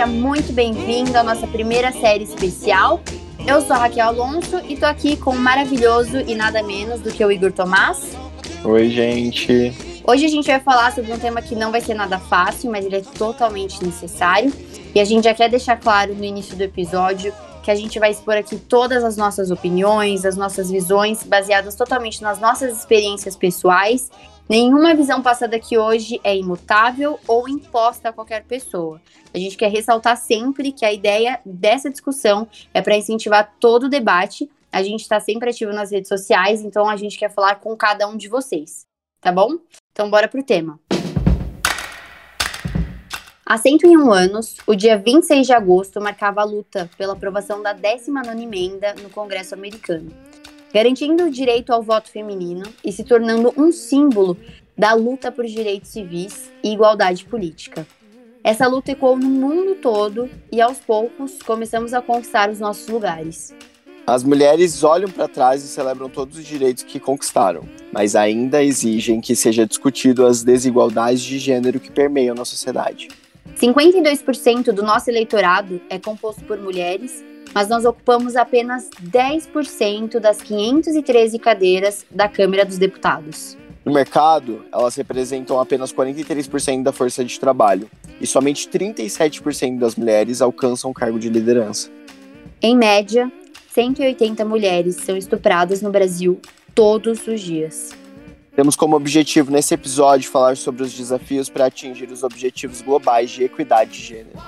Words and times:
Seja 0.00 0.10
muito 0.10 0.50
bem-vindo 0.54 1.14
à 1.18 1.22
nossa 1.22 1.46
primeira 1.46 1.92
série 1.92 2.24
especial. 2.24 3.02
Eu 3.46 3.60
sou 3.60 3.76
a 3.76 3.80
Raquel 3.80 4.06
Alonso 4.06 4.58
e 4.66 4.74
tô 4.74 4.86
aqui 4.86 5.14
com 5.14 5.32
o 5.32 5.38
maravilhoso 5.38 6.20
e 6.26 6.34
nada 6.34 6.62
menos 6.62 7.00
do 7.00 7.12
que 7.12 7.22
o 7.22 7.30
Igor 7.30 7.52
Tomás. 7.52 8.16
Oi, 8.64 8.88
gente. 8.88 9.74
Hoje 10.06 10.24
a 10.24 10.28
gente 10.30 10.46
vai 10.46 10.58
falar 10.58 10.94
sobre 10.94 11.12
um 11.12 11.18
tema 11.18 11.42
que 11.42 11.54
não 11.54 11.70
vai 11.70 11.82
ser 11.82 11.92
nada 11.92 12.18
fácil, 12.18 12.70
mas 12.70 12.86
ele 12.86 12.96
é 12.96 13.02
totalmente 13.02 13.84
necessário. 13.84 14.50
E 14.94 15.00
a 15.00 15.04
gente 15.04 15.24
já 15.24 15.34
quer 15.34 15.50
deixar 15.50 15.76
claro 15.78 16.14
no 16.14 16.24
início 16.24 16.56
do 16.56 16.62
episódio 16.62 17.30
que 17.62 17.70
a 17.70 17.74
gente 17.74 17.98
vai 17.98 18.10
expor 18.10 18.38
aqui 18.38 18.56
todas 18.56 19.04
as 19.04 19.18
nossas 19.18 19.50
opiniões, 19.50 20.24
as 20.24 20.34
nossas 20.34 20.70
visões, 20.70 21.22
baseadas 21.22 21.74
totalmente 21.74 22.22
nas 22.22 22.40
nossas 22.40 22.74
experiências 22.74 23.36
pessoais 23.36 24.10
Nenhuma 24.50 24.96
visão 24.96 25.22
passada 25.22 25.54
aqui 25.54 25.78
hoje 25.78 26.20
é 26.24 26.36
imutável 26.36 27.20
ou 27.28 27.48
imposta 27.48 28.08
a 28.08 28.12
qualquer 28.12 28.42
pessoa. 28.42 29.00
A 29.32 29.38
gente 29.38 29.56
quer 29.56 29.70
ressaltar 29.70 30.16
sempre 30.16 30.72
que 30.72 30.84
a 30.84 30.92
ideia 30.92 31.38
dessa 31.46 31.88
discussão 31.88 32.48
é 32.74 32.82
para 32.82 32.96
incentivar 32.96 33.54
todo 33.60 33.84
o 33.84 33.88
debate. 33.88 34.50
A 34.72 34.82
gente 34.82 35.02
está 35.02 35.20
sempre 35.20 35.50
ativo 35.50 35.72
nas 35.72 35.92
redes 35.92 36.08
sociais, 36.08 36.64
então 36.64 36.88
a 36.88 36.96
gente 36.96 37.16
quer 37.16 37.32
falar 37.32 37.60
com 37.60 37.76
cada 37.76 38.08
um 38.08 38.16
de 38.16 38.26
vocês, 38.26 38.84
tá 39.20 39.30
bom? 39.30 39.56
Então 39.92 40.10
bora 40.10 40.26
pro 40.26 40.42
tema. 40.42 40.80
Há 43.46 43.56
101 43.56 44.10
anos, 44.10 44.56
o 44.66 44.74
dia 44.74 44.98
26 44.98 45.46
de 45.46 45.52
agosto 45.52 46.00
marcava 46.00 46.40
a 46.40 46.44
luta 46.44 46.90
pela 46.98 47.12
aprovação 47.12 47.62
da 47.62 47.72
19ª 47.72 48.42
emenda 48.42 48.94
no 48.94 49.10
Congresso 49.10 49.54
americano 49.54 50.10
garantindo 50.72 51.24
o 51.24 51.30
direito 51.30 51.72
ao 51.72 51.82
voto 51.82 52.10
feminino 52.10 52.64
e 52.84 52.92
se 52.92 53.04
tornando 53.04 53.52
um 53.56 53.72
símbolo 53.72 54.36
da 54.76 54.94
luta 54.94 55.30
por 55.30 55.44
direitos 55.44 55.90
civis 55.90 56.50
e 56.62 56.72
igualdade 56.72 57.24
política. 57.24 57.86
Essa 58.42 58.66
luta 58.66 58.92
ecoou 58.92 59.18
no 59.18 59.28
mundo 59.28 59.74
todo 59.74 60.30
e 60.50 60.60
aos 60.60 60.78
poucos 60.78 61.42
começamos 61.42 61.92
a 61.92 62.00
conquistar 62.00 62.48
os 62.48 62.58
nossos 62.58 62.88
lugares. 62.88 63.54
As 64.06 64.24
mulheres 64.24 64.82
olham 64.82 65.10
para 65.10 65.28
trás 65.28 65.62
e 65.62 65.68
celebram 65.68 66.08
todos 66.08 66.38
os 66.38 66.44
direitos 66.44 66.82
que 66.82 66.98
conquistaram, 66.98 67.68
mas 67.92 68.16
ainda 68.16 68.62
exigem 68.62 69.20
que 69.20 69.36
seja 69.36 69.66
discutido 69.66 70.24
as 70.24 70.42
desigualdades 70.42 71.20
de 71.20 71.38
gênero 71.38 71.78
que 71.78 71.92
permeiam 71.92 72.34
na 72.34 72.44
sociedade. 72.44 73.08
52% 73.56 74.72
do 74.72 74.82
nosso 74.82 75.10
eleitorado 75.10 75.80
é 75.90 75.98
composto 75.98 76.42
por 76.44 76.58
mulheres 76.58 77.22
mas 77.54 77.68
nós 77.68 77.84
ocupamos 77.84 78.36
apenas 78.36 78.88
10% 79.02 80.18
das 80.18 80.40
513 80.40 81.38
cadeiras 81.38 82.04
da 82.10 82.28
Câmara 82.28 82.64
dos 82.64 82.78
Deputados. 82.78 83.56
No 83.84 83.92
mercado, 83.92 84.64
elas 84.72 84.94
representam 84.94 85.58
apenas 85.58 85.92
43% 85.92 86.82
da 86.82 86.92
força 86.92 87.24
de 87.24 87.40
trabalho, 87.40 87.90
e 88.20 88.26
somente 88.26 88.68
37% 88.68 89.78
das 89.78 89.96
mulheres 89.96 90.42
alcançam 90.42 90.92
cargo 90.92 91.18
de 91.18 91.30
liderança. 91.30 91.90
Em 92.60 92.76
média, 92.76 93.32
180 93.72 94.44
mulheres 94.44 94.96
são 94.96 95.16
estupradas 95.16 95.80
no 95.80 95.90
Brasil 95.90 96.38
todos 96.74 97.26
os 97.26 97.40
dias. 97.40 97.90
Temos 98.54 98.76
como 98.76 98.96
objetivo 98.96 99.50
nesse 99.50 99.72
episódio 99.72 100.28
falar 100.28 100.56
sobre 100.56 100.82
os 100.82 100.92
desafios 100.92 101.48
para 101.48 101.66
atingir 101.66 102.10
os 102.10 102.22
objetivos 102.22 102.82
globais 102.82 103.30
de 103.30 103.44
equidade 103.44 103.92
de 103.92 104.02
gênero. 104.02 104.38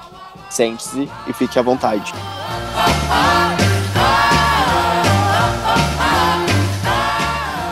Sente-se 0.53 1.11
e 1.27 1.33
fique 1.33 1.59
à 1.59 1.63
vontade. 1.63 2.13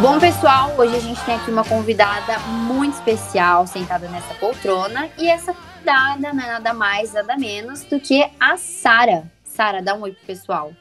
Bom, 0.01 0.19
pessoal, 0.19 0.75
hoje 0.79 0.97
a 0.97 0.99
gente 0.99 1.23
tem 1.27 1.35
aqui 1.35 1.51
uma 1.51 1.63
convidada 1.63 2.39
muito 2.39 2.95
especial 2.95 3.67
sentada 3.67 4.09
nessa 4.09 4.33
poltrona. 4.33 5.11
E 5.19 5.29
essa 5.29 5.53
convidada 5.53 6.33
não 6.33 6.43
é 6.43 6.53
nada 6.53 6.73
mais, 6.73 7.13
nada 7.13 7.37
menos 7.37 7.85
do 7.85 8.01
que 8.01 8.27
a 8.41 8.57
Sara. 8.57 9.31
Sara, 9.45 9.83
dá 9.83 9.95
um 9.95 10.01
oi 10.01 10.13
pro 10.13 10.25
pessoal. 10.25 10.73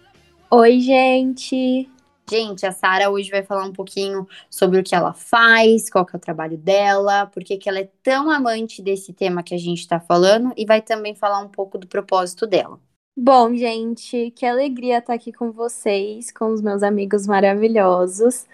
Oi, 0.49 0.79
gente. 0.79 1.89
Gente, 2.29 2.65
a 2.65 2.71
Sara 2.71 3.09
hoje 3.09 3.31
vai 3.31 3.41
falar 3.41 3.65
um 3.65 3.73
pouquinho 3.73 4.27
sobre 4.49 4.79
o 4.79 4.83
que 4.83 4.93
ela 4.93 5.13
faz, 5.13 5.89
qual 5.89 6.05
que 6.05 6.15
é 6.15 6.17
o 6.17 6.21
trabalho 6.21 6.57
dela, 6.57 7.25
por 7.25 7.43
que 7.43 7.59
ela 7.65 7.79
é 7.79 7.89
tão 8.03 8.29
amante 8.29 8.83
desse 8.83 9.11
tema 9.13 9.41
que 9.41 9.55
a 9.55 9.57
gente 9.57 9.79
está 9.79 9.99
falando 9.99 10.53
e 10.55 10.65
vai 10.65 10.81
também 10.81 11.15
falar 11.15 11.39
um 11.39 11.47
pouco 11.47 11.77
do 11.77 11.87
propósito 11.87 12.45
dela. 12.45 12.79
Bom, 13.17 13.53
gente, 13.55 14.31
que 14.31 14.45
alegria 14.45 14.99
estar 14.99 15.13
aqui 15.13 15.33
com 15.33 15.51
vocês, 15.51 16.31
com 16.31 16.53
os 16.53 16.61
meus 16.61 16.83
amigos 16.83 17.25
maravilhosos. 17.25 18.45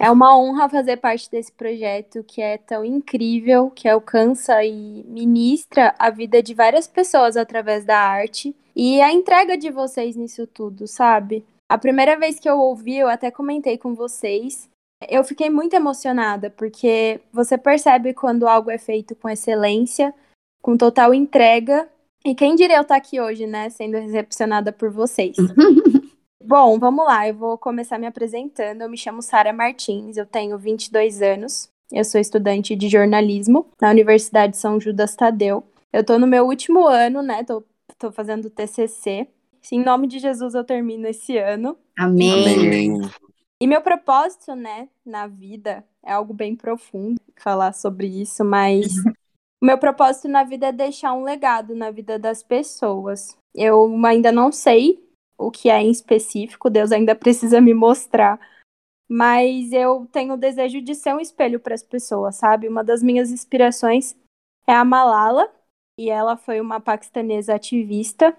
É 0.00 0.10
uma 0.10 0.36
honra 0.36 0.68
fazer 0.68 0.96
parte 0.96 1.30
desse 1.30 1.52
projeto 1.52 2.24
que 2.24 2.40
é 2.40 2.58
tão 2.58 2.84
incrível, 2.84 3.70
que 3.70 3.88
alcança 3.88 4.64
e 4.64 5.04
ministra 5.06 5.94
a 5.98 6.10
vida 6.10 6.42
de 6.42 6.52
várias 6.54 6.88
pessoas 6.88 7.36
através 7.36 7.84
da 7.84 7.96
arte 7.96 8.56
e 8.74 9.00
a 9.00 9.12
entrega 9.12 9.56
de 9.56 9.70
vocês 9.70 10.16
nisso 10.16 10.46
tudo, 10.46 10.86
sabe? 10.88 11.44
A 11.68 11.76
primeira 11.76 12.18
vez 12.18 12.40
que 12.40 12.48
eu 12.48 12.58
ouvi, 12.58 12.96
eu 12.96 13.08
até 13.08 13.30
comentei 13.30 13.76
com 13.76 13.94
vocês, 13.94 14.68
eu 15.06 15.22
fiquei 15.22 15.50
muito 15.50 15.74
emocionada, 15.74 16.50
porque 16.50 17.20
você 17.30 17.58
percebe 17.58 18.14
quando 18.14 18.48
algo 18.48 18.70
é 18.70 18.78
feito 18.78 19.14
com 19.14 19.28
excelência, 19.28 20.14
com 20.62 20.76
total 20.76 21.12
entrega. 21.12 21.88
E 22.24 22.34
quem 22.34 22.56
diria 22.56 22.76
eu 22.76 22.82
estar 22.82 22.96
aqui 22.96 23.20
hoje, 23.20 23.46
né, 23.46 23.68
sendo 23.68 23.98
recepcionada 23.98 24.72
por 24.72 24.90
vocês. 24.90 25.36
Bom, 26.42 26.78
vamos 26.78 27.04
lá, 27.04 27.28
eu 27.28 27.34
vou 27.34 27.58
começar 27.58 27.98
me 27.98 28.06
apresentando. 28.06 28.80
Eu 28.80 28.88
me 28.88 28.96
chamo 28.96 29.20
Sara 29.20 29.52
Martins, 29.52 30.16
eu 30.16 30.24
tenho 30.24 30.56
22 30.58 31.20
anos, 31.20 31.68
eu 31.92 32.04
sou 32.04 32.18
estudante 32.18 32.74
de 32.74 32.88
jornalismo 32.88 33.66
na 33.80 33.90
Universidade 33.90 34.56
São 34.56 34.80
Judas 34.80 35.14
Tadeu. 35.14 35.62
Eu 35.92 36.02
tô 36.02 36.18
no 36.18 36.26
meu 36.26 36.46
último 36.46 36.86
ano, 36.86 37.22
né, 37.22 37.44
tô, 37.44 37.62
tô 37.98 38.10
fazendo 38.10 38.48
TCC. 38.48 39.28
Em 39.74 39.82
nome 39.82 40.06
de 40.06 40.18
Jesus 40.18 40.54
eu 40.54 40.64
termino 40.64 41.06
esse 41.06 41.36
ano. 41.36 41.78
Amém. 41.98 42.54
Amém. 42.56 43.00
E 43.60 43.66
meu 43.66 43.82
propósito, 43.82 44.54
né, 44.54 44.88
na 45.04 45.26
vida 45.26 45.84
é 46.02 46.12
algo 46.12 46.32
bem 46.32 46.54
profundo 46.54 47.20
falar 47.36 47.72
sobre 47.72 48.06
isso, 48.06 48.44
mas 48.44 48.86
o 49.60 49.66
meu 49.66 49.76
propósito 49.78 50.28
na 50.28 50.44
vida 50.44 50.68
é 50.68 50.72
deixar 50.72 51.12
um 51.12 51.24
legado 51.24 51.74
na 51.74 51.90
vida 51.90 52.18
das 52.18 52.42
pessoas. 52.42 53.36
Eu 53.54 53.92
ainda 54.06 54.30
não 54.30 54.52
sei 54.52 55.04
o 55.36 55.50
que 55.50 55.68
é 55.68 55.80
em 55.80 55.90
específico, 55.90 56.70
Deus 56.70 56.92
ainda 56.92 57.14
precisa 57.14 57.60
me 57.60 57.74
mostrar. 57.74 58.38
Mas 59.10 59.72
eu 59.72 60.06
tenho 60.12 60.34
o 60.34 60.38
desejo 60.38 60.82
de 60.82 60.94
ser 60.94 61.14
um 61.14 61.20
espelho 61.20 61.58
para 61.58 61.74
as 61.74 61.82
pessoas, 61.82 62.36
sabe? 62.36 62.68
Uma 62.68 62.84
das 62.84 63.02
minhas 63.02 63.30
inspirações 63.30 64.14
é 64.66 64.72
a 64.74 64.84
Malala, 64.84 65.50
e 65.98 66.10
ela 66.10 66.36
foi 66.36 66.60
uma 66.60 66.78
paquistanesa 66.78 67.54
ativista 67.54 68.36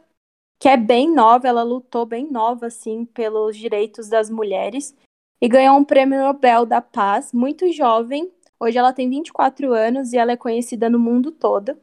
que 0.60 0.68
é 0.68 0.76
bem 0.76 1.14
nova, 1.14 1.48
ela 1.48 1.64
lutou 1.64 2.06
bem 2.06 2.30
nova, 2.30 2.68
assim, 2.68 3.06
pelos 3.06 3.56
direitos 3.56 4.10
das 4.10 4.30
mulheres 4.30 4.94
e 5.42 5.48
ganhou 5.48 5.78
um 5.78 5.86
prêmio 5.86 6.20
Nobel 6.20 6.66
da 6.66 6.82
Paz, 6.82 7.32
muito 7.32 7.72
jovem. 7.72 8.30
Hoje 8.60 8.78
ela 8.78 8.92
tem 8.92 9.10
24 9.10 9.74
anos 9.74 10.12
e 10.12 10.18
ela 10.18 10.34
é 10.34 10.38
conhecida 10.38 10.90
no 10.90 11.00
mundo 11.00 11.32
todo. 11.32 11.78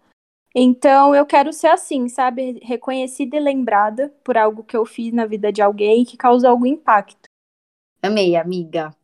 Então 0.55 1.15
eu 1.15 1.25
quero 1.25 1.55
ser 1.55 1.69
assim, 1.69 2.07
sabe? 2.09 2.61
Reconhecida 2.63 3.39
e 3.39 3.41
lembrada 3.41 4.13
por 4.23 4.37
algo 4.37 4.63
que 4.63 4.77
eu 4.77 4.85
fiz 4.85 5.11
na 5.13 5.25
vida 5.25 5.51
de 5.51 5.63
alguém 5.63 6.05
que 6.05 6.19
causou 6.19 6.51
algum 6.51 6.67
impacto. 6.67 7.29
Amei, 8.03 8.37
amiga. 8.37 8.95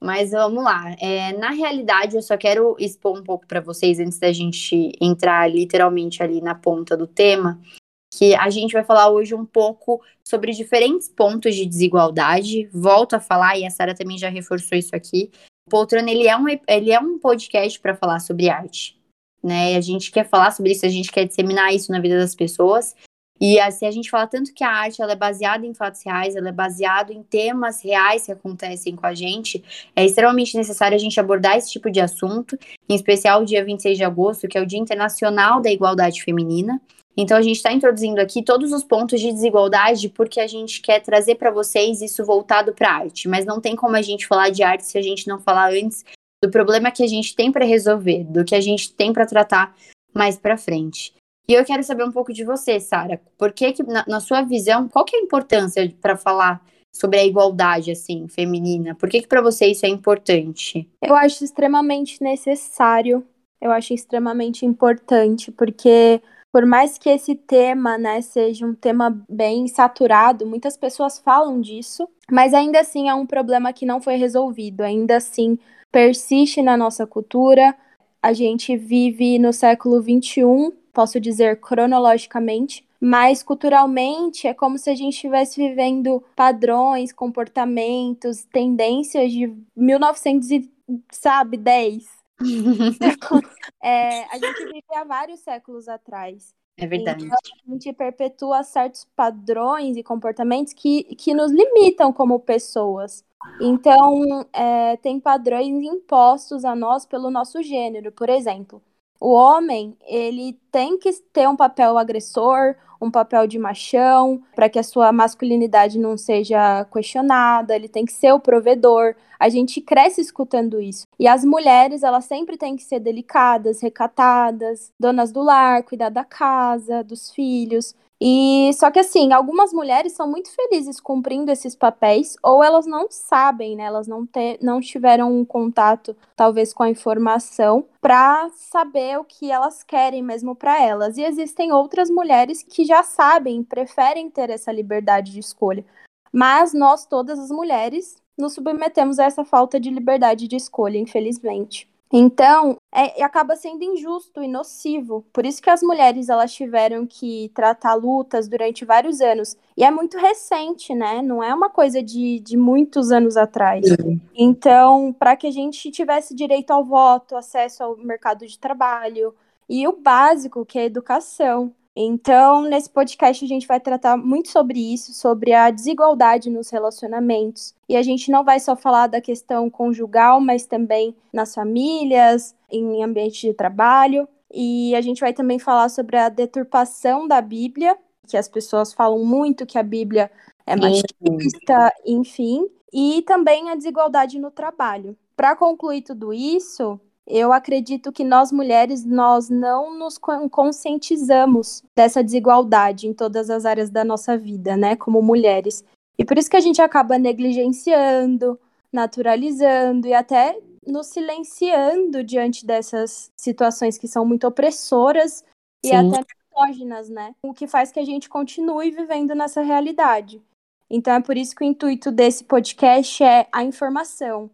Mas 0.00 0.30
vamos 0.30 0.64
lá. 0.64 0.96
É, 0.98 1.34
na 1.36 1.50
realidade, 1.50 2.16
eu 2.16 2.22
só 2.22 2.38
quero 2.38 2.74
expor 2.78 3.18
um 3.18 3.22
pouco 3.22 3.46
para 3.46 3.60
vocês 3.60 4.00
antes 4.00 4.18
da 4.18 4.32
gente 4.32 4.92
entrar 4.98 5.50
literalmente 5.50 6.22
ali 6.22 6.40
na 6.40 6.54
ponta 6.54 6.96
do 6.96 7.06
tema 7.06 7.60
que 8.10 8.34
a 8.34 8.50
gente 8.50 8.72
vai 8.72 8.82
falar 8.82 9.08
hoje 9.08 9.34
um 9.34 9.46
pouco 9.46 10.02
sobre 10.24 10.52
diferentes 10.52 11.08
pontos 11.08 11.54
de 11.54 11.64
desigualdade. 11.64 12.68
Volto 12.72 13.14
a 13.14 13.20
falar, 13.20 13.56
e 13.56 13.64
a 13.64 13.70
Sara 13.70 13.94
também 13.94 14.18
já 14.18 14.28
reforçou 14.28 14.76
isso 14.76 14.94
aqui. 14.94 15.30
O 15.66 15.70
Poltrona, 15.70 16.10
ele 16.10 16.26
é 16.26 16.36
um, 16.36 16.46
ele 16.48 16.90
é 16.90 16.98
um 16.98 17.18
podcast 17.18 17.78
para 17.78 17.94
falar 17.94 18.18
sobre 18.18 18.50
arte. 18.50 18.98
Né? 19.42 19.76
A 19.76 19.80
gente 19.80 20.10
quer 20.10 20.28
falar 20.28 20.50
sobre 20.50 20.72
isso, 20.72 20.84
a 20.84 20.88
gente 20.88 21.10
quer 21.10 21.24
disseminar 21.24 21.72
isso 21.72 21.92
na 21.92 22.00
vida 22.00 22.18
das 22.18 22.34
pessoas. 22.34 22.94
E 23.40 23.58
assim, 23.58 23.86
a 23.86 23.90
gente 23.90 24.10
fala 24.10 24.26
tanto 24.26 24.52
que 24.52 24.62
a 24.62 24.70
arte 24.70 25.00
ela 25.00 25.12
é 25.12 25.16
baseada 25.16 25.64
em 25.64 25.72
fatos 25.72 26.04
reais, 26.04 26.36
ela 26.36 26.50
é 26.50 26.52
baseada 26.52 27.10
em 27.10 27.22
temas 27.22 27.82
reais 27.82 28.26
que 28.26 28.32
acontecem 28.32 28.94
com 28.94 29.06
a 29.06 29.14
gente, 29.14 29.64
é 29.96 30.04
extremamente 30.04 30.54
necessário 30.58 30.94
a 30.94 30.98
gente 30.98 31.18
abordar 31.18 31.56
esse 31.56 31.70
tipo 31.70 31.90
de 31.90 32.00
assunto, 32.00 32.58
em 32.86 32.94
especial 32.94 33.40
o 33.40 33.46
dia 33.46 33.64
26 33.64 33.96
de 33.96 34.04
agosto, 34.04 34.46
que 34.46 34.58
é 34.58 34.60
o 34.60 34.66
Dia 34.66 34.78
Internacional 34.78 35.62
da 35.62 35.70
Igualdade 35.70 36.22
Feminina. 36.22 36.78
Então 37.20 37.36
a 37.36 37.42
gente 37.42 37.56
está 37.56 37.70
introduzindo 37.70 38.18
aqui 38.18 38.42
todos 38.42 38.72
os 38.72 38.82
pontos 38.82 39.20
de 39.20 39.30
desigualdade 39.30 40.08
porque 40.08 40.40
a 40.40 40.46
gente 40.46 40.80
quer 40.80 41.00
trazer 41.00 41.34
para 41.34 41.50
vocês 41.50 42.00
isso 42.00 42.24
voltado 42.24 42.72
para 42.72 42.90
arte, 42.90 43.28
mas 43.28 43.44
não 43.44 43.60
tem 43.60 43.76
como 43.76 43.94
a 43.94 44.00
gente 44.00 44.26
falar 44.26 44.48
de 44.48 44.62
arte 44.62 44.86
se 44.86 44.96
a 44.96 45.02
gente 45.02 45.28
não 45.28 45.38
falar 45.38 45.70
antes 45.72 46.02
do 46.42 46.50
problema 46.50 46.90
que 46.90 47.02
a 47.02 47.06
gente 47.06 47.36
tem 47.36 47.52
para 47.52 47.66
resolver, 47.66 48.24
do 48.24 48.42
que 48.42 48.54
a 48.54 48.60
gente 48.60 48.94
tem 48.94 49.12
para 49.12 49.26
tratar 49.26 49.76
mais 50.14 50.38
para 50.38 50.56
frente. 50.56 51.12
E 51.46 51.52
eu 51.52 51.62
quero 51.62 51.82
saber 51.82 52.04
um 52.04 52.12
pouco 52.12 52.32
de 52.32 52.42
você, 52.42 52.80
Sara. 52.80 53.20
Por 53.36 53.52
que, 53.52 53.72
que 53.72 53.82
na, 53.82 54.02
na, 54.08 54.20
sua 54.20 54.40
visão, 54.40 54.88
qual 54.88 55.04
que 55.04 55.14
é 55.14 55.18
a 55.18 55.22
importância 55.22 55.92
para 56.00 56.16
falar 56.16 56.64
sobre 56.94 57.18
a 57.18 57.24
igualdade 57.24 57.90
assim 57.90 58.28
feminina? 58.28 58.94
Por 58.94 59.10
que 59.10 59.20
que 59.20 59.28
para 59.28 59.42
você 59.42 59.66
isso 59.66 59.84
é 59.84 59.88
importante? 59.90 60.88
Eu 61.02 61.14
acho 61.14 61.44
extremamente 61.44 62.22
necessário 62.22 63.26
eu 63.60 63.70
acho 63.70 63.92
extremamente 63.92 64.64
importante, 64.64 65.52
porque 65.52 66.22
por 66.52 66.66
mais 66.66 66.98
que 66.98 67.08
esse 67.08 67.34
tema, 67.34 67.96
né, 67.96 68.20
seja 68.20 68.66
um 68.66 68.74
tema 68.74 69.22
bem 69.28 69.68
saturado, 69.68 70.46
muitas 70.46 70.76
pessoas 70.76 71.18
falam 71.18 71.60
disso, 71.60 72.08
mas 72.30 72.52
ainda 72.52 72.80
assim 72.80 73.08
é 73.08 73.14
um 73.14 73.26
problema 73.26 73.72
que 73.72 73.86
não 73.86 74.00
foi 74.00 74.16
resolvido, 74.16 74.82
ainda 74.82 75.16
assim 75.16 75.58
persiste 75.92 76.62
na 76.62 76.76
nossa 76.76 77.06
cultura. 77.06 77.74
A 78.22 78.32
gente 78.32 78.76
vive 78.76 79.38
no 79.38 79.52
século 79.52 80.00
21, 80.00 80.72
posso 80.92 81.20
dizer 81.20 81.60
cronologicamente, 81.60 82.86
mas 83.00 83.42
culturalmente 83.42 84.46
é 84.46 84.52
como 84.52 84.76
se 84.76 84.90
a 84.90 84.94
gente 84.94 85.14
estivesse 85.14 85.56
vivendo 85.56 86.22
padrões, 86.36 87.12
comportamentos, 87.12 88.44
tendências 88.44 89.32
de 89.32 89.54
1900 89.74 90.68
sabe, 91.10 91.56
10. 91.56 92.19
é, 93.82 94.24
a 94.24 94.38
gente 94.38 94.64
vive 94.64 94.94
há 94.94 95.04
vários 95.04 95.40
séculos 95.40 95.88
atrás. 95.88 96.54
É 96.76 96.86
verdade. 96.86 97.26
Então, 97.26 97.38
a 97.66 97.70
gente 97.70 97.92
perpetua 97.92 98.62
certos 98.62 99.06
padrões 99.14 99.96
e 99.96 100.02
comportamentos 100.02 100.72
que, 100.72 101.04
que 101.16 101.34
nos 101.34 101.52
limitam 101.52 102.12
como 102.12 102.40
pessoas. 102.40 103.24
Então, 103.60 104.46
é, 104.52 104.96
tem 104.96 105.20
padrões 105.20 105.82
impostos 105.84 106.64
a 106.64 106.74
nós 106.74 107.04
pelo 107.04 107.30
nosso 107.30 107.62
gênero. 107.62 108.10
Por 108.12 108.28
exemplo, 108.30 108.82
o 109.20 109.32
homem, 109.32 109.94
ele 110.06 110.58
tem 110.72 110.98
que 110.98 111.12
ter 111.32 111.46
um 111.46 111.54
papel 111.54 111.98
agressor, 111.98 112.74
um 113.00 113.10
papel 113.10 113.46
de 113.46 113.58
machão, 113.58 114.42
para 114.54 114.68
que 114.68 114.78
a 114.78 114.82
sua 114.82 115.12
masculinidade 115.12 115.98
não 115.98 116.16
seja 116.16 116.84
questionada, 116.86 117.76
ele 117.76 117.88
tem 117.88 118.04
que 118.04 118.12
ser 118.12 118.32
o 118.32 118.40
provedor. 118.40 119.14
A 119.38 119.48
gente 119.48 119.80
cresce 119.80 120.20
escutando 120.20 120.80
isso. 120.80 121.06
E 121.18 121.26
as 121.26 121.44
mulheres, 121.44 122.02
elas 122.02 122.24
sempre 122.24 122.56
têm 122.56 122.76
que 122.76 122.82
ser 122.82 123.00
delicadas, 123.00 123.80
recatadas, 123.80 124.90
donas 124.98 125.32
do 125.32 125.42
lar, 125.42 125.82
cuidar 125.82 126.10
da 126.10 126.24
casa, 126.24 127.02
dos 127.02 127.30
filhos. 127.30 127.94
E 128.22 128.70
só 128.74 128.90
que 128.90 128.98
assim, 128.98 129.32
algumas 129.32 129.72
mulheres 129.72 130.12
são 130.12 130.28
muito 130.28 130.50
felizes 130.54 131.00
cumprindo 131.00 131.50
esses 131.50 131.74
papéis, 131.74 132.36
ou 132.42 132.62
elas 132.62 132.86
não 132.86 133.06
sabem, 133.10 133.74
né? 133.76 133.84
Elas 133.84 134.06
não, 134.06 134.26
ter, 134.26 134.58
não 134.60 134.78
tiveram 134.78 135.34
um 135.34 135.42
contato, 135.42 136.14
talvez, 136.36 136.74
com 136.74 136.82
a 136.82 136.90
informação 136.90 137.86
para 137.98 138.50
saber 138.50 139.18
o 139.18 139.24
que 139.24 139.50
elas 139.50 139.82
querem 139.82 140.22
mesmo 140.22 140.54
para 140.54 140.82
elas. 140.82 141.16
E 141.16 141.22
existem 141.22 141.72
outras 141.72 142.10
mulheres 142.10 142.62
que 142.62 142.84
já 142.84 143.02
sabem, 143.02 143.64
preferem 143.64 144.28
ter 144.28 144.50
essa 144.50 144.70
liberdade 144.70 145.32
de 145.32 145.40
escolha. 145.40 145.84
Mas 146.30 146.74
nós, 146.74 147.06
todas 147.06 147.38
as 147.38 147.50
mulheres, 147.50 148.16
nos 148.36 148.52
submetemos 148.52 149.18
a 149.18 149.24
essa 149.24 149.46
falta 149.46 149.80
de 149.80 149.90
liberdade 149.90 150.46
de 150.46 150.56
escolha, 150.56 150.98
infelizmente. 150.98 151.88
Então, 152.12 152.76
é, 152.92 153.22
acaba 153.22 153.54
sendo 153.54 153.84
injusto 153.84 154.42
e 154.42 154.48
nocivo. 154.48 155.24
Por 155.32 155.46
isso 155.46 155.62
que 155.62 155.70
as 155.70 155.80
mulheres 155.80 156.28
elas 156.28 156.52
tiveram 156.52 157.06
que 157.06 157.50
tratar 157.54 157.94
lutas 157.94 158.48
durante 158.48 158.84
vários 158.84 159.20
anos. 159.20 159.56
E 159.76 159.84
é 159.84 159.90
muito 159.90 160.18
recente, 160.18 160.92
né? 160.92 161.22
Não 161.22 161.42
é 161.42 161.54
uma 161.54 161.70
coisa 161.70 162.02
de, 162.02 162.40
de 162.40 162.56
muitos 162.56 163.12
anos 163.12 163.36
atrás. 163.36 163.86
Uhum. 163.90 164.20
Então, 164.34 165.12
para 165.12 165.36
que 165.36 165.46
a 165.46 165.52
gente 165.52 165.90
tivesse 165.92 166.34
direito 166.34 166.72
ao 166.72 166.84
voto, 166.84 167.36
acesso 167.36 167.84
ao 167.84 167.96
mercado 167.96 168.44
de 168.44 168.58
trabalho 168.58 169.32
e 169.68 169.86
o 169.86 169.92
básico, 169.92 170.66
que 170.66 170.80
é 170.80 170.82
a 170.82 170.86
educação. 170.86 171.72
Então, 171.94 172.62
nesse 172.62 172.88
podcast, 172.88 173.44
a 173.44 173.48
gente 173.48 173.66
vai 173.66 173.80
tratar 173.80 174.16
muito 174.16 174.48
sobre 174.48 174.78
isso, 174.78 175.12
sobre 175.12 175.52
a 175.52 175.70
desigualdade 175.70 176.48
nos 176.48 176.70
relacionamentos. 176.70 177.74
E 177.88 177.96
a 177.96 178.02
gente 178.02 178.30
não 178.30 178.44
vai 178.44 178.60
só 178.60 178.76
falar 178.76 179.08
da 179.08 179.20
questão 179.20 179.68
conjugal, 179.68 180.40
mas 180.40 180.66
também 180.66 181.14
nas 181.32 181.54
famílias, 181.54 182.54
em 182.70 183.02
ambiente 183.02 183.46
de 183.46 183.54
trabalho. 183.54 184.28
E 184.52 184.94
a 184.94 185.00
gente 185.00 185.20
vai 185.20 185.32
também 185.32 185.58
falar 185.58 185.88
sobre 185.88 186.16
a 186.16 186.28
deturpação 186.28 187.26
da 187.26 187.40
Bíblia, 187.40 187.96
que 188.26 188.36
as 188.36 188.48
pessoas 188.48 188.92
falam 188.92 189.24
muito 189.24 189.66
que 189.66 189.78
a 189.78 189.82
Bíblia 189.82 190.30
é 190.64 190.76
machista, 190.76 191.92
enfim. 192.06 192.68
E 192.92 193.22
também 193.22 193.68
a 193.70 193.74
desigualdade 193.74 194.38
no 194.38 194.50
trabalho. 194.50 195.16
Para 195.36 195.56
concluir 195.56 196.02
tudo 196.02 196.32
isso, 196.32 197.00
eu 197.30 197.52
acredito 197.52 198.12
que 198.12 198.24
nós 198.24 198.50
mulheres 198.52 199.04
nós 199.04 199.48
não 199.48 199.96
nos 199.96 200.18
conscientizamos 200.18 201.82
dessa 201.96 202.22
desigualdade 202.22 203.06
em 203.06 203.14
todas 203.14 203.48
as 203.48 203.64
áreas 203.64 203.90
da 203.90 204.04
nossa 204.04 204.36
vida, 204.36 204.76
né, 204.76 204.96
como 204.96 205.22
mulheres. 205.22 205.84
E 206.18 206.24
por 206.24 206.36
isso 206.36 206.50
que 206.50 206.56
a 206.56 206.60
gente 206.60 206.82
acaba 206.82 207.18
negligenciando, 207.18 208.58
naturalizando 208.92 210.06
e 210.06 210.12
até 210.12 210.58
nos 210.86 211.06
silenciando 211.08 212.24
diante 212.24 212.66
dessas 212.66 213.30
situações 213.36 213.96
que 213.96 214.08
são 214.08 214.24
muito 214.24 214.46
opressoras 214.46 215.44
Sim. 215.84 215.92
e 215.92 215.94
até 215.94 216.24
misóginas, 216.50 217.08
né? 217.08 217.34
O 217.42 217.54
que 217.54 217.66
faz 217.66 217.92
que 217.92 218.00
a 218.00 218.04
gente 218.04 218.28
continue 218.28 218.90
vivendo 218.90 219.34
nessa 219.34 219.62
realidade. 219.62 220.42
Então 220.90 221.14
é 221.14 221.20
por 221.20 221.36
isso 221.36 221.54
que 221.54 221.62
o 221.62 221.66
intuito 221.66 222.10
desse 222.10 222.44
podcast 222.44 223.22
é 223.22 223.46
a 223.52 223.62
informação, 223.62 224.50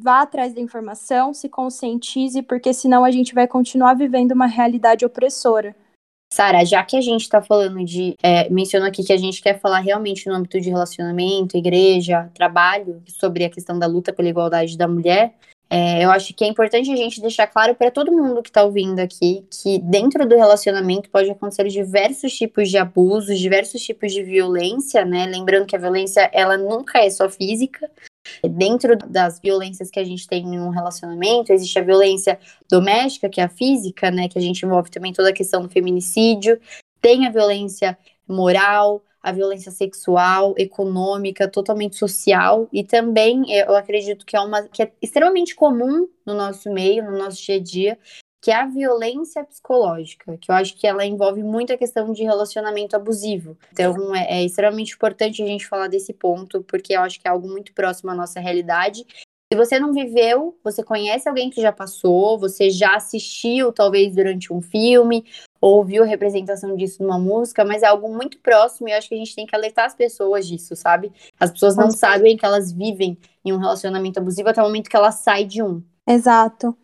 vá 0.00 0.22
atrás 0.22 0.54
da 0.54 0.60
informação, 0.60 1.34
se 1.34 1.48
conscientize, 1.48 2.42
porque 2.42 2.72
senão 2.72 3.04
a 3.04 3.10
gente 3.10 3.34
vai 3.34 3.46
continuar 3.46 3.94
vivendo 3.94 4.32
uma 4.32 4.46
realidade 4.46 5.04
opressora. 5.04 5.74
Sara, 6.32 6.64
já 6.64 6.82
que 6.84 6.96
a 6.96 7.00
gente 7.00 7.22
está 7.22 7.42
falando 7.42 7.84
de. 7.84 8.14
É, 8.22 8.48
mencionou 8.48 8.88
aqui 8.88 9.02
que 9.02 9.12
a 9.12 9.16
gente 9.16 9.42
quer 9.42 9.58
falar 9.58 9.80
realmente 9.80 10.28
no 10.28 10.34
âmbito 10.34 10.60
de 10.60 10.70
relacionamento, 10.70 11.56
igreja, 11.56 12.30
trabalho, 12.32 13.02
sobre 13.08 13.44
a 13.44 13.50
questão 13.50 13.78
da 13.78 13.86
luta 13.86 14.12
pela 14.12 14.28
igualdade 14.28 14.78
da 14.78 14.86
mulher, 14.86 15.34
é, 15.72 16.04
eu 16.04 16.10
acho 16.10 16.34
que 16.34 16.42
é 16.42 16.48
importante 16.48 16.90
a 16.90 16.96
gente 16.96 17.20
deixar 17.20 17.46
claro 17.46 17.76
para 17.76 17.92
todo 17.92 18.10
mundo 18.10 18.42
que 18.42 18.48
está 18.48 18.64
ouvindo 18.64 18.98
aqui 18.98 19.46
que 19.48 19.78
dentro 19.78 20.26
do 20.26 20.34
relacionamento 20.34 21.08
pode 21.08 21.30
acontecer 21.30 21.68
diversos 21.68 22.32
tipos 22.32 22.68
de 22.68 22.76
abusos, 22.76 23.38
diversos 23.38 23.80
tipos 23.80 24.12
de 24.12 24.20
violência, 24.24 25.04
né? 25.04 25.26
Lembrando 25.26 25.66
que 25.66 25.76
a 25.76 25.78
violência 25.78 26.28
ela 26.32 26.58
nunca 26.58 26.98
é 26.98 27.08
só 27.08 27.30
física, 27.30 27.88
Dentro 28.42 28.96
das 28.96 29.40
violências 29.40 29.90
que 29.90 30.00
a 30.00 30.04
gente 30.04 30.26
tem 30.26 30.42
em 30.44 30.60
um 30.60 30.70
relacionamento, 30.70 31.52
existe 31.52 31.78
a 31.78 31.82
violência 31.82 32.38
doméstica, 32.70 33.28
que 33.28 33.40
é 33.40 33.44
a 33.44 33.48
física, 33.48 34.10
né? 34.10 34.28
Que 34.28 34.38
a 34.38 34.42
gente 34.42 34.64
envolve 34.64 34.90
também 34.90 35.12
toda 35.12 35.30
a 35.30 35.34
questão 35.34 35.62
do 35.62 35.68
feminicídio. 35.68 36.60
Tem 37.00 37.26
a 37.26 37.30
violência 37.30 37.96
moral, 38.28 39.02
a 39.22 39.32
violência 39.32 39.70
sexual, 39.70 40.54
econômica, 40.56 41.48
totalmente 41.48 41.96
social 41.96 42.68
e 42.72 42.82
também 42.82 43.50
eu 43.52 43.76
acredito 43.76 44.24
que 44.24 44.36
é 44.36 44.40
uma 44.40 44.62
que 44.62 44.82
é 44.82 44.92
extremamente 45.02 45.54
comum 45.54 46.08
no 46.24 46.34
nosso 46.34 46.72
meio, 46.72 47.04
no 47.04 47.18
nosso 47.18 47.42
dia 47.42 47.56
a 47.56 47.60
dia, 47.60 47.98
que 48.40 48.50
é 48.50 48.54
a 48.54 48.66
violência 48.66 49.44
psicológica, 49.44 50.38
que 50.38 50.50
eu 50.50 50.54
acho 50.54 50.76
que 50.76 50.86
ela 50.86 51.04
envolve 51.04 51.42
muito 51.42 51.72
a 51.72 51.76
questão 51.76 52.12
de 52.12 52.22
relacionamento 52.22 52.96
abusivo. 52.96 53.56
Então, 53.72 54.14
é, 54.14 54.40
é, 54.40 54.44
extremamente 54.44 54.94
importante 54.94 55.42
a 55.42 55.46
gente 55.46 55.66
falar 55.66 55.88
desse 55.88 56.12
ponto, 56.14 56.62
porque 56.62 56.94
eu 56.94 57.02
acho 57.02 57.20
que 57.20 57.28
é 57.28 57.30
algo 57.30 57.46
muito 57.46 57.74
próximo 57.74 58.10
à 58.10 58.14
nossa 58.14 58.40
realidade. 58.40 59.04
Se 59.52 59.58
você 59.58 59.80
não 59.80 59.92
viveu, 59.92 60.56
você 60.62 60.82
conhece 60.82 61.28
alguém 61.28 61.50
que 61.50 61.60
já 61.60 61.72
passou, 61.72 62.38
você 62.38 62.70
já 62.70 62.94
assistiu, 62.94 63.72
talvez, 63.72 64.14
durante 64.14 64.52
um 64.52 64.62
filme, 64.62 65.26
ou 65.60 65.84
viu 65.84 66.04
representação 66.04 66.76
disso 66.76 67.02
numa 67.02 67.18
música, 67.18 67.64
mas 67.64 67.82
é 67.82 67.86
algo 67.86 68.08
muito 68.14 68.38
próximo 68.38 68.88
e 68.88 68.92
eu 68.92 68.96
acho 68.96 69.08
que 69.08 69.14
a 69.14 69.18
gente 69.18 69.34
tem 69.34 69.44
que 69.44 69.54
alertar 69.54 69.86
as 69.86 69.94
pessoas 69.94 70.46
disso, 70.46 70.74
sabe? 70.76 71.12
As 71.38 71.50
pessoas 71.50 71.76
não 71.76 71.90
sabem 71.90 72.36
que 72.36 72.46
elas 72.46 72.72
vivem 72.72 73.18
em 73.44 73.52
um 73.52 73.58
relacionamento 73.58 74.20
abusivo 74.20 74.48
até 74.48 74.62
o 74.62 74.64
momento 74.64 74.88
que 74.88 74.96
ela 74.96 75.10
sai 75.10 75.44
de 75.44 75.62
um. 75.62 75.82
Exato. 76.08 76.76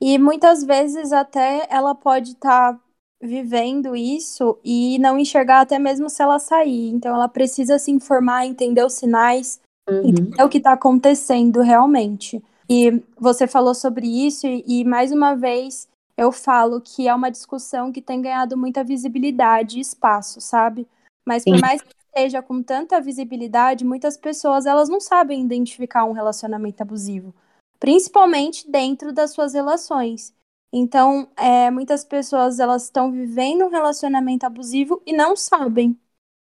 E 0.00 0.18
muitas 0.18 0.64
vezes 0.64 1.12
até 1.12 1.66
ela 1.70 1.94
pode 1.94 2.30
estar 2.32 2.72
tá 2.72 2.80
vivendo 3.20 3.94
isso 3.94 4.58
e 4.64 4.98
não 4.98 5.18
enxergar 5.18 5.60
até 5.60 5.78
mesmo 5.78 6.08
se 6.08 6.22
ela 6.22 6.38
sair. 6.38 6.88
Então 6.88 7.14
ela 7.14 7.28
precisa 7.28 7.78
se 7.78 7.90
informar, 7.90 8.46
entender 8.46 8.84
os 8.84 8.94
sinais, 8.94 9.60
uhum. 9.88 10.08
entender 10.08 10.42
o 10.42 10.48
que 10.48 10.58
está 10.58 10.72
acontecendo 10.72 11.60
realmente. 11.60 12.42
E 12.68 13.02
você 13.18 13.46
falou 13.46 13.74
sobre 13.74 14.06
isso, 14.06 14.46
e, 14.46 14.64
e 14.66 14.84
mais 14.84 15.12
uma 15.12 15.34
vez 15.34 15.88
eu 16.16 16.32
falo 16.32 16.80
que 16.80 17.08
é 17.08 17.14
uma 17.14 17.30
discussão 17.30 17.92
que 17.92 18.00
tem 18.00 18.22
ganhado 18.22 18.56
muita 18.56 18.84
visibilidade 18.84 19.78
e 19.78 19.80
espaço, 19.80 20.40
sabe? 20.40 20.86
Mas 21.26 21.44
por 21.44 21.56
Sim. 21.56 21.60
mais 21.60 21.82
que 21.82 21.94
esteja 22.06 22.40
com 22.40 22.62
tanta 22.62 23.00
visibilidade, 23.00 23.84
muitas 23.84 24.16
pessoas 24.16 24.66
elas 24.66 24.88
não 24.88 25.00
sabem 25.00 25.42
identificar 25.42 26.04
um 26.04 26.12
relacionamento 26.12 26.82
abusivo 26.82 27.34
principalmente 27.80 28.70
dentro 28.70 29.12
das 29.12 29.32
suas 29.32 29.54
relações. 29.54 30.32
Então, 30.72 31.28
é, 31.36 31.70
muitas 31.70 32.04
pessoas 32.04 32.60
elas 32.60 32.84
estão 32.84 33.10
vivendo 33.10 33.64
um 33.64 33.70
relacionamento 33.70 34.46
abusivo 34.46 35.02
e 35.04 35.12
não 35.12 35.34
sabem. 35.34 35.98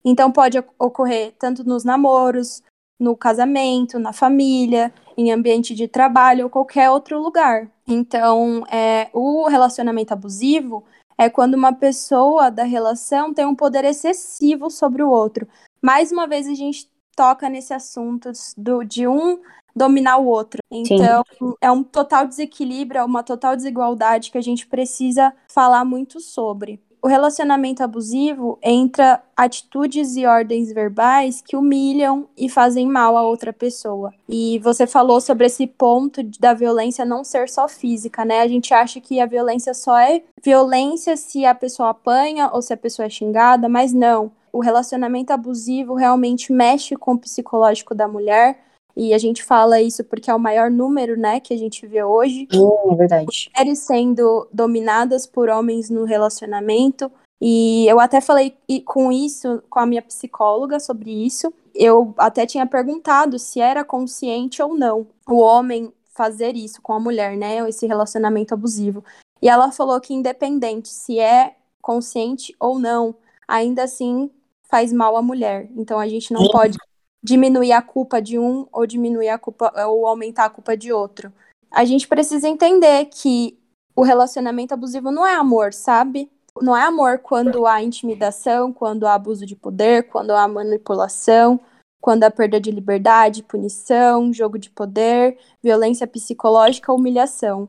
Então, 0.03 0.31
pode 0.31 0.57
ocorrer 0.79 1.35
tanto 1.37 1.63
nos 1.63 1.83
namoros, 1.83 2.63
no 2.99 3.15
casamento, 3.15 3.99
na 3.99 4.13
família, 4.13 4.93
em 5.17 5.31
ambiente 5.31 5.75
de 5.75 5.87
trabalho 5.87 6.45
ou 6.45 6.49
qualquer 6.49 6.89
outro 6.89 7.21
lugar. 7.21 7.69
Então, 7.87 8.65
é, 8.67 9.09
o 9.13 9.47
relacionamento 9.47 10.13
abusivo 10.13 10.83
é 11.17 11.29
quando 11.29 11.53
uma 11.53 11.73
pessoa 11.73 12.49
da 12.49 12.63
relação 12.63 13.33
tem 13.33 13.45
um 13.45 13.55
poder 13.55 13.85
excessivo 13.85 14.69
sobre 14.69 15.03
o 15.03 15.09
outro. 15.09 15.47
Mais 15.81 16.11
uma 16.11 16.27
vez, 16.27 16.47
a 16.47 16.53
gente 16.53 16.89
toca 17.15 17.49
nesse 17.49 17.73
assunto 17.73 18.31
do, 18.57 18.83
de 18.83 19.07
um 19.07 19.39
dominar 19.75 20.17
o 20.17 20.25
outro. 20.25 20.61
Então, 20.71 21.23
Sim. 21.37 21.53
é 21.59 21.71
um 21.71 21.83
total 21.83 22.25
desequilíbrio, 22.25 22.99
é 22.99 23.03
uma 23.03 23.23
total 23.23 23.55
desigualdade 23.55 24.31
que 24.31 24.37
a 24.37 24.41
gente 24.41 24.65
precisa 24.65 25.33
falar 25.47 25.83
muito 25.83 26.19
sobre. 26.19 26.79
O 27.05 27.07
relacionamento 27.07 27.83
abusivo 27.83 28.57
entra 28.63 29.21
atitudes 29.37 30.15
e 30.15 30.25
ordens 30.25 30.73
verbais 30.73 31.39
que 31.39 31.55
humilham 31.55 32.27
e 32.35 32.49
fazem 32.49 32.87
mal 32.87 33.15
a 33.15 33.21
outra 33.21 33.53
pessoa. 33.53 34.11
E 34.27 34.57
você 34.57 34.87
falou 34.87 35.21
sobre 35.21 35.45
esse 35.45 35.67
ponto 35.67 36.23
da 36.39 36.55
violência 36.55 37.05
não 37.05 37.23
ser 37.23 37.47
só 37.47 37.67
física, 37.67 38.25
né? 38.25 38.41
A 38.41 38.47
gente 38.47 38.73
acha 38.73 38.99
que 38.99 39.19
a 39.19 39.27
violência 39.27 39.75
só 39.75 39.95
é 39.99 40.23
violência 40.43 41.15
se 41.15 41.45
a 41.45 41.53
pessoa 41.53 41.91
apanha 41.91 42.49
ou 42.51 42.59
se 42.59 42.73
a 42.73 42.77
pessoa 42.77 43.05
é 43.05 43.09
xingada, 43.09 43.69
mas 43.69 43.93
não. 43.93 44.31
O 44.55 44.61
relacionamento 44.61 45.33
abusivo 45.33 45.95
realmente 45.95 46.53
mexe 46.53 46.95
com 46.95 47.11
o 47.11 47.19
psicológico 47.19 47.93
da 47.93 48.07
mulher, 48.07 48.57
e 48.95 49.13
a 49.13 49.17
gente 49.17 49.43
fala 49.43 49.81
isso 49.81 50.01
porque 50.05 50.31
é 50.31 50.33
o 50.33 50.39
maior 50.39 50.71
número, 50.71 51.19
né, 51.19 51.41
que 51.41 51.53
a 51.53 51.57
gente 51.57 51.85
vê 51.85 52.01
hoje. 52.01 52.47
é 52.89 52.95
verdade. 52.95 53.51
Mulheres 53.53 53.79
sendo 53.79 54.47
dominadas 54.53 55.27
por 55.27 55.49
homens 55.49 55.89
no 55.89 56.05
relacionamento. 56.05 57.11
E 57.41 57.85
eu 57.85 57.99
até 57.99 58.21
falei 58.21 58.55
com 58.85 59.11
isso, 59.11 59.61
com 59.69 59.79
a 59.79 59.85
minha 59.85 60.01
psicóloga 60.01 60.79
sobre 60.79 61.11
isso. 61.11 61.53
Eu 61.73 62.13
até 62.17 62.45
tinha 62.45 62.65
perguntado 62.65 63.37
se 63.37 63.59
era 63.59 63.83
consciente 63.83 64.61
ou 64.61 64.73
não 64.73 65.05
o 65.27 65.35
homem 65.35 65.91
fazer 66.13 66.55
isso 66.55 66.81
com 66.81 66.93
a 66.93 66.99
mulher, 66.99 67.35
né, 67.35 67.57
esse 67.67 67.85
relacionamento 67.85 68.53
abusivo. 68.53 69.03
E 69.41 69.49
ela 69.49 69.69
falou 69.73 69.99
que 69.99 70.13
independente 70.13 70.87
se 70.87 71.19
é 71.19 71.57
consciente 71.81 72.55
ou 72.57 72.79
não, 72.79 73.13
ainda 73.45 73.83
assim 73.83 74.31
faz 74.69 74.91
mal 74.91 75.15
à 75.15 75.21
mulher. 75.21 75.69
Então 75.75 75.99
a 75.99 76.07
gente 76.07 76.33
não 76.33 76.41
Sim. 76.41 76.51
pode 76.51 76.77
diminuir 77.23 77.71
a 77.71 77.81
culpa 77.81 78.21
de 78.21 78.37
um 78.37 78.67
ou 78.71 78.85
diminuir 78.85 79.29
a 79.29 79.37
culpa 79.39 79.73
ou 79.87 80.05
aumentar 80.05 80.45
a 80.45 80.49
culpa 80.49 80.77
de 80.77 80.93
outro. 80.93 81.33
A 81.71 81.83
gente 81.83 82.07
precisa 82.07 82.47
entender 82.47 83.05
que 83.05 83.57
o 83.95 84.03
relacionamento 84.03 84.73
abusivo 84.73 85.11
não 85.11 85.25
é 85.25 85.33
amor, 85.33 85.73
sabe? 85.73 86.29
Não 86.61 86.75
é 86.75 86.83
amor 86.83 87.19
quando 87.19 87.65
há 87.65 87.81
intimidação, 87.81 88.71
quando 88.71 89.07
há 89.07 89.13
abuso 89.15 89.45
de 89.45 89.55
poder, 89.55 90.07
quando 90.07 90.31
há 90.31 90.47
manipulação, 90.47 91.59
quando 92.01 92.23
há 92.23 92.31
perda 92.31 92.61
de 92.61 92.71
liberdade, 92.71 93.43
punição, 93.43 94.31
jogo 94.31 94.59
de 94.59 94.69
poder, 94.69 95.37
violência 95.61 96.05
psicológica, 96.05 96.93
humilhação. 96.93 97.67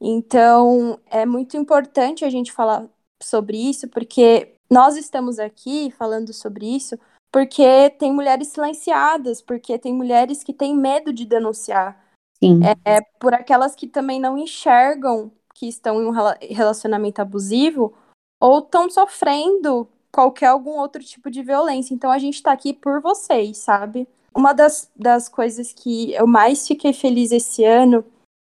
Então, 0.00 0.98
é 1.06 1.26
muito 1.26 1.56
importante 1.56 2.24
a 2.24 2.30
gente 2.30 2.50
falar 2.50 2.88
sobre 3.22 3.58
isso, 3.58 3.88
porque 3.88 4.54
nós 4.70 4.96
estamos 4.96 5.38
aqui 5.38 5.90
falando 5.90 6.32
sobre 6.32 6.66
isso 6.66 6.98
porque 7.30 7.90
tem 7.90 8.12
mulheres 8.12 8.48
silenciadas, 8.48 9.42
porque 9.42 9.78
tem 9.78 9.92
mulheres 9.92 10.42
que 10.42 10.52
têm 10.52 10.76
medo 10.76 11.12
de 11.12 11.24
denunciar. 11.24 12.02
Sim. 12.42 12.60
É, 12.64 12.96
é 12.96 13.00
por 13.20 13.34
aquelas 13.34 13.74
que 13.74 13.86
também 13.86 14.20
não 14.20 14.38
enxergam 14.38 15.30
que 15.54 15.66
estão 15.66 16.00
em 16.00 16.06
um 16.06 16.12
relacionamento 16.54 17.20
abusivo 17.20 17.92
ou 18.40 18.60
estão 18.60 18.88
sofrendo 18.88 19.88
qualquer 20.12 20.46
algum 20.46 20.78
outro 20.78 21.02
tipo 21.02 21.30
de 21.30 21.42
violência. 21.42 21.92
Então 21.92 22.10
a 22.10 22.18
gente 22.18 22.36
está 22.36 22.52
aqui 22.52 22.72
por 22.72 23.00
vocês, 23.00 23.58
sabe? 23.58 24.08
Uma 24.34 24.52
das, 24.52 24.90
das 24.94 25.28
coisas 25.28 25.72
que 25.72 26.12
eu 26.14 26.26
mais 26.26 26.66
fiquei 26.66 26.92
feliz 26.92 27.32
esse 27.32 27.64
ano 27.64 28.04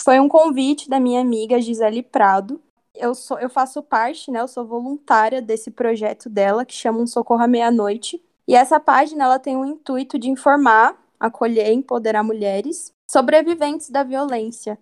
foi 0.01 0.19
um 0.19 0.29
convite 0.29 0.89
da 0.89 0.99
minha 0.99 1.21
amiga 1.21 1.61
Gisele 1.61 2.01
Prado. 2.01 2.61
Eu, 2.95 3.15
sou, 3.15 3.39
eu 3.39 3.49
faço 3.49 3.81
parte, 3.81 4.29
né? 4.29 4.39
Eu 4.41 4.47
sou 4.47 4.65
voluntária 4.65 5.41
desse 5.41 5.71
projeto 5.71 6.29
dela, 6.29 6.65
que 6.65 6.73
chama 6.73 6.99
Um 6.99 7.07
Socorro 7.07 7.41
à 7.41 7.47
Meia-Noite. 7.47 8.21
E 8.47 8.55
essa 8.55 8.79
página 8.79 9.23
ela 9.23 9.39
tem 9.39 9.55
o 9.55 9.65
intuito 9.65 10.19
de 10.19 10.29
informar, 10.29 10.95
acolher 11.19 11.69
e 11.69 11.73
empoderar 11.73 12.23
mulheres 12.23 12.93
sobreviventes 13.09 13.89
da 13.89 14.03
violência. 14.03 14.77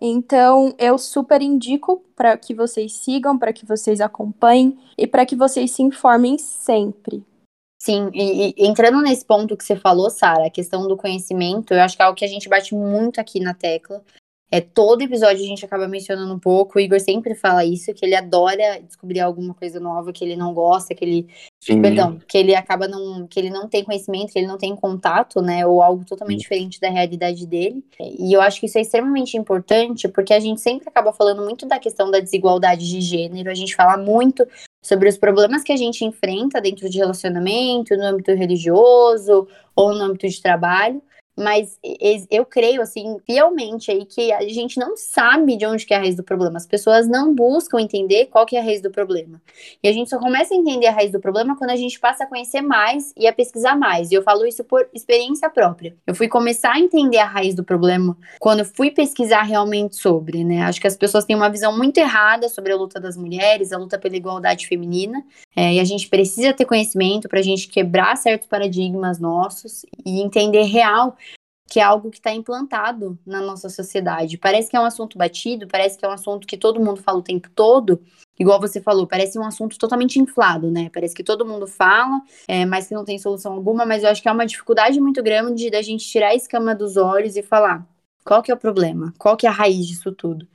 Então, 0.00 0.74
eu 0.78 0.98
super 0.98 1.40
indico 1.40 2.02
para 2.14 2.36
que 2.36 2.54
vocês 2.54 2.92
sigam, 2.92 3.38
para 3.38 3.52
que 3.52 3.64
vocês 3.64 4.00
acompanhem 4.00 4.78
e 4.96 5.06
para 5.06 5.24
que 5.24 5.34
vocês 5.34 5.70
se 5.70 5.82
informem 5.82 6.36
sempre. 6.36 7.24
Sim, 7.80 8.10
e, 8.12 8.48
e, 8.48 8.66
entrando 8.66 9.00
nesse 9.00 9.24
ponto 9.24 9.56
que 9.56 9.64
você 9.64 9.76
falou, 9.76 10.10
Sara, 10.10 10.46
a 10.46 10.50
questão 10.50 10.88
do 10.88 10.96
conhecimento, 10.96 11.72
eu 11.72 11.80
acho 11.80 11.96
que 11.96 12.02
é 12.02 12.04
algo 12.04 12.16
que 12.16 12.24
a 12.24 12.28
gente 12.28 12.48
bate 12.48 12.74
muito 12.74 13.20
aqui 13.20 13.38
na 13.38 13.54
tecla, 13.54 14.02
é, 14.48 14.60
todo 14.60 15.02
episódio 15.02 15.42
a 15.42 15.46
gente 15.46 15.64
acaba 15.64 15.88
mencionando 15.88 16.32
um 16.32 16.38
pouco. 16.38 16.78
O 16.78 16.80
Igor 16.80 17.00
sempre 17.00 17.34
fala 17.34 17.64
isso, 17.64 17.92
que 17.92 18.04
ele 18.04 18.14
adora 18.14 18.80
descobrir 18.80 19.18
alguma 19.18 19.52
coisa 19.52 19.80
nova 19.80 20.12
que 20.12 20.24
ele 20.24 20.36
não 20.36 20.54
gosta, 20.54 20.94
que 20.94 21.04
ele. 21.04 21.28
Sim. 21.60 21.82
Perdão, 21.82 22.20
que 22.28 22.38
ele 22.38 22.54
acaba 22.54 22.86
não. 22.86 23.26
que 23.26 23.40
ele 23.40 23.50
não 23.50 23.68
tem 23.68 23.82
conhecimento, 23.82 24.32
que 24.32 24.38
ele 24.38 24.46
não 24.46 24.56
tem 24.56 24.74
contato, 24.76 25.42
né? 25.42 25.66
Ou 25.66 25.82
algo 25.82 26.04
totalmente 26.04 26.38
Sim. 26.38 26.42
diferente 26.42 26.80
da 26.80 26.88
realidade 26.88 27.44
dele. 27.44 27.84
E 28.00 28.32
eu 28.32 28.40
acho 28.40 28.60
que 28.60 28.66
isso 28.66 28.78
é 28.78 28.82
extremamente 28.82 29.36
importante, 29.36 30.06
porque 30.08 30.32
a 30.32 30.40
gente 30.40 30.60
sempre 30.60 30.88
acaba 30.88 31.12
falando 31.12 31.42
muito 31.42 31.66
da 31.66 31.80
questão 31.80 32.08
da 32.10 32.20
desigualdade 32.20 32.88
de 32.88 33.00
gênero, 33.00 33.50
a 33.50 33.54
gente 33.54 33.74
fala 33.74 33.96
muito 33.96 34.46
sobre 34.80 35.08
os 35.08 35.18
problemas 35.18 35.64
que 35.64 35.72
a 35.72 35.76
gente 35.76 36.04
enfrenta 36.04 36.60
dentro 36.60 36.88
de 36.88 36.98
relacionamento, 36.98 37.96
no 37.96 38.04
âmbito 38.04 38.32
religioso 38.32 39.48
ou 39.74 39.92
no 39.92 40.04
âmbito 40.04 40.28
de 40.28 40.40
trabalho 40.40 41.02
mas 41.36 41.78
eu 42.30 42.46
creio, 42.46 42.80
assim, 42.80 43.18
fielmente 43.26 43.90
aí 43.90 44.06
que 44.06 44.32
a 44.32 44.40
gente 44.48 44.78
não 44.80 44.96
sabe 44.96 45.56
de 45.56 45.66
onde 45.66 45.84
que 45.84 45.92
é 45.92 45.98
a 45.98 46.00
raiz 46.00 46.14
do 46.14 46.22
problema. 46.22 46.56
As 46.56 46.66
pessoas 46.66 47.06
não 47.06 47.34
buscam 47.34 47.78
entender 47.78 48.26
qual 48.26 48.46
que 48.46 48.56
é 48.56 48.60
a 48.60 48.62
raiz 48.62 48.80
do 48.80 48.90
problema. 48.90 49.40
E 49.82 49.88
a 49.88 49.92
gente 49.92 50.08
só 50.08 50.18
começa 50.18 50.54
a 50.54 50.56
entender 50.56 50.86
a 50.86 50.92
raiz 50.92 51.12
do 51.12 51.20
problema 51.20 51.54
quando 51.56 51.70
a 51.70 51.76
gente 51.76 52.00
passa 52.00 52.24
a 52.24 52.26
conhecer 52.26 52.62
mais 52.62 53.12
e 53.16 53.26
a 53.26 53.32
pesquisar 53.32 53.76
mais. 53.76 54.10
E 54.10 54.14
eu 54.14 54.22
falo 54.22 54.46
isso 54.46 54.64
por 54.64 54.88
experiência 54.94 55.50
própria. 55.50 55.94
Eu 56.06 56.14
fui 56.14 56.26
começar 56.26 56.72
a 56.72 56.80
entender 56.80 57.18
a 57.18 57.26
raiz 57.26 57.54
do 57.54 57.62
problema 57.62 58.16
quando 58.40 58.64
fui 58.64 58.90
pesquisar 58.90 59.42
realmente 59.42 59.96
sobre, 59.96 60.42
né? 60.42 60.62
Acho 60.62 60.80
que 60.80 60.86
as 60.86 60.96
pessoas 60.96 61.26
têm 61.26 61.36
uma 61.36 61.50
visão 61.50 61.76
muito 61.76 61.98
errada 61.98 62.48
sobre 62.48 62.72
a 62.72 62.76
luta 62.76 62.98
das 62.98 63.16
mulheres, 63.16 63.72
a 63.72 63.78
luta 63.78 63.98
pela 63.98 64.16
igualdade 64.16 64.66
feminina. 64.66 65.22
É, 65.54 65.74
e 65.74 65.80
a 65.80 65.84
gente 65.84 66.08
precisa 66.08 66.54
ter 66.54 66.64
conhecimento 66.64 67.28
para 67.28 67.40
a 67.40 67.42
gente 67.42 67.68
quebrar 67.68 68.16
certos 68.16 68.48
paradigmas 68.48 69.18
nossos 69.18 69.84
e 70.04 70.20
entender 70.22 70.62
real 70.62 71.16
que 71.68 71.80
é 71.80 71.82
algo 71.82 72.10
que 72.10 72.18
está 72.18 72.32
implantado 72.32 73.18
na 73.26 73.40
nossa 73.40 73.68
sociedade. 73.68 74.38
Parece 74.38 74.70
que 74.70 74.76
é 74.76 74.80
um 74.80 74.84
assunto 74.84 75.18
batido, 75.18 75.66
parece 75.66 75.98
que 75.98 76.04
é 76.04 76.08
um 76.08 76.12
assunto 76.12 76.46
que 76.46 76.56
todo 76.56 76.80
mundo 76.80 77.02
fala 77.02 77.18
o 77.18 77.22
tempo 77.22 77.50
todo, 77.54 78.00
igual 78.38 78.60
você 78.60 78.80
falou, 78.80 79.06
parece 79.06 79.38
um 79.38 79.44
assunto 79.44 79.76
totalmente 79.76 80.20
inflado, 80.20 80.70
né? 80.70 80.90
Parece 80.94 81.14
que 81.14 81.24
todo 81.24 81.44
mundo 81.44 81.66
fala, 81.66 82.22
é, 82.46 82.64
mas 82.64 82.86
que 82.86 82.94
não 82.94 83.04
tem 83.04 83.18
solução 83.18 83.52
alguma, 83.52 83.84
mas 83.84 84.04
eu 84.04 84.10
acho 84.10 84.22
que 84.22 84.28
é 84.28 84.32
uma 84.32 84.46
dificuldade 84.46 85.00
muito 85.00 85.22
grande 85.22 85.70
da 85.70 85.82
gente 85.82 86.06
tirar 86.06 86.28
a 86.28 86.34
escama 86.34 86.74
dos 86.74 86.96
olhos 86.96 87.36
e 87.36 87.42
falar 87.42 87.86
qual 88.24 88.42
que 88.42 88.50
é 88.50 88.54
o 88.54 88.58
problema, 88.58 89.12
qual 89.18 89.36
que 89.36 89.46
é 89.46 89.48
a 89.48 89.52
raiz 89.52 89.86
disso 89.86 90.12
tudo. 90.12 90.46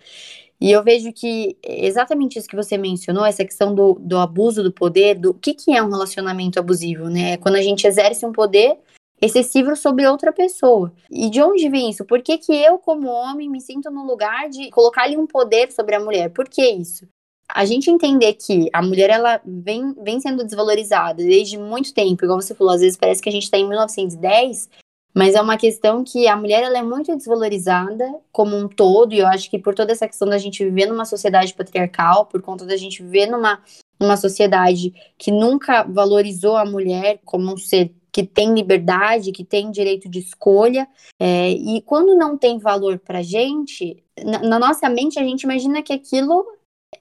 E 0.59 0.71
eu 0.71 0.83
vejo 0.83 1.11
que 1.11 1.57
exatamente 1.63 2.37
isso 2.37 2.47
que 2.47 2.55
você 2.55 2.77
mencionou, 2.77 3.25
essa 3.25 3.43
questão 3.43 3.73
do, 3.73 3.95
do 3.99 4.19
abuso 4.19 4.61
do 4.61 4.71
poder, 4.71 5.15
do 5.15 5.33
que, 5.33 5.55
que 5.55 5.75
é 5.75 5.81
um 5.81 5.89
relacionamento 5.89 6.59
abusivo, 6.59 7.09
né? 7.09 7.35
Quando 7.37 7.55
a 7.55 7.61
gente 7.63 7.87
exerce 7.87 8.23
um 8.27 8.31
poder 8.31 8.77
excessivo 9.21 9.75
sobre 9.75 10.07
outra 10.07 10.33
pessoa. 10.33 10.91
E 11.09 11.29
de 11.29 11.41
onde 11.41 11.69
vem 11.69 11.91
isso? 11.91 12.03
Por 12.03 12.21
que, 12.21 12.37
que 12.39 12.51
eu, 12.51 12.79
como 12.79 13.07
homem, 13.07 13.49
me 13.49 13.61
sinto 13.61 13.91
no 13.91 14.05
lugar 14.05 14.49
de 14.49 14.71
colocar 14.71 15.03
ali 15.03 15.15
um 15.15 15.27
poder 15.27 15.71
sobre 15.71 15.95
a 15.95 15.99
mulher? 15.99 16.29
Por 16.31 16.49
que 16.49 16.67
isso? 16.67 17.07
A 17.47 17.65
gente 17.65 17.91
entender 17.91 18.33
que 18.33 18.69
a 18.73 18.81
mulher 18.81 19.09
ela 19.09 19.39
vem, 19.45 19.93
vem 20.01 20.19
sendo 20.19 20.43
desvalorizada 20.43 21.21
desde 21.21 21.57
muito 21.57 21.93
tempo, 21.93 22.25
igual 22.25 22.41
você 22.41 22.55
falou, 22.55 22.73
às 22.73 22.81
vezes 22.81 22.97
parece 22.97 23.21
que 23.21 23.29
a 23.29 23.31
gente 23.31 23.43
está 23.43 23.57
em 23.57 23.67
1910, 23.67 24.69
mas 25.13 25.35
é 25.35 25.41
uma 25.41 25.57
questão 25.57 26.03
que 26.03 26.27
a 26.27 26.35
mulher 26.35 26.63
ela 26.63 26.77
é 26.77 26.81
muito 26.81 27.13
desvalorizada 27.15 28.09
como 28.31 28.55
um 28.55 28.69
todo, 28.69 29.13
e 29.13 29.19
eu 29.19 29.27
acho 29.27 29.49
que 29.49 29.59
por 29.59 29.75
toda 29.75 29.91
essa 29.91 30.07
questão 30.07 30.29
da 30.29 30.37
gente 30.37 30.63
viver 30.63 30.85
numa 30.85 31.03
sociedade 31.03 31.53
patriarcal, 31.53 32.25
por 32.25 32.41
conta 32.41 32.65
da 32.65 32.77
gente 32.77 33.03
viver 33.03 33.27
numa, 33.27 33.61
numa 33.99 34.15
sociedade 34.15 34.93
que 35.17 35.29
nunca 35.29 35.83
valorizou 35.83 36.55
a 36.55 36.63
mulher 36.63 37.19
como 37.25 37.53
um 37.53 37.57
ser 37.57 37.93
que 38.11 38.23
tem 38.23 38.53
liberdade, 38.53 39.31
que 39.31 39.43
tem 39.43 39.71
direito 39.71 40.09
de 40.09 40.19
escolha. 40.19 40.87
É, 41.19 41.49
e 41.51 41.81
quando 41.81 42.15
não 42.15 42.37
tem 42.37 42.57
valor 42.59 42.99
para 42.99 43.21
gente, 43.21 44.03
na, 44.23 44.39
na 44.39 44.59
nossa 44.59 44.89
mente 44.89 45.17
a 45.17 45.23
gente 45.23 45.43
imagina 45.43 45.81
que 45.81 45.93
aquilo 45.93 46.45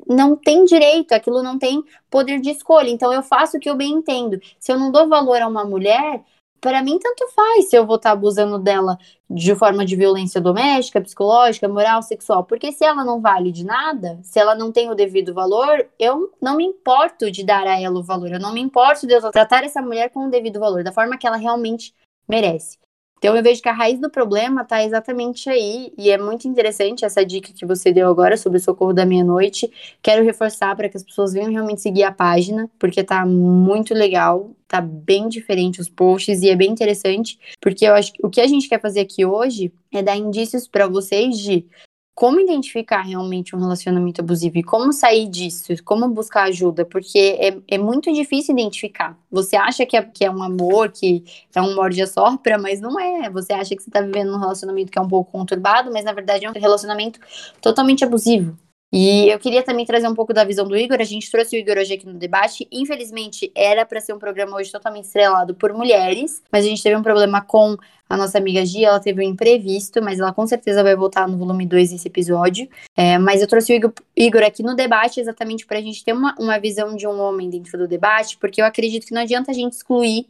não 0.06 0.36
tem 0.36 0.64
direito, 0.64 1.12
aquilo 1.12 1.42
não 1.42 1.58
tem 1.58 1.82
poder 2.08 2.40
de 2.40 2.50
escolha. 2.50 2.88
Então 2.88 3.12
eu 3.12 3.22
faço 3.22 3.56
o 3.56 3.60
que 3.60 3.68
eu 3.68 3.76
bem 3.76 3.92
entendo. 3.92 4.40
Se 4.58 4.72
eu 4.72 4.78
não 4.78 4.92
dou 4.92 5.08
valor 5.08 5.42
a 5.42 5.48
uma 5.48 5.64
mulher, 5.64 6.24
para 6.60 6.82
mim 6.82 6.98
tanto 6.98 7.28
faz 7.28 7.70
se 7.70 7.76
eu 7.76 7.86
vou 7.86 7.96
estar 7.96 8.10
tá 8.10 8.12
abusando 8.12 8.58
dela 8.58 8.98
de 9.28 9.54
forma 9.54 9.84
de 9.84 9.96
violência 9.96 10.40
doméstica, 10.40 11.00
psicológica, 11.00 11.68
moral, 11.68 12.02
sexual, 12.02 12.44
porque 12.44 12.72
se 12.72 12.84
ela 12.84 13.04
não 13.04 13.20
vale 13.20 13.52
de 13.52 13.64
nada, 13.64 14.18
se 14.22 14.38
ela 14.38 14.54
não 14.54 14.72
tem 14.72 14.90
o 14.90 14.94
devido 14.94 15.32
valor, 15.32 15.88
eu 15.98 16.32
não 16.40 16.56
me 16.56 16.64
importo 16.64 17.30
de 17.30 17.44
dar 17.44 17.66
a 17.66 17.80
ela 17.80 17.98
o 17.98 18.02
valor, 18.02 18.32
eu 18.32 18.40
não 18.40 18.52
me 18.52 18.60
importo 18.60 19.06
de 19.06 19.14
eu 19.14 19.30
tratar 19.30 19.62
essa 19.64 19.80
mulher 19.80 20.10
com 20.10 20.26
o 20.26 20.30
devido 20.30 20.58
valor, 20.58 20.82
da 20.82 20.92
forma 20.92 21.16
que 21.16 21.26
ela 21.26 21.36
realmente 21.36 21.94
merece. 22.28 22.79
Então 23.20 23.36
eu 23.36 23.42
vejo 23.42 23.60
que 23.60 23.68
a 23.68 23.72
raiz 23.72 24.00
do 24.00 24.08
problema 24.08 24.62
está 24.62 24.82
exatamente 24.82 25.50
aí, 25.50 25.92
e 25.98 26.10
é 26.10 26.16
muito 26.16 26.48
interessante 26.48 27.04
essa 27.04 27.22
dica 27.22 27.52
que 27.52 27.66
você 27.66 27.92
deu 27.92 28.08
agora 28.08 28.34
sobre 28.34 28.56
o 28.56 28.60
socorro 28.60 28.94
da 28.94 29.04
meia-noite. 29.04 29.70
Quero 30.02 30.24
reforçar 30.24 30.74
para 30.74 30.88
que 30.88 30.96
as 30.96 31.04
pessoas 31.04 31.34
venham 31.34 31.52
realmente 31.52 31.82
seguir 31.82 32.02
a 32.04 32.10
página, 32.10 32.70
porque 32.78 33.04
tá 33.04 33.26
muito 33.26 33.92
legal, 33.92 34.52
tá 34.66 34.80
bem 34.80 35.28
diferente 35.28 35.82
os 35.82 35.88
posts 35.90 36.40
e 36.40 36.48
é 36.48 36.56
bem 36.56 36.70
interessante, 36.70 37.38
porque 37.60 37.84
eu 37.84 37.92
acho 37.92 38.14
que 38.14 38.24
o 38.24 38.30
que 38.30 38.40
a 38.40 38.46
gente 38.46 38.66
quer 38.70 38.80
fazer 38.80 39.00
aqui 39.00 39.22
hoje 39.22 39.70
é 39.92 40.02
dar 40.02 40.16
indícios 40.16 40.66
para 40.66 40.88
vocês 40.88 41.38
de 41.38 41.66
como 42.14 42.40
identificar 42.40 43.02
realmente 43.02 43.56
um 43.56 43.58
relacionamento 43.58 44.20
abusivo 44.20 44.58
e 44.58 44.62
como 44.62 44.92
sair 44.92 45.28
disso, 45.28 45.72
como 45.84 46.08
buscar 46.08 46.44
ajuda, 46.44 46.84
porque 46.84 47.18
é, 47.18 47.56
é 47.76 47.78
muito 47.78 48.12
difícil 48.12 48.54
identificar. 48.54 49.18
Você 49.30 49.56
acha 49.56 49.86
que 49.86 49.96
é, 49.96 50.02
que 50.02 50.24
é 50.24 50.30
um 50.30 50.42
amor, 50.42 50.90
que 50.90 51.24
é 51.54 51.62
um 51.62 51.74
morde 51.74 52.02
a 52.02 52.06
sopra, 52.06 52.58
mas 52.58 52.80
não 52.80 52.98
é. 53.00 53.30
Você 53.30 53.52
acha 53.52 53.74
que 53.74 53.82
você 53.82 53.90
tá 53.90 54.02
vivendo 54.02 54.34
um 54.34 54.38
relacionamento 54.38 54.92
que 54.92 54.98
é 54.98 55.02
um 55.02 55.08
pouco 55.08 55.32
conturbado, 55.32 55.90
mas 55.92 56.04
na 56.04 56.12
verdade 56.12 56.44
é 56.44 56.50
um 56.50 56.54
relacionamento 56.54 57.18
totalmente 57.60 58.04
abusivo. 58.04 58.56
E 58.92 59.28
eu 59.28 59.38
queria 59.38 59.62
também 59.62 59.86
trazer 59.86 60.08
um 60.08 60.14
pouco 60.14 60.34
da 60.34 60.42
visão 60.42 60.66
do 60.66 60.76
Igor. 60.76 61.00
A 61.00 61.04
gente 61.04 61.30
trouxe 61.30 61.56
o 61.56 61.58
Igor 61.58 61.78
hoje 61.78 61.94
aqui 61.94 62.06
no 62.06 62.14
debate. 62.14 62.66
Infelizmente, 62.72 63.52
era 63.54 63.86
para 63.86 64.00
ser 64.00 64.12
um 64.12 64.18
programa 64.18 64.56
hoje 64.56 64.72
totalmente 64.72 65.04
estrelado 65.04 65.54
por 65.54 65.72
mulheres, 65.72 66.42
mas 66.50 66.64
a 66.64 66.68
gente 66.68 66.82
teve 66.82 66.96
um 66.96 67.02
problema 67.02 67.40
com 67.40 67.76
a 68.08 68.16
nossa 68.16 68.38
amiga 68.38 68.66
Gia. 68.66 68.88
Ela 68.88 68.98
teve 68.98 69.24
um 69.24 69.28
imprevisto, 69.28 70.02
mas 70.02 70.18
ela 70.18 70.32
com 70.32 70.44
certeza 70.44 70.82
vai 70.82 70.96
voltar 70.96 71.28
no 71.28 71.38
volume 71.38 71.64
2 71.66 71.90
desse 71.90 72.08
episódio. 72.08 72.68
É, 72.96 73.16
mas 73.16 73.40
eu 73.40 73.46
trouxe 73.46 73.72
o 73.72 73.76
Igor, 73.76 73.92
Igor 74.16 74.42
aqui 74.42 74.64
no 74.64 74.74
debate 74.74 75.20
exatamente 75.20 75.64
para 75.64 75.78
a 75.78 75.82
gente 75.82 76.04
ter 76.04 76.12
uma, 76.12 76.34
uma 76.36 76.58
visão 76.58 76.96
de 76.96 77.06
um 77.06 77.20
homem 77.20 77.48
dentro 77.48 77.78
do 77.78 77.86
debate, 77.86 78.36
porque 78.38 78.60
eu 78.60 78.64
acredito 78.64 79.06
que 79.06 79.14
não 79.14 79.22
adianta 79.22 79.52
a 79.52 79.54
gente 79.54 79.74
excluir 79.74 80.26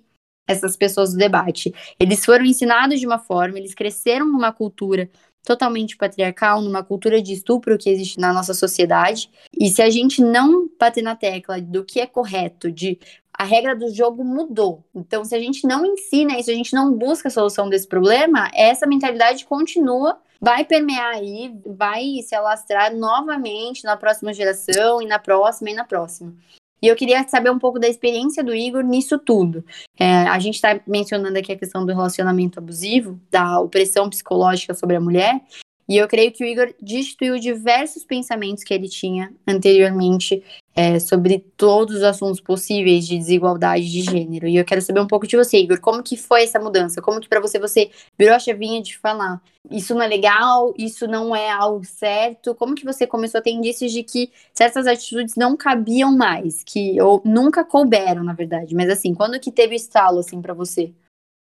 essas 0.46 0.76
pessoas 0.76 1.12
do 1.12 1.18
debate. 1.18 1.72
Eles 1.98 2.24
foram 2.24 2.44
ensinados 2.44 3.00
de 3.00 3.06
uma 3.06 3.18
forma, 3.18 3.58
eles 3.58 3.74
cresceram 3.74 4.26
numa 4.26 4.52
cultura 4.52 5.08
totalmente 5.44 5.96
patriarcal, 5.96 6.60
numa 6.60 6.82
cultura 6.82 7.20
de 7.20 7.32
estupro 7.32 7.78
que 7.78 7.90
existe 7.90 8.18
na 8.18 8.32
nossa 8.32 8.54
sociedade. 8.54 9.30
E 9.58 9.68
se 9.68 9.82
a 9.82 9.90
gente 9.90 10.22
não 10.22 10.68
bater 10.78 11.02
na 11.02 11.16
tecla 11.16 11.60
do 11.60 11.84
que 11.84 12.00
é 12.00 12.06
correto, 12.06 12.70
de 12.70 12.98
a 13.32 13.44
regra 13.44 13.74
do 13.74 13.88
jogo 13.88 14.22
mudou. 14.22 14.84
Então, 14.94 15.24
se 15.24 15.34
a 15.34 15.38
gente 15.38 15.66
não 15.66 15.86
ensina 15.86 16.38
isso, 16.38 16.50
a 16.50 16.54
gente 16.54 16.74
não 16.74 16.92
busca 16.92 17.28
a 17.28 17.30
solução 17.30 17.70
desse 17.70 17.88
problema, 17.88 18.50
essa 18.54 18.86
mentalidade 18.86 19.46
continua, 19.46 20.18
vai 20.38 20.62
permear 20.62 21.14
aí, 21.14 21.50
vai 21.64 22.20
se 22.22 22.34
alastrar 22.34 22.94
novamente 22.94 23.84
na 23.84 23.96
próxima 23.96 24.34
geração, 24.34 25.00
e 25.00 25.06
na 25.06 25.18
próxima, 25.18 25.70
e 25.70 25.74
na 25.74 25.84
próxima. 25.84 26.34
E 26.82 26.86
eu 26.86 26.96
queria 26.96 27.26
saber 27.28 27.50
um 27.50 27.58
pouco 27.58 27.78
da 27.78 27.88
experiência 27.88 28.42
do 28.42 28.54
Igor 28.54 28.82
nisso 28.82 29.18
tudo. 29.18 29.64
É, 29.98 30.22
a 30.28 30.38
gente 30.38 30.54
está 30.54 30.80
mencionando 30.86 31.38
aqui 31.38 31.52
a 31.52 31.58
questão 31.58 31.84
do 31.84 31.92
relacionamento 31.92 32.58
abusivo, 32.58 33.20
da 33.30 33.60
opressão 33.60 34.08
psicológica 34.08 34.74
sobre 34.74 34.96
a 34.96 35.00
mulher, 35.00 35.40
e 35.90 35.96
eu 35.96 36.06
creio 36.06 36.30
que 36.30 36.44
o 36.44 36.46
Igor 36.46 36.72
destituiu 36.80 37.36
diversos 37.40 38.04
pensamentos 38.04 38.62
que 38.62 38.72
ele 38.72 38.88
tinha 38.88 39.34
anteriormente 39.44 40.40
é, 40.72 41.00
sobre 41.00 41.40
todos 41.56 41.96
os 41.96 42.02
assuntos 42.04 42.40
possíveis 42.40 43.08
de 43.08 43.18
desigualdade 43.18 43.90
de 43.90 44.02
gênero. 44.02 44.46
E 44.46 44.56
eu 44.56 44.64
quero 44.64 44.80
saber 44.80 45.00
um 45.00 45.06
pouco 45.08 45.26
de 45.26 45.36
você, 45.36 45.58
Igor, 45.58 45.80
como 45.80 46.00
que 46.00 46.16
foi 46.16 46.44
essa 46.44 46.60
mudança? 46.60 47.02
Como 47.02 47.18
que 47.18 47.28
para 47.28 47.40
você 47.40 47.58
você 47.58 47.90
virou 48.16 48.36
a 48.36 48.38
chavinha 48.38 48.80
de 48.80 48.96
falar, 48.96 49.42
isso 49.68 49.92
não 49.92 50.02
é 50.02 50.06
legal, 50.06 50.72
isso 50.78 51.08
não 51.08 51.34
é 51.34 51.50
algo 51.50 51.84
certo? 51.84 52.54
Como 52.54 52.76
que 52.76 52.84
você 52.84 53.04
começou 53.04 53.40
a 53.40 53.42
ter 53.42 53.50
indícios 53.50 53.90
de 53.90 54.04
que 54.04 54.30
certas 54.54 54.86
atitudes 54.86 55.34
não 55.34 55.56
cabiam 55.56 56.16
mais, 56.16 56.62
que 56.62 57.02
ou 57.02 57.20
nunca 57.24 57.64
couberam, 57.64 58.22
na 58.22 58.32
verdade? 58.32 58.76
Mas 58.76 58.88
assim, 58.90 59.12
quando 59.12 59.40
que 59.40 59.50
teve 59.50 59.74
estalo 59.74 60.20
assim 60.20 60.40
para 60.40 60.54
você? 60.54 60.92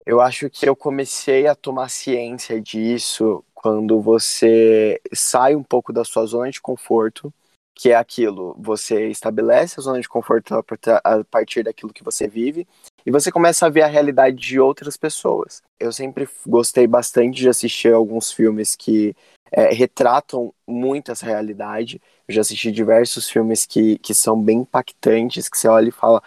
Eu 0.06 0.22
acho 0.22 0.50
que 0.50 0.70
eu 0.70 0.74
comecei 0.74 1.48
a 1.48 1.54
tomar 1.54 1.90
ciência 1.90 2.62
disso 2.62 3.44
quando 3.58 4.00
você 4.00 5.02
sai 5.12 5.56
um 5.56 5.64
pouco 5.64 5.92
da 5.92 6.06
sua 6.06 6.28
zona 6.28 6.52
de 6.52 6.62
conforto, 6.62 7.34
que 7.74 7.90
é 7.90 7.96
aquilo, 7.96 8.56
você 8.60 9.08
estabelece 9.10 9.80
a 9.80 9.84
zona 9.84 10.00
de 10.00 10.08
conforto 10.08 10.54
a 10.54 11.24
partir 11.24 11.64
daquilo 11.64 11.92
que 11.92 12.04
você 12.04 12.28
vive 12.28 12.68
e 13.04 13.10
você 13.10 13.32
começa 13.32 13.66
a 13.66 13.70
ver 13.70 13.82
a 13.82 13.88
realidade 13.88 14.38
de 14.38 14.60
outras 14.60 14.96
pessoas. 14.96 15.64
Eu 15.80 15.92
sempre 15.92 16.30
gostei 16.46 16.86
bastante 16.86 17.40
de 17.40 17.50
assistir 17.50 17.92
alguns 17.92 18.32
filmes 18.32 18.76
que 18.76 19.16
é, 19.52 19.74
retratam 19.74 20.54
muito 20.68 21.12
essa 21.12 21.26
realidade. 21.26 22.00
Eu 22.28 22.36
já 22.36 22.42
assisti 22.42 22.72
diversos 22.72 23.28
filmes 23.28 23.66
que, 23.66 23.98
que 23.98 24.14
são 24.14 24.40
bem 24.40 24.60
impactantes, 24.60 25.50
que 25.50 25.58
você 25.58 25.68
olha 25.68 25.90
e 25.90 25.92
fala, 25.92 26.22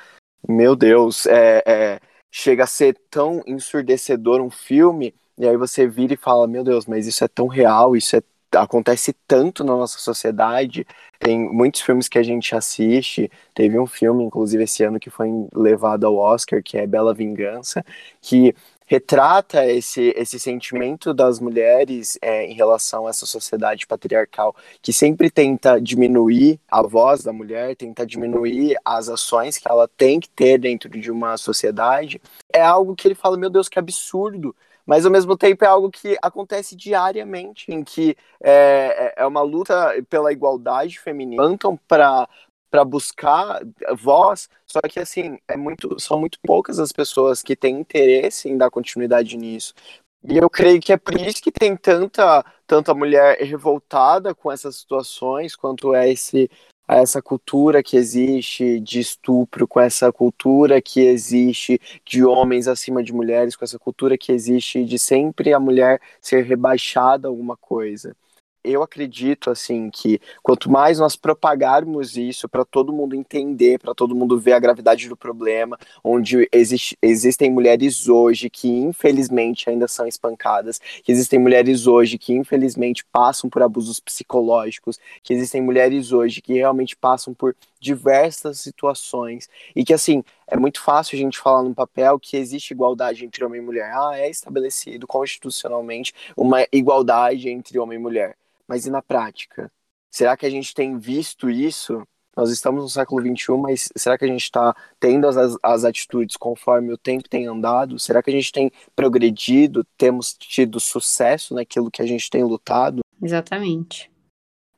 meu 0.48 0.74
Deus, 0.74 1.26
é, 1.26 1.62
é 1.64 2.00
chega 2.32 2.64
a 2.64 2.66
ser 2.66 2.96
tão 3.08 3.42
ensurdecedor 3.46 4.40
um 4.40 4.50
filme, 4.50 5.14
e 5.40 5.48
aí 5.48 5.56
você 5.56 5.86
vira 5.86 6.12
e 6.12 6.18
fala, 6.18 6.46
meu 6.46 6.62
Deus, 6.62 6.84
mas 6.84 7.06
isso 7.06 7.24
é 7.24 7.28
tão 7.28 7.46
real, 7.46 7.96
isso 7.96 8.14
é, 8.14 8.22
acontece 8.52 9.14
tanto 9.26 9.64
na 9.64 9.74
nossa 9.74 9.98
sociedade. 9.98 10.86
Tem 11.18 11.38
muitos 11.38 11.80
filmes 11.80 12.10
que 12.10 12.18
a 12.18 12.22
gente 12.22 12.54
assiste, 12.54 13.30
teve 13.54 13.78
um 13.78 13.86
filme, 13.86 14.22
inclusive, 14.22 14.64
esse 14.64 14.84
ano 14.84 15.00
que 15.00 15.08
foi 15.08 15.30
levado 15.54 16.06
ao 16.06 16.14
Oscar, 16.16 16.62
que 16.62 16.76
é 16.76 16.86
Bela 16.86 17.14
Vingança, 17.14 17.82
que 18.20 18.54
retrata 18.84 19.64
esse, 19.64 20.12
esse 20.14 20.38
sentimento 20.38 21.14
das 21.14 21.40
mulheres 21.40 22.18
é, 22.20 22.44
em 22.44 22.52
relação 22.52 23.06
a 23.06 23.10
essa 23.10 23.24
sociedade 23.24 23.86
patriarcal, 23.86 24.54
que 24.82 24.92
sempre 24.92 25.30
tenta 25.30 25.80
diminuir 25.80 26.60
a 26.70 26.82
voz 26.82 27.22
da 27.22 27.32
mulher, 27.32 27.74
tenta 27.76 28.04
diminuir 28.04 28.76
as 28.84 29.08
ações 29.08 29.56
que 29.56 29.70
ela 29.70 29.88
tem 29.88 30.20
que 30.20 30.28
ter 30.28 30.58
dentro 30.58 30.90
de 30.90 31.10
uma 31.10 31.38
sociedade, 31.38 32.20
é 32.52 32.60
algo 32.60 32.94
que 32.94 33.08
ele 33.08 33.14
fala, 33.14 33.38
meu 33.38 33.48
Deus, 33.48 33.70
que 33.70 33.78
absurdo, 33.78 34.54
mas 34.86 35.04
ao 35.04 35.12
mesmo 35.12 35.36
tempo 35.36 35.64
é 35.64 35.68
algo 35.68 35.90
que 35.90 36.16
acontece 36.22 36.74
diariamente, 36.76 37.70
em 37.70 37.82
que 37.84 38.16
é, 38.42 39.14
é, 39.18 39.22
é 39.22 39.26
uma 39.26 39.42
luta 39.42 39.94
pela 40.08 40.32
igualdade 40.32 40.98
feminina, 40.98 41.42
levantam 41.42 41.78
para 41.88 42.28
para 42.70 42.84
buscar 42.84 43.62
voz, 43.98 44.48
só 44.64 44.80
que 44.80 45.00
assim, 45.00 45.38
é 45.48 45.56
muito, 45.56 45.98
são 45.98 46.20
muito 46.20 46.38
poucas 46.40 46.78
as 46.78 46.92
pessoas 46.92 47.42
que 47.42 47.56
têm 47.56 47.80
interesse 47.80 48.48
em 48.48 48.56
dar 48.56 48.70
continuidade 48.70 49.36
nisso. 49.36 49.74
E 50.22 50.36
eu 50.36 50.48
creio 50.48 50.80
que 50.80 50.92
é 50.92 50.96
por 50.96 51.18
isso 51.18 51.42
que 51.42 51.50
tem 51.50 51.76
tanta, 51.76 52.44
tanta 52.66 52.94
mulher 52.94 53.38
revoltada 53.38 54.34
com 54.34 54.52
essas 54.52 54.76
situações, 54.76 55.56
quanto 55.56 55.94
é 55.94 56.10
esse, 56.10 56.48
essa 56.98 57.22
cultura 57.22 57.82
que 57.82 57.96
existe 57.96 58.80
de 58.80 59.00
estupro, 59.00 59.66
com 59.68 59.80
essa 59.80 60.12
cultura 60.12 60.80
que 60.80 61.00
existe 61.00 61.80
de 62.04 62.24
homens 62.24 62.66
acima 62.68 63.02
de 63.02 63.12
mulheres, 63.12 63.56
com 63.56 63.64
essa 63.64 63.78
cultura 63.78 64.18
que 64.18 64.32
existe 64.32 64.84
de 64.84 64.98
sempre 64.98 65.52
a 65.52 65.60
mulher 65.60 66.00
ser 66.20 66.44
rebaixada 66.44 67.28
a 67.28 67.30
alguma 67.30 67.56
coisa 67.56 68.14
eu 68.62 68.82
acredito 68.82 69.50
assim 69.50 69.90
que 69.90 70.20
quanto 70.42 70.70
mais 70.70 70.98
nós 70.98 71.16
propagarmos 71.16 72.16
isso 72.16 72.48
para 72.48 72.64
todo 72.64 72.92
mundo 72.92 73.14
entender, 73.14 73.78
para 73.78 73.94
todo 73.94 74.14
mundo 74.14 74.38
ver 74.38 74.52
a 74.52 74.58
gravidade 74.58 75.08
do 75.08 75.16
problema, 75.16 75.78
onde 76.04 76.48
existe, 76.52 76.96
existem 77.02 77.50
mulheres 77.50 78.08
hoje 78.08 78.50
que 78.50 78.68
infelizmente 78.68 79.68
ainda 79.68 79.88
são 79.88 80.06
espancadas, 80.06 80.78
que 81.02 81.10
existem 81.10 81.38
mulheres 81.38 81.86
hoje 81.86 82.18
que 82.18 82.32
infelizmente 82.32 83.04
passam 83.10 83.48
por 83.48 83.62
abusos 83.62 84.00
psicológicos, 84.00 84.98
que 85.22 85.32
existem 85.32 85.60
mulheres 85.60 86.12
hoje 86.12 86.40
que 86.40 86.54
realmente 86.54 86.96
passam 86.96 87.34
por 87.34 87.54
diversas 87.80 88.60
situações 88.60 89.48
e 89.74 89.84
que 89.84 89.94
assim 89.94 90.22
é 90.46 90.56
muito 90.56 90.80
fácil 90.80 91.16
a 91.16 91.20
gente 91.20 91.38
falar 91.38 91.62
no 91.62 91.74
papel 91.74 92.18
que 92.18 92.36
existe 92.36 92.72
igualdade 92.72 93.24
entre 93.24 93.44
homem 93.44 93.60
e 93.60 93.64
mulher. 93.64 93.90
Ah, 93.94 94.18
é 94.18 94.28
estabelecido 94.28 95.06
constitucionalmente 95.06 96.12
uma 96.36 96.66
igualdade 96.72 97.48
entre 97.48 97.78
homem 97.78 97.98
e 97.98 98.02
mulher 98.02 98.36
mas 98.70 98.86
e 98.86 98.90
na 98.90 99.02
prática? 99.02 99.68
Será 100.08 100.36
que 100.36 100.46
a 100.46 100.50
gente 100.50 100.72
tem 100.72 100.96
visto 100.96 101.50
isso? 101.50 102.06
Nós 102.36 102.52
estamos 102.52 102.84
no 102.84 102.88
século 102.88 103.20
XXI, 103.20 103.56
mas 103.58 103.88
será 103.96 104.16
que 104.16 104.24
a 104.24 104.28
gente 104.28 104.44
está 104.44 104.72
tendo 105.00 105.26
as, 105.26 105.56
as 105.60 105.84
atitudes 105.84 106.36
conforme 106.36 106.92
o 106.92 106.96
tempo 106.96 107.28
tem 107.28 107.48
andado? 107.48 107.98
Será 107.98 108.22
que 108.22 108.30
a 108.30 108.32
gente 108.32 108.52
tem 108.52 108.70
progredido? 108.94 109.84
Temos 109.98 110.34
tido 110.34 110.78
sucesso 110.78 111.52
naquilo 111.52 111.90
que 111.90 112.00
a 112.00 112.06
gente 112.06 112.30
tem 112.30 112.44
lutado? 112.44 113.00
Exatamente. 113.20 114.09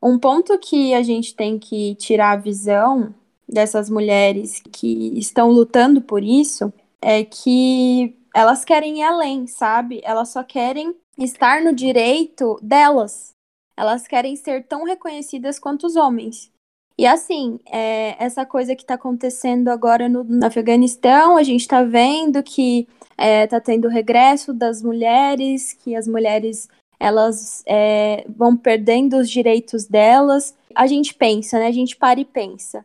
Um 0.03 0.19
ponto 0.19 0.59
que 0.59 0.93
a 0.95 1.03
gente 1.03 1.35
tem 1.35 1.59
que 1.59 1.95
tirar 1.95 2.33
a 2.33 2.37
visão 2.37 3.15
dessas 3.49 3.89
mulheres 3.89 4.61
que 4.73 5.17
estão 5.17 5.51
lutando 5.51 6.01
por 6.01 6.25
isso 6.25 6.73
é 7.01 7.25
que 7.25 8.17
elas 8.35 8.65
querem 8.65 9.01
ir 9.01 9.03
além, 9.03 9.47
sabe? 9.47 10.01
Elas 10.03 10.31
só 10.31 10.43
querem 10.43 10.97
estar 11.19 11.63
no 11.63 11.73
direito 11.73 12.59
delas, 12.63 13.33
elas 13.77 14.07
querem 14.07 14.35
ser 14.35 14.67
tão 14.67 14.85
reconhecidas 14.85 15.59
quanto 15.59 15.87
os 15.87 15.97
homens. 15.97 16.51
E 16.99 17.07
assim, 17.07 17.59
é, 17.67 18.17
essa 18.23 18.45
coisa 18.45 18.75
que 18.75 18.83
está 18.83 18.95
acontecendo 18.95 19.69
agora 19.69 20.09
no, 20.09 20.25
no, 20.25 20.47
Afeganistão, 20.47 21.37
a 21.37 21.43
gente 21.43 21.63
está 21.63 21.83
vendo 21.83 22.43
que 22.43 22.87
está 23.11 23.25
é, 23.25 23.47
tá 23.47 23.61
tendo 23.61 23.89
regresso 23.89 24.53
das 24.53 24.83
mulheres, 24.83 25.73
que 25.73 25.97
as 25.97 26.07
mulheres 26.07 26.69
elas 27.03 27.65
é, 27.67 28.25
vão 28.29 28.57
perdendo 28.57 29.17
os 29.17 29.29
direitos 29.29 29.87
delas. 29.87 30.55
A 30.73 30.87
gente 30.87 31.13
pensa, 31.13 31.59
né? 31.59 31.67
A 31.67 31.73
gente 31.73 31.97
para 31.97 32.21
e 32.21 32.25
pensa. 32.25 32.85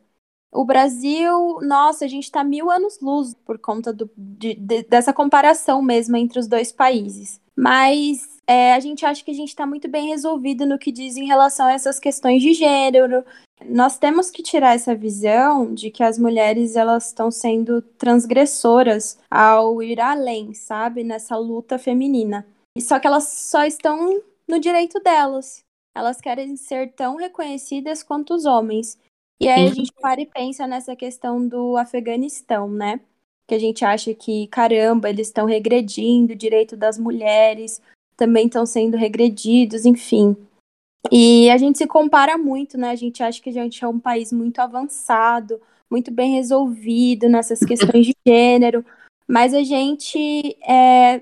O 0.51 0.65
Brasil, 0.65 1.59
nossa, 1.61 2.05
a 2.05 2.07
gente 2.07 2.23
está 2.23 2.43
mil 2.43 2.71
anos 2.71 2.99
luz 2.99 3.35
por 3.45 3.59
conta 3.59 3.93
do, 3.93 4.09
de, 4.17 4.55
de, 4.55 4.81
dessa 4.83 5.13
comparação 5.13 5.83
mesmo 5.83 6.17
entre 6.17 6.39
os 6.39 6.47
dois 6.47 6.71
países. 6.71 7.39
mas 7.55 8.27
é, 8.47 8.73
a 8.73 8.79
gente 8.79 9.05
acha 9.05 9.23
que 9.23 9.31
a 9.31 9.33
gente 9.33 9.49
está 9.49 9.65
muito 9.67 9.89
bem 9.89 10.07
resolvido 10.07 10.65
no 10.65 10.79
que 10.79 10.91
diz 10.91 11.17
em 11.17 11.25
relação 11.25 11.67
a 11.67 11.73
essas 11.73 11.99
questões 11.99 12.41
de 12.41 12.53
gênero. 12.53 13.23
Nós 13.65 13.97
temos 13.97 14.31
que 14.31 14.41
tirar 14.41 14.73
essa 14.73 14.95
visão 14.95 15.73
de 15.73 15.91
que 15.91 16.01
as 16.01 16.17
mulheres 16.17 16.75
elas 16.77 17.07
estão 17.07 17.29
sendo 17.29 17.81
transgressoras 17.81 19.19
ao 19.29 19.83
ir 19.83 19.99
além, 19.99 20.53
sabe, 20.53 21.03
nessa 21.03 21.35
luta 21.35 21.77
feminina. 21.77 22.45
Só 22.81 22.99
que 22.99 23.07
elas 23.07 23.27
só 23.27 23.65
estão 23.65 24.21
no 24.47 24.59
direito 24.59 24.99
delas. 24.99 25.63
Elas 25.95 26.21
querem 26.21 26.55
ser 26.55 26.93
tão 26.93 27.15
reconhecidas 27.15 28.03
quanto 28.03 28.33
os 28.33 28.45
homens. 28.45 28.97
E 29.39 29.47
aí 29.47 29.67
a 29.67 29.73
gente 29.73 29.91
para 30.01 30.21
e 30.21 30.25
pensa 30.25 30.65
nessa 30.67 30.95
questão 30.95 31.47
do 31.47 31.77
Afeganistão, 31.77 32.69
né? 32.69 32.99
Que 33.47 33.55
a 33.55 33.59
gente 33.59 33.85
acha 33.85 34.13
que, 34.13 34.47
caramba, 34.47 35.09
eles 35.09 35.27
estão 35.27 35.45
regredindo 35.45 36.33
o 36.33 36.35
direito 36.35 36.75
das 36.75 36.97
mulheres, 36.97 37.81
também 38.15 38.47
estão 38.47 38.65
sendo 38.65 38.97
regredidos, 38.97 39.85
enfim. 39.85 40.35
E 41.11 41.49
a 41.49 41.57
gente 41.57 41.77
se 41.77 41.87
compara 41.87 42.37
muito, 42.37 42.77
né? 42.77 42.89
A 42.89 42.95
gente 42.95 43.23
acha 43.23 43.41
que 43.41 43.49
a 43.49 43.53
gente 43.53 43.83
é 43.83 43.87
um 43.87 43.99
país 43.99 44.31
muito 44.33 44.59
avançado, 44.59 45.61
muito 45.89 46.11
bem 46.11 46.33
resolvido 46.33 47.29
nessas 47.29 47.59
questões 47.59 48.07
de 48.07 48.15
gênero, 48.27 48.85
mas 49.27 49.53
a 49.53 49.63
gente 49.63 50.57
é, 50.67 51.21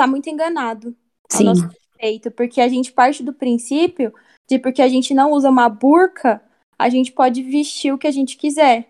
tá 0.00 0.06
muito 0.06 0.30
enganado 0.30 0.96
Sim. 1.28 1.44
nosso 1.44 1.68
respeito, 1.68 2.30
porque 2.30 2.60
a 2.60 2.68
gente 2.68 2.92
parte 2.92 3.22
do 3.22 3.32
princípio 3.32 4.12
de 4.48 4.58
porque 4.58 4.80
a 4.82 4.88
gente 4.88 5.12
não 5.12 5.32
usa 5.32 5.50
uma 5.50 5.68
burca, 5.68 6.42
a 6.78 6.88
gente 6.88 7.12
pode 7.12 7.42
vestir 7.42 7.92
o 7.92 7.98
que 7.98 8.06
a 8.06 8.10
gente 8.10 8.36
quiser. 8.36 8.88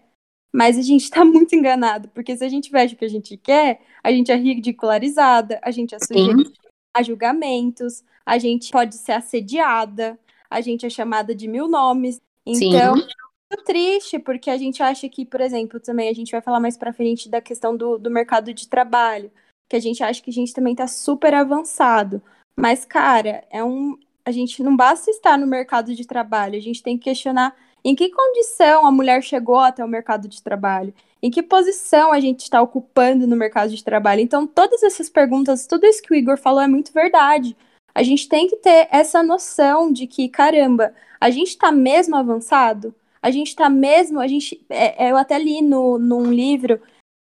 Mas 0.52 0.76
a 0.78 0.82
gente 0.82 1.10
tá 1.10 1.24
muito 1.24 1.54
enganado, 1.54 2.08
porque 2.08 2.36
se 2.36 2.44
a 2.44 2.48
gente 2.48 2.70
veste 2.70 2.94
o 2.94 2.98
que 2.98 3.04
a 3.04 3.10
gente 3.10 3.36
quer, 3.36 3.80
a 4.02 4.10
gente 4.10 4.32
é 4.32 4.36
ridicularizada, 4.36 5.60
a 5.62 5.70
gente 5.70 5.94
é 5.94 5.98
sujeita 5.98 6.50
a 6.94 7.02
julgamentos, 7.02 8.02
a 8.26 8.36
gente 8.36 8.70
pode 8.72 8.96
ser 8.96 9.12
assediada, 9.12 10.18
a 10.48 10.60
gente 10.60 10.84
é 10.84 10.90
chamada 10.90 11.34
de 11.34 11.46
mil 11.46 11.68
nomes. 11.68 12.20
Então, 12.44 12.96
Sim. 12.96 13.02
é 13.02 13.54
muito 13.54 13.64
triste, 13.64 14.18
porque 14.18 14.50
a 14.50 14.56
gente 14.56 14.82
acha 14.82 15.08
que, 15.08 15.24
por 15.24 15.40
exemplo, 15.40 15.78
também 15.78 16.08
a 16.08 16.12
gente 16.12 16.32
vai 16.32 16.40
falar 16.40 16.58
mais 16.58 16.76
pra 16.76 16.92
frente 16.92 17.28
da 17.28 17.40
questão 17.40 17.76
do, 17.76 17.96
do 17.96 18.10
mercado 18.10 18.52
de 18.52 18.68
trabalho, 18.68 19.30
que 19.70 19.76
a 19.76 19.80
gente 19.80 20.02
acha 20.02 20.20
que 20.20 20.30
a 20.30 20.32
gente 20.32 20.52
também 20.52 20.74
tá 20.74 20.88
super 20.88 21.32
avançado. 21.32 22.20
Mas, 22.58 22.84
cara, 22.84 23.44
é 23.50 23.62
um. 23.62 23.96
A 24.24 24.32
gente 24.32 24.62
não 24.64 24.76
basta 24.76 25.10
estar 25.10 25.38
no 25.38 25.46
mercado 25.46 25.94
de 25.94 26.04
trabalho, 26.04 26.56
a 26.56 26.60
gente 26.60 26.82
tem 26.82 26.98
que 26.98 27.04
questionar 27.04 27.56
em 27.82 27.94
que 27.94 28.10
condição 28.10 28.84
a 28.84 28.90
mulher 28.90 29.22
chegou 29.22 29.58
até 29.60 29.82
o 29.82 29.88
mercado 29.88 30.28
de 30.28 30.42
trabalho, 30.42 30.92
em 31.22 31.30
que 31.30 31.42
posição 31.42 32.12
a 32.12 32.20
gente 32.20 32.40
está 32.40 32.60
ocupando 32.60 33.26
no 33.26 33.36
mercado 33.36 33.70
de 33.74 33.82
trabalho. 33.82 34.20
Então, 34.20 34.46
todas 34.46 34.82
essas 34.82 35.08
perguntas, 35.08 35.66
tudo 35.66 35.86
isso 35.86 36.02
que 36.02 36.12
o 36.12 36.16
Igor 36.16 36.36
falou 36.36 36.60
é 36.60 36.68
muito 36.68 36.92
verdade. 36.92 37.56
A 37.94 38.02
gente 38.02 38.28
tem 38.28 38.46
que 38.48 38.56
ter 38.56 38.88
essa 38.90 39.22
noção 39.22 39.90
de 39.90 40.06
que, 40.06 40.28
caramba, 40.28 40.92
a 41.20 41.30
gente 41.30 41.50
está 41.50 41.72
mesmo 41.72 42.16
avançado? 42.16 42.94
A 43.22 43.30
gente 43.30 43.48
está 43.48 43.70
mesmo. 43.70 44.20
A 44.20 44.26
gente, 44.26 44.60
é, 44.68 45.06
é, 45.06 45.10
eu 45.12 45.16
até 45.16 45.38
li 45.38 45.62
no, 45.62 45.98
num 45.98 46.30
livro 46.32 46.80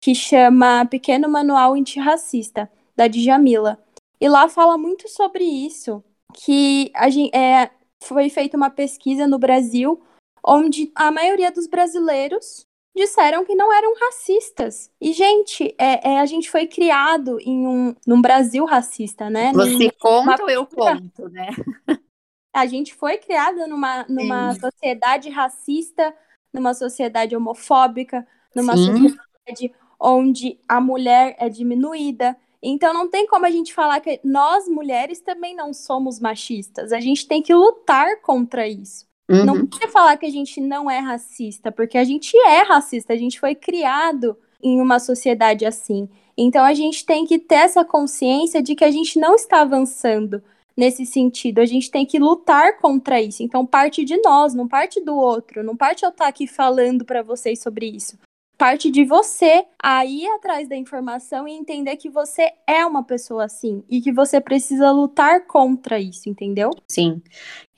que 0.07 0.15
chama 0.15 0.87
Pequeno 0.87 1.29
Manual 1.29 1.73
Antirracista, 1.75 2.71
da 2.95 3.09
Djamila. 3.09 3.77
E 4.21 4.29
lá 4.29 4.49
fala 4.49 4.79
muito 4.79 5.09
sobre 5.09 5.43
isso, 5.43 6.01
que 6.33 6.93
a 6.95 7.11
gente, 7.11 7.35
é, 7.37 7.73
foi 8.05 8.31
feita 8.31 8.57
uma 8.57 8.71
pesquisa 8.71 9.27
no 9.27 9.37
Brasil 9.37 10.01
onde 10.47 10.93
a 10.95 11.11
maioria 11.11 11.51
dos 11.51 11.67
brasileiros 11.67 12.65
disseram 12.95 13.45
que 13.45 13.57
não 13.57 13.73
eram 13.73 13.97
racistas. 13.97 14.93
E, 15.01 15.13
gente, 15.13 15.75
é, 15.77 16.13
é, 16.13 16.21
a 16.21 16.27
gente 16.27 16.49
foi 16.49 16.69
criado 16.69 17.41
em 17.41 17.67
um 17.67 17.93
num 18.07 18.23
Brasil 18.23 18.65
racista, 18.65 19.29
né? 19.29 19.53
Você 19.55 19.91
conta 19.91 20.41
ou 20.41 20.49
eu 20.49 20.65
conto, 20.65 21.29
né? 21.31 21.49
A 22.55 22.65
gente 22.65 22.95
foi 22.95 23.19
criada 23.19 23.67
numa, 23.67 24.07
numa 24.09 24.55
sociedade 24.55 25.29
racista, 25.29 26.15
numa 26.51 26.73
sociedade 26.73 27.37
homofóbica, 27.37 28.27
numa 28.55 28.75
Sim. 28.75 29.11
sociedade 29.11 29.75
onde 30.01 30.59
a 30.69 30.81
mulher 30.81 31.37
é 31.39 31.49
diminuída. 31.49 32.37
Então 32.63 32.93
não 32.93 33.09
tem 33.09 33.27
como 33.27 33.47
a 33.47 33.51
gente 33.51 33.73
falar 33.73 34.01
que 34.01 34.21
nós 34.25 34.69
mulheres 34.69 35.21
também 35.21 35.55
não 35.55 35.73
somos 35.73 36.19
machistas. 36.21 36.93
A 36.93 37.01
gente 37.01 37.27
tem 37.27 37.43
que 37.43 37.55
lutar 37.55 38.21
contra 38.23 38.67
isso. 38.67 39.07
Uhum. 39.29 39.45
Não 39.45 39.67
pode 39.67 39.89
falar 39.89 40.17
que 40.17 40.27
a 40.27 40.31
gente 40.31 40.61
não 40.61 40.91
é 40.91 40.99
racista, 40.99 41.73
porque 41.73 41.99
a 41.99 42.05
gente 42.05 42.37
é 42.39 42.63
racista, 42.63 43.13
a 43.13 43.17
gente 43.17 43.41
foi 43.41 43.55
criado 43.55 44.37
em 44.63 44.81
uma 44.81 44.99
sociedade 44.99 45.65
assim. 45.65 46.09
Então 46.37 46.65
a 46.65 46.75
gente 46.75 47.05
tem 47.05 47.27
que 47.27 47.39
ter 47.39 47.57
essa 47.57 47.85
consciência 47.85 48.63
de 48.63 48.75
que 48.75 48.85
a 48.85 48.91
gente 48.91 49.19
não 49.19 49.35
está 49.35 49.63
avançando 49.63 50.43
nesse 50.77 51.07
sentido. 51.07 51.59
A 51.59 51.67
gente 51.67 51.91
tem 51.91 52.07
que 52.07 52.19
lutar 52.19 52.79
contra 52.79 53.21
isso. 53.21 53.43
Então 53.43 53.67
parte 53.67 54.05
de 54.05 54.17
nós, 54.19 54.55
não 54.55 54.69
parte 54.69 55.01
do 55.01 55.17
outro, 55.17 55.63
não 55.65 55.77
parte 55.77 56.05
eu 56.05 56.11
estar 56.11 56.29
aqui 56.29 56.47
falando 56.47 57.05
para 57.05 57.23
vocês 57.23 57.61
sobre 57.61 57.87
isso 57.87 58.17
parte 58.57 58.91
de 58.91 59.05
você 59.05 59.65
a 59.83 60.05
ir 60.05 60.27
atrás 60.29 60.69
da 60.69 60.77
informação 60.77 61.47
e 61.47 61.53
entender 61.53 61.97
que 61.97 62.09
você 62.09 62.51
é 62.67 62.85
uma 62.85 63.05
pessoa 63.05 63.45
assim 63.45 63.85
e 63.89 64.01
que 64.01 64.13
você 64.13 64.41
precisa 64.41 64.91
lutar 64.91 65.47
contra 65.47 66.01
isso, 66.01 66.29
entendeu? 66.29 66.71
Sim. 66.89 67.23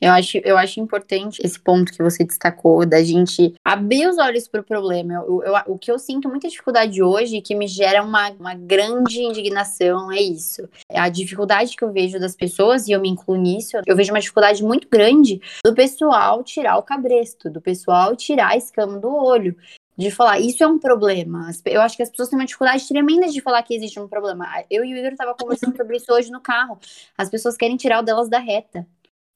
Eu 0.00 0.12
acho, 0.12 0.38
eu 0.38 0.56
acho 0.56 0.78
importante 0.78 1.40
esse 1.44 1.58
ponto 1.58 1.92
que 1.92 2.00
você 2.00 2.24
destacou, 2.24 2.86
da 2.86 3.02
gente 3.02 3.52
abrir 3.64 4.06
os 4.06 4.16
olhos 4.16 4.46
para 4.46 4.60
o 4.60 4.64
problema. 4.64 5.14
Eu, 5.14 5.42
eu, 5.42 5.54
o 5.66 5.76
que 5.76 5.90
eu 5.90 5.98
sinto 5.98 6.28
muita 6.28 6.48
dificuldade 6.48 7.02
hoje, 7.02 7.40
que 7.40 7.54
me 7.54 7.66
gera 7.66 8.02
uma, 8.02 8.30
uma 8.30 8.54
grande 8.54 9.20
indignação, 9.20 10.12
é 10.12 10.20
isso. 10.20 10.68
É 10.88 11.00
a 11.00 11.08
dificuldade 11.08 11.76
que 11.76 11.82
eu 11.82 11.92
vejo 11.92 12.20
das 12.20 12.36
pessoas, 12.36 12.86
e 12.86 12.92
eu 12.92 13.00
me 13.00 13.08
incluo 13.08 13.36
nisso, 13.36 13.76
eu 13.84 13.96
vejo 13.96 14.12
uma 14.12 14.20
dificuldade 14.20 14.62
muito 14.62 14.88
grande 14.88 15.40
do 15.64 15.74
pessoal 15.74 16.44
tirar 16.44 16.76
o 16.76 16.82
cabresto, 16.82 17.50
do 17.50 17.60
pessoal 17.60 18.14
tirar 18.14 18.50
a 18.50 18.56
escama 18.56 18.98
do 18.98 19.12
olho 19.12 19.56
de 19.98 20.12
falar, 20.12 20.38
isso 20.38 20.62
é 20.62 20.66
um 20.66 20.78
problema. 20.78 21.50
Eu 21.64 21.80
acho 21.80 21.96
que 21.96 22.02
as 22.04 22.08
pessoas 22.08 22.28
têm 22.28 22.38
uma 22.38 22.46
dificuldade 22.46 22.86
tremenda 22.86 23.26
de 23.26 23.40
falar 23.40 23.60
que 23.64 23.74
existe 23.74 23.98
um 23.98 24.06
problema. 24.06 24.46
Eu 24.70 24.84
e 24.84 24.94
o 24.94 24.96
Igor 24.96 25.16
tava 25.16 25.34
conversando 25.34 25.76
sobre 25.76 25.96
isso 25.96 26.12
hoje 26.12 26.30
no 26.30 26.40
carro. 26.40 26.78
As 27.16 27.28
pessoas 27.28 27.56
querem 27.56 27.76
tirar 27.76 27.98
o 27.98 28.02
delas 28.04 28.28
da 28.28 28.38
reta. 28.38 28.86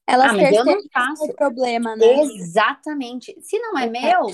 Elas 0.07 0.31
ah, 0.31 0.33
mas 0.33 0.55
eu 0.55 0.63
não 0.63 0.81
faço. 0.91 1.25
o 1.25 1.33
problema, 1.33 1.97
né? 1.97 2.21
Exatamente. 2.21 3.35
Se 3.41 3.59
não 3.59 3.77
é, 3.77 3.87
é. 3.87 3.89
meu, 3.89 4.27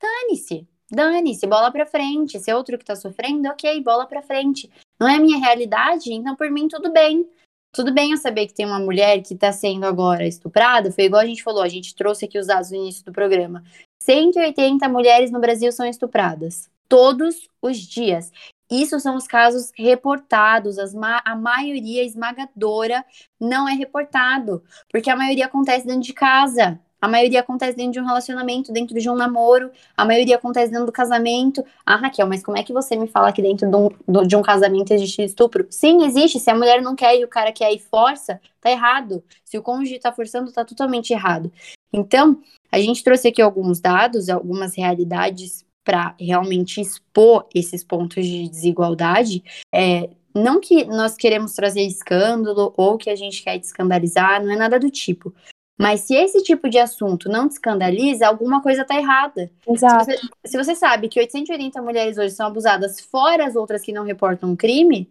dane-se. 0.00 0.68
Dane-se, 0.90 1.46
bola 1.46 1.72
pra 1.72 1.86
frente. 1.86 2.38
Se 2.38 2.50
é 2.50 2.56
outro 2.56 2.76
que 2.76 2.84
tá 2.84 2.94
sofrendo, 2.94 3.48
ok, 3.48 3.82
bola 3.82 4.06
pra 4.06 4.20
frente. 4.20 4.70
Não 5.00 5.08
é 5.08 5.16
a 5.16 5.20
minha 5.20 5.38
realidade, 5.38 6.12
então 6.12 6.36
por 6.36 6.50
mim 6.50 6.68
tudo 6.68 6.92
bem. 6.92 7.26
Tudo 7.72 7.92
bem 7.92 8.12
eu 8.12 8.18
saber 8.18 8.46
que 8.46 8.54
tem 8.54 8.66
uma 8.66 8.78
mulher 8.78 9.20
que 9.22 9.34
está 9.34 9.50
sendo 9.50 9.84
agora 9.84 10.26
estuprada, 10.26 10.92
foi 10.92 11.04
igual 11.04 11.22
a 11.22 11.26
gente 11.26 11.42
falou, 11.42 11.60
a 11.60 11.68
gente 11.68 11.92
trouxe 11.92 12.24
aqui 12.24 12.38
os 12.38 12.46
dados 12.46 12.70
no 12.70 12.76
início 12.76 13.04
do 13.04 13.10
programa. 13.10 13.64
180 14.00 14.88
mulheres 14.88 15.30
no 15.30 15.40
Brasil 15.40 15.72
são 15.72 15.86
estupradas 15.86 16.70
todos 16.88 17.48
os 17.60 17.78
dias. 17.78 18.30
Isso 18.70 18.98
são 18.98 19.16
os 19.16 19.26
casos 19.26 19.70
reportados, 19.76 20.76
ma 20.94 21.20
a 21.24 21.36
maioria 21.36 22.02
esmagadora 22.02 23.04
não 23.38 23.68
é 23.68 23.74
reportado, 23.74 24.62
porque 24.90 25.10
a 25.10 25.16
maioria 25.16 25.46
acontece 25.46 25.86
dentro 25.86 26.02
de 26.02 26.12
casa. 26.12 26.80
A 27.00 27.08
maioria 27.08 27.40
acontece 27.40 27.76
dentro 27.76 27.92
de 27.92 28.00
um 28.00 28.06
relacionamento, 28.06 28.72
dentro 28.72 28.98
de 28.98 29.10
um 29.10 29.14
namoro, 29.14 29.70
a 29.94 30.06
maioria 30.06 30.36
acontece 30.36 30.72
dentro 30.72 30.86
do 30.86 30.92
casamento. 30.92 31.62
Ah, 31.84 31.96
Raquel, 31.96 32.26
mas 32.26 32.42
como 32.42 32.56
é 32.56 32.62
que 32.62 32.72
você 32.72 32.96
me 32.96 33.06
fala 33.06 33.30
que 33.30 33.42
dentro 33.42 33.68
de 33.68 33.76
um, 33.76 34.26
de 34.26 34.34
um 34.34 34.40
casamento 34.40 34.90
existe 34.90 35.22
estupro? 35.22 35.66
Sim, 35.68 36.06
existe. 36.06 36.40
Se 36.40 36.48
a 36.48 36.54
mulher 36.54 36.80
não 36.80 36.96
quer 36.96 37.14
e 37.18 37.22
o 37.22 37.28
cara 37.28 37.52
quer 37.52 37.70
e 37.72 37.78
força, 37.78 38.40
tá 38.58 38.70
errado. 38.70 39.22
Se 39.44 39.58
o 39.58 39.62
cônjuge 39.62 39.98
tá 39.98 40.12
forçando, 40.12 40.50
tá 40.50 40.64
totalmente 40.64 41.12
errado. 41.12 41.52
Então, 41.94 42.42
a 42.72 42.78
gente 42.80 43.04
trouxe 43.04 43.28
aqui 43.28 43.40
alguns 43.40 43.80
dados, 43.80 44.28
algumas 44.28 44.76
realidades 44.76 45.64
para 45.84 46.16
realmente 46.18 46.80
expor 46.80 47.46
esses 47.54 47.84
pontos 47.84 48.26
de 48.26 48.48
desigualdade. 48.48 49.44
É, 49.72 50.10
não 50.34 50.60
que 50.60 50.84
nós 50.86 51.14
queremos 51.16 51.52
trazer 51.52 51.82
escândalo 51.82 52.74
ou 52.76 52.98
que 52.98 53.08
a 53.08 53.14
gente 53.14 53.44
quer 53.44 53.56
escandalizar, 53.56 54.42
não 54.42 54.52
é 54.52 54.56
nada 54.56 54.80
do 54.80 54.90
tipo. 54.90 55.32
Mas 55.78 56.00
se 56.00 56.14
esse 56.14 56.42
tipo 56.42 56.68
de 56.68 56.78
assunto 56.78 57.28
não 57.28 57.48
te 57.48 57.52
escandaliza, 57.52 58.26
alguma 58.26 58.60
coisa 58.60 58.82
está 58.82 58.96
errada. 58.96 59.50
Exato. 59.68 60.04
Se 60.04 60.16
você, 60.16 60.28
se 60.46 60.56
você, 60.56 60.74
sabe 60.74 61.08
que 61.08 61.20
880 61.20 61.80
mulheres 61.82 62.18
hoje 62.18 62.34
são 62.34 62.46
abusadas, 62.46 63.00
fora 63.00 63.46
as 63.46 63.54
outras 63.54 63.82
que 63.82 63.92
não 63.92 64.04
reportam 64.04 64.50
um 64.50 64.56
crime, 64.56 65.08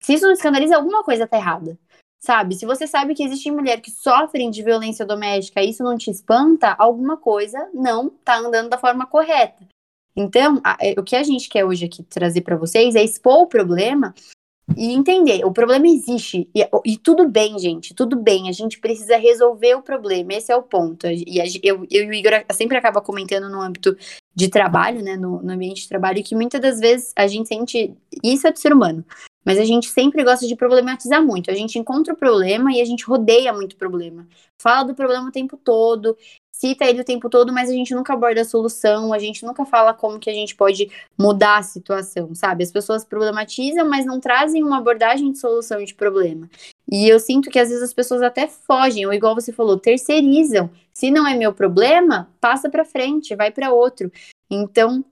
se 0.00 0.14
isso 0.14 0.26
não 0.26 0.32
escandaliza, 0.32 0.76
alguma 0.76 1.02
coisa 1.02 1.24
está 1.24 1.38
errada. 1.38 1.78
Sabe? 2.24 2.54
Se 2.54 2.64
você 2.64 2.86
sabe 2.86 3.14
que 3.14 3.22
existem 3.22 3.52
mulheres 3.52 3.82
que 3.82 3.90
sofrem 3.90 4.50
de 4.50 4.62
violência 4.62 5.04
doméstica 5.04 5.62
e 5.62 5.68
isso 5.68 5.84
não 5.84 5.94
te 5.94 6.10
espanta, 6.10 6.74
alguma 6.78 7.18
coisa 7.18 7.68
não 7.74 8.06
está 8.06 8.38
andando 8.38 8.70
da 8.70 8.78
forma 8.78 9.04
correta. 9.04 9.68
Então, 10.16 10.58
a, 10.64 10.78
é, 10.80 10.98
o 10.98 11.02
que 11.02 11.16
a 11.16 11.22
gente 11.22 11.50
quer 11.50 11.66
hoje 11.66 11.84
aqui 11.84 12.02
trazer 12.02 12.40
para 12.40 12.56
vocês 12.56 12.94
é 12.94 13.04
expor 13.04 13.42
o 13.42 13.46
problema 13.46 14.14
e 14.74 14.92
entender, 14.92 15.44
o 15.44 15.52
problema 15.52 15.86
existe. 15.86 16.48
E, 16.54 16.66
e, 16.86 16.96
tudo 16.96 17.28
bem, 17.28 17.58
gente, 17.58 17.92
tudo 17.92 18.16
bem. 18.16 18.48
A 18.48 18.52
gente 18.52 18.80
precisa 18.80 19.18
resolver 19.18 19.74
o 19.74 19.82
problema. 19.82 20.32
Esse 20.32 20.50
é 20.50 20.56
o 20.56 20.62
ponto. 20.62 21.06
E 21.06 21.42
a, 21.42 21.44
eu, 21.62 21.86
eu 21.90 22.04
e 22.04 22.08
o 22.08 22.14
Igor 22.14 22.32
sempre 22.54 22.78
acaba 22.78 23.02
comentando 23.02 23.50
no 23.50 23.60
âmbito 23.60 23.94
de 24.34 24.48
trabalho, 24.48 25.02
né? 25.02 25.14
No, 25.14 25.42
no, 25.42 25.52
ambiente 25.52 25.82
de 25.82 25.88
trabalho, 25.90 26.24
que 26.24 26.34
muitas 26.34 26.58
das 26.58 26.80
vezes 26.80 27.12
a 27.14 27.26
gente 27.26 27.48
sente. 27.48 27.94
Isso 28.22 28.46
é 28.46 28.52
do 28.52 28.58
ser 28.58 28.72
humano. 28.72 29.04
Mas 29.44 29.58
a 29.58 29.64
gente 29.64 29.88
sempre 29.88 30.24
gosta 30.24 30.46
de 30.46 30.56
problematizar 30.56 31.22
muito. 31.22 31.50
A 31.50 31.54
gente 31.54 31.78
encontra 31.78 32.14
o 32.14 32.16
problema 32.16 32.72
e 32.72 32.80
a 32.80 32.84
gente 32.84 33.04
rodeia 33.04 33.52
muito 33.52 33.74
o 33.74 33.76
problema. 33.76 34.26
Fala 34.58 34.84
do 34.84 34.94
problema 34.94 35.28
o 35.28 35.32
tempo 35.32 35.56
todo, 35.56 36.16
cita 36.50 36.84
ele 36.84 37.00
o 37.00 37.04
tempo 37.04 37.28
todo, 37.28 37.52
mas 37.52 37.68
a 37.68 37.72
gente 37.72 37.94
nunca 37.94 38.12
aborda 38.12 38.40
a 38.40 38.44
solução, 38.44 39.12
a 39.12 39.18
gente 39.18 39.44
nunca 39.44 39.64
fala 39.66 39.92
como 39.92 40.18
que 40.18 40.30
a 40.30 40.32
gente 40.32 40.54
pode 40.54 40.88
mudar 41.18 41.58
a 41.58 41.62
situação, 41.62 42.34
sabe? 42.34 42.62
As 42.64 42.70
pessoas 42.72 43.04
problematizam, 43.04 43.88
mas 43.88 44.06
não 44.06 44.20
trazem 44.20 44.62
uma 44.62 44.78
abordagem 44.78 45.32
de 45.32 45.38
solução 45.38 45.84
de 45.84 45.94
problema. 45.94 46.48
E 46.90 47.08
eu 47.08 47.18
sinto 47.18 47.50
que 47.50 47.58
às 47.58 47.68
vezes 47.68 47.82
as 47.82 47.92
pessoas 47.92 48.22
até 48.22 48.46
fogem, 48.46 49.04
ou 49.04 49.12
igual 49.12 49.34
você 49.34 49.52
falou, 49.52 49.78
terceirizam. 49.78 50.70
Se 50.92 51.10
não 51.10 51.26
é 51.26 51.34
meu 51.34 51.52
problema, 51.52 52.30
passa 52.40 52.70
para 52.70 52.84
frente, 52.84 53.34
vai 53.34 53.50
para 53.50 53.72
outro. 53.72 54.12
Então, 54.48 55.04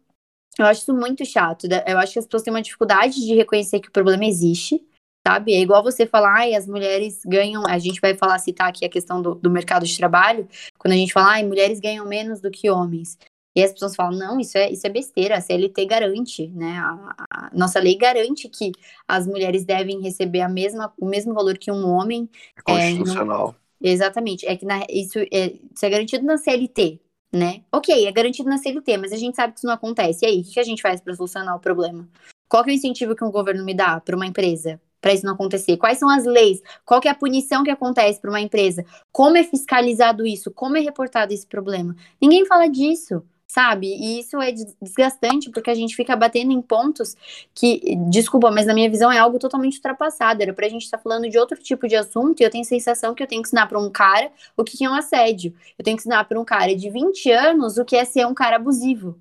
eu 0.58 0.66
acho 0.66 0.82
isso 0.82 0.94
muito 0.94 1.24
chato. 1.24 1.66
Eu 1.86 1.98
acho 1.98 2.12
que 2.12 2.18
as 2.18 2.26
pessoas 2.26 2.42
têm 2.42 2.52
uma 2.52 2.62
dificuldade 2.62 3.14
de 3.14 3.34
reconhecer 3.34 3.80
que 3.80 3.88
o 3.88 3.92
problema 3.92 4.24
existe, 4.24 4.82
sabe? 5.26 5.54
É 5.54 5.60
igual 5.60 5.82
você 5.82 6.06
falar, 6.06 6.40
ai, 6.40 6.54
as 6.54 6.66
mulheres 6.66 7.22
ganham. 7.24 7.64
A 7.66 7.78
gente 7.78 8.00
vai 8.00 8.14
falar, 8.14 8.38
citar 8.38 8.68
aqui 8.68 8.84
a 8.84 8.88
questão 8.88 9.22
do, 9.22 9.34
do 9.34 9.50
mercado 9.50 9.86
de 9.86 9.96
trabalho, 9.96 10.46
quando 10.78 10.92
a 10.92 10.96
gente 10.96 11.12
fala, 11.12 11.32
ai, 11.32 11.44
mulheres 11.44 11.80
ganham 11.80 12.06
menos 12.06 12.40
do 12.40 12.50
que 12.50 12.68
homens. 12.68 13.18
E 13.54 13.62
as 13.62 13.72
pessoas 13.72 13.94
falam, 13.94 14.18
não, 14.18 14.40
isso 14.40 14.56
é, 14.56 14.70
isso 14.70 14.86
é 14.86 14.90
besteira, 14.90 15.36
a 15.36 15.40
CLT 15.40 15.84
garante, 15.84 16.48
né? 16.48 16.78
A, 16.78 17.14
a, 17.30 17.50
nossa 17.52 17.78
lei 17.78 17.96
garante 17.96 18.48
que 18.48 18.72
as 19.06 19.26
mulheres 19.26 19.64
devem 19.64 20.00
receber 20.00 20.40
a 20.40 20.48
mesma, 20.48 20.92
o 20.98 21.06
mesmo 21.06 21.34
valor 21.34 21.58
que 21.58 21.70
um 21.70 21.86
homem. 21.86 22.28
Constitucional. 22.64 23.54
É, 23.82 23.84
não, 23.84 23.92
exatamente. 23.92 24.46
É 24.46 24.56
que 24.56 24.64
na, 24.64 24.86
isso, 24.88 25.18
é, 25.18 25.52
isso 25.74 25.84
é 25.84 25.90
garantido 25.90 26.24
na 26.24 26.38
CLT, 26.38 26.98
né? 27.32 27.62
Ok, 27.72 28.06
é 28.06 28.12
garantido 28.12 28.48
na 28.48 28.58
CLT, 28.58 28.98
mas 28.98 29.12
a 29.12 29.16
gente 29.16 29.34
sabe 29.36 29.52
que 29.54 29.60
isso 29.60 29.66
não 29.66 29.74
acontece. 29.74 30.24
E 30.24 30.28
aí, 30.28 30.40
o 30.40 30.44
que 30.44 30.60
a 30.60 30.64
gente 30.64 30.82
faz 30.82 31.00
para 31.00 31.14
solucionar 31.14 31.56
o 31.56 31.60
problema? 31.60 32.08
Qual 32.48 32.62
é 32.64 32.66
o 32.66 32.70
incentivo 32.70 33.16
que 33.16 33.24
um 33.24 33.30
governo 33.30 33.64
me 33.64 33.74
dá 33.74 34.00
para 34.00 34.14
uma 34.14 34.26
empresa 34.26 34.80
para 35.00 35.12
isso 35.14 35.24
não 35.26 35.34
acontecer? 35.34 35.76
Quais 35.78 35.98
são 35.98 36.08
as 36.08 36.24
leis? 36.24 36.60
Qual 36.84 37.00
é 37.04 37.08
a 37.08 37.14
punição 37.14 37.64
que 37.64 37.70
acontece 37.70 38.20
para 38.20 38.30
uma 38.30 38.40
empresa? 38.40 38.84
Como 39.10 39.36
é 39.36 39.44
fiscalizado 39.44 40.26
isso? 40.26 40.50
Como 40.50 40.76
é 40.76 40.80
reportado 40.80 41.32
esse 41.32 41.46
problema? 41.46 41.96
Ninguém 42.20 42.46
fala 42.46 42.68
disso 42.68 43.22
sabe? 43.52 43.86
E 43.86 44.18
isso 44.18 44.40
é 44.40 44.50
desgastante 44.80 45.50
porque 45.50 45.68
a 45.68 45.74
gente 45.74 45.94
fica 45.94 46.16
batendo 46.16 46.52
em 46.52 46.62
pontos 46.62 47.14
que, 47.54 47.96
desculpa, 48.08 48.50
mas 48.50 48.64
na 48.64 48.72
minha 48.72 48.88
visão 48.88 49.12
é 49.12 49.18
algo 49.18 49.38
totalmente 49.38 49.76
ultrapassado. 49.76 50.42
Era 50.42 50.54
pra 50.54 50.70
gente 50.70 50.84
estar 50.84 50.96
tá 50.96 51.02
falando 51.02 51.28
de 51.28 51.38
outro 51.38 51.62
tipo 51.62 51.86
de 51.86 51.94
assunto 51.94 52.40
e 52.40 52.44
eu 52.44 52.50
tenho 52.50 52.62
a 52.62 52.66
sensação 52.66 53.14
que 53.14 53.22
eu 53.22 53.26
tenho 53.26 53.42
que 53.42 53.48
ensinar 53.48 53.66
para 53.66 53.78
um 53.78 53.90
cara 53.90 54.32
o 54.56 54.64
que 54.64 54.82
é 54.82 54.88
um 54.88 54.94
assédio. 54.94 55.54
Eu 55.78 55.84
tenho 55.84 55.98
que 55.98 56.00
ensinar 56.00 56.24
para 56.24 56.40
um 56.40 56.46
cara 56.46 56.74
de 56.74 56.88
20 56.88 57.30
anos 57.30 57.76
o 57.76 57.84
que 57.84 57.94
é 57.94 58.06
ser 58.06 58.26
um 58.26 58.32
cara 58.32 58.56
abusivo. 58.56 59.20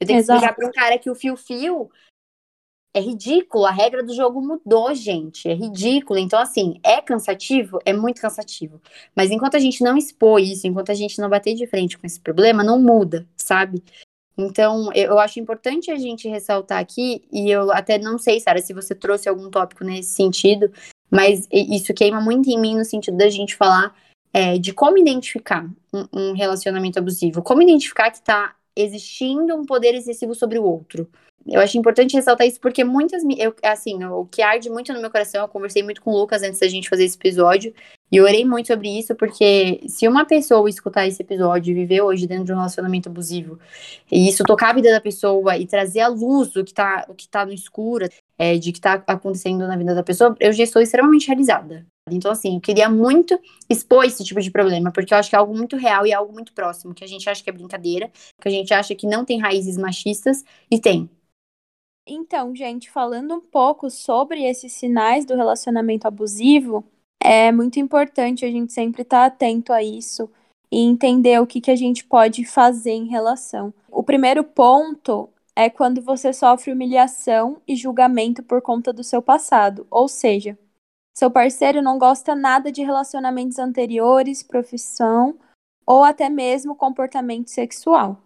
Eu 0.00 0.06
tenho 0.06 0.18
Exato. 0.18 0.40
que 0.40 0.46
explicar 0.46 0.56
para 0.56 0.68
um 0.68 0.72
cara 0.72 0.98
que 0.98 1.08
o 1.08 1.14
fio-fio 1.14 1.88
é 2.98 3.00
ridículo, 3.00 3.64
a 3.64 3.70
regra 3.70 4.02
do 4.02 4.14
jogo 4.14 4.40
mudou, 4.40 4.92
gente. 4.94 5.48
É 5.48 5.54
ridículo. 5.54 6.18
Então, 6.18 6.38
assim, 6.38 6.80
é 6.82 7.00
cansativo? 7.00 7.78
É 7.84 7.92
muito 7.92 8.20
cansativo. 8.20 8.80
Mas 9.14 9.30
enquanto 9.30 9.56
a 9.56 9.60
gente 9.60 9.82
não 9.82 9.96
expor 9.96 10.40
isso, 10.40 10.66
enquanto 10.66 10.90
a 10.90 10.94
gente 10.94 11.18
não 11.20 11.28
bater 11.28 11.54
de 11.54 11.66
frente 11.66 11.96
com 11.96 12.06
esse 12.06 12.20
problema, 12.20 12.64
não 12.64 12.80
muda, 12.80 13.26
sabe? 13.36 13.82
Então, 14.36 14.92
eu 14.92 15.18
acho 15.18 15.40
importante 15.40 15.90
a 15.90 15.96
gente 15.96 16.28
ressaltar 16.28 16.78
aqui, 16.78 17.22
e 17.32 17.50
eu 17.50 17.72
até 17.72 17.98
não 17.98 18.18
sei, 18.18 18.38
Sara, 18.38 18.60
se 18.60 18.72
você 18.72 18.94
trouxe 18.94 19.28
algum 19.28 19.50
tópico 19.50 19.82
nesse 19.82 20.12
sentido, 20.12 20.70
mas 21.10 21.48
isso 21.50 21.92
queima 21.92 22.20
muito 22.20 22.48
em 22.48 22.60
mim 22.60 22.76
no 22.76 22.84
sentido 22.84 23.16
da 23.16 23.28
gente 23.28 23.56
falar 23.56 23.94
é, 24.32 24.58
de 24.58 24.72
como 24.72 24.96
identificar 24.96 25.68
um, 25.92 26.06
um 26.12 26.32
relacionamento 26.34 26.98
abusivo, 26.98 27.42
como 27.42 27.62
identificar 27.62 28.10
que 28.10 28.18
está 28.18 28.54
existindo 28.80 29.54
um 29.54 29.64
poder 29.64 29.94
excessivo 29.94 30.34
sobre 30.34 30.58
o 30.58 30.64
outro. 30.64 31.08
Eu 31.46 31.60
acho 31.60 31.78
importante 31.78 32.14
ressaltar 32.14 32.46
isso 32.46 32.60
porque 32.60 32.84
muitas, 32.84 33.22
eu, 33.38 33.54
assim, 33.64 34.04
o 34.04 34.26
que 34.26 34.42
arde 34.42 34.68
muito 34.68 34.92
no 34.92 35.00
meu 35.00 35.10
coração, 35.10 35.40
eu 35.40 35.48
conversei 35.48 35.82
muito 35.82 36.02
com 36.02 36.10
o 36.10 36.18
Lucas 36.18 36.42
antes 36.42 36.60
da 36.60 36.68
gente 36.68 36.88
fazer 36.88 37.04
esse 37.04 37.16
episódio, 37.16 37.72
e 38.12 38.20
orei 38.20 38.44
muito 38.44 38.66
sobre 38.66 38.98
isso, 38.98 39.14
porque 39.14 39.80
se 39.88 40.06
uma 40.06 40.26
pessoa 40.26 40.68
escutar 40.68 41.06
esse 41.06 41.22
episódio 41.22 41.70
e 41.70 41.74
viver 41.74 42.02
hoje 42.02 42.26
dentro 42.26 42.44
de 42.44 42.52
um 42.52 42.56
relacionamento 42.56 43.08
abusivo, 43.08 43.58
e 44.10 44.28
isso 44.28 44.44
tocar 44.44 44.70
a 44.70 44.74
vida 44.74 44.90
da 44.90 45.00
pessoa 45.00 45.56
e 45.56 45.66
trazer 45.66 46.00
à 46.00 46.08
luz 46.08 46.54
o 46.54 46.64
que 46.64 46.74
tá, 46.74 47.06
o 47.08 47.14
que 47.14 47.28
tá 47.28 47.46
no 47.46 47.52
escuro, 47.52 48.08
é, 48.38 48.56
de 48.58 48.72
que 48.72 48.80
tá 48.80 49.02
acontecendo 49.06 49.66
na 49.66 49.76
vida 49.76 49.94
da 49.94 50.02
pessoa, 50.02 50.36
eu 50.40 50.52
já 50.52 50.64
estou 50.64 50.82
extremamente 50.82 51.26
realizada. 51.28 51.86
Então, 52.14 52.30
assim, 52.30 52.56
eu 52.56 52.60
queria 52.60 52.88
muito 52.88 53.38
expor 53.68 54.04
esse 54.04 54.24
tipo 54.24 54.40
de 54.40 54.50
problema, 54.50 54.90
porque 54.92 55.12
eu 55.12 55.18
acho 55.18 55.30
que 55.30 55.36
é 55.36 55.38
algo 55.38 55.56
muito 55.56 55.76
real 55.76 56.06
e 56.06 56.12
algo 56.12 56.32
muito 56.32 56.52
próximo, 56.52 56.94
que 56.94 57.04
a 57.04 57.06
gente 57.06 57.28
acha 57.28 57.42
que 57.42 57.50
é 57.50 57.52
brincadeira, 57.52 58.10
que 58.40 58.48
a 58.48 58.50
gente 58.50 58.72
acha 58.72 58.94
que 58.94 59.06
não 59.06 59.24
tem 59.24 59.38
raízes 59.38 59.76
machistas, 59.76 60.44
e 60.70 60.80
tem. 60.80 61.08
Então, 62.06 62.54
gente, 62.54 62.90
falando 62.90 63.34
um 63.34 63.40
pouco 63.40 63.90
sobre 63.90 64.42
esses 64.42 64.72
sinais 64.72 65.26
do 65.26 65.36
relacionamento 65.36 66.08
abusivo, 66.08 66.84
é 67.22 67.52
muito 67.52 67.78
importante 67.78 68.44
a 68.44 68.50
gente 68.50 68.72
sempre 68.72 69.02
estar 69.02 69.20
tá 69.20 69.26
atento 69.26 69.72
a 69.72 69.82
isso 69.82 70.30
e 70.70 70.80
entender 70.80 71.40
o 71.40 71.46
que, 71.46 71.60
que 71.60 71.70
a 71.70 71.76
gente 71.76 72.04
pode 72.04 72.44
fazer 72.44 72.92
em 72.92 73.08
relação. 73.08 73.72
O 73.90 74.02
primeiro 74.02 74.44
ponto 74.44 75.28
é 75.54 75.68
quando 75.68 76.00
você 76.00 76.32
sofre 76.32 76.72
humilhação 76.72 77.60
e 77.66 77.74
julgamento 77.74 78.42
por 78.42 78.62
conta 78.62 78.92
do 78.92 79.02
seu 79.02 79.20
passado, 79.20 79.86
ou 79.90 80.06
seja, 80.08 80.56
seu 81.18 81.32
parceiro 81.32 81.82
não 81.82 81.98
gosta 81.98 82.32
nada 82.32 82.70
de 82.70 82.80
relacionamentos 82.80 83.58
anteriores, 83.58 84.40
profissão 84.40 85.36
ou 85.84 86.04
até 86.04 86.28
mesmo 86.28 86.76
comportamento 86.76 87.50
sexual. 87.50 88.22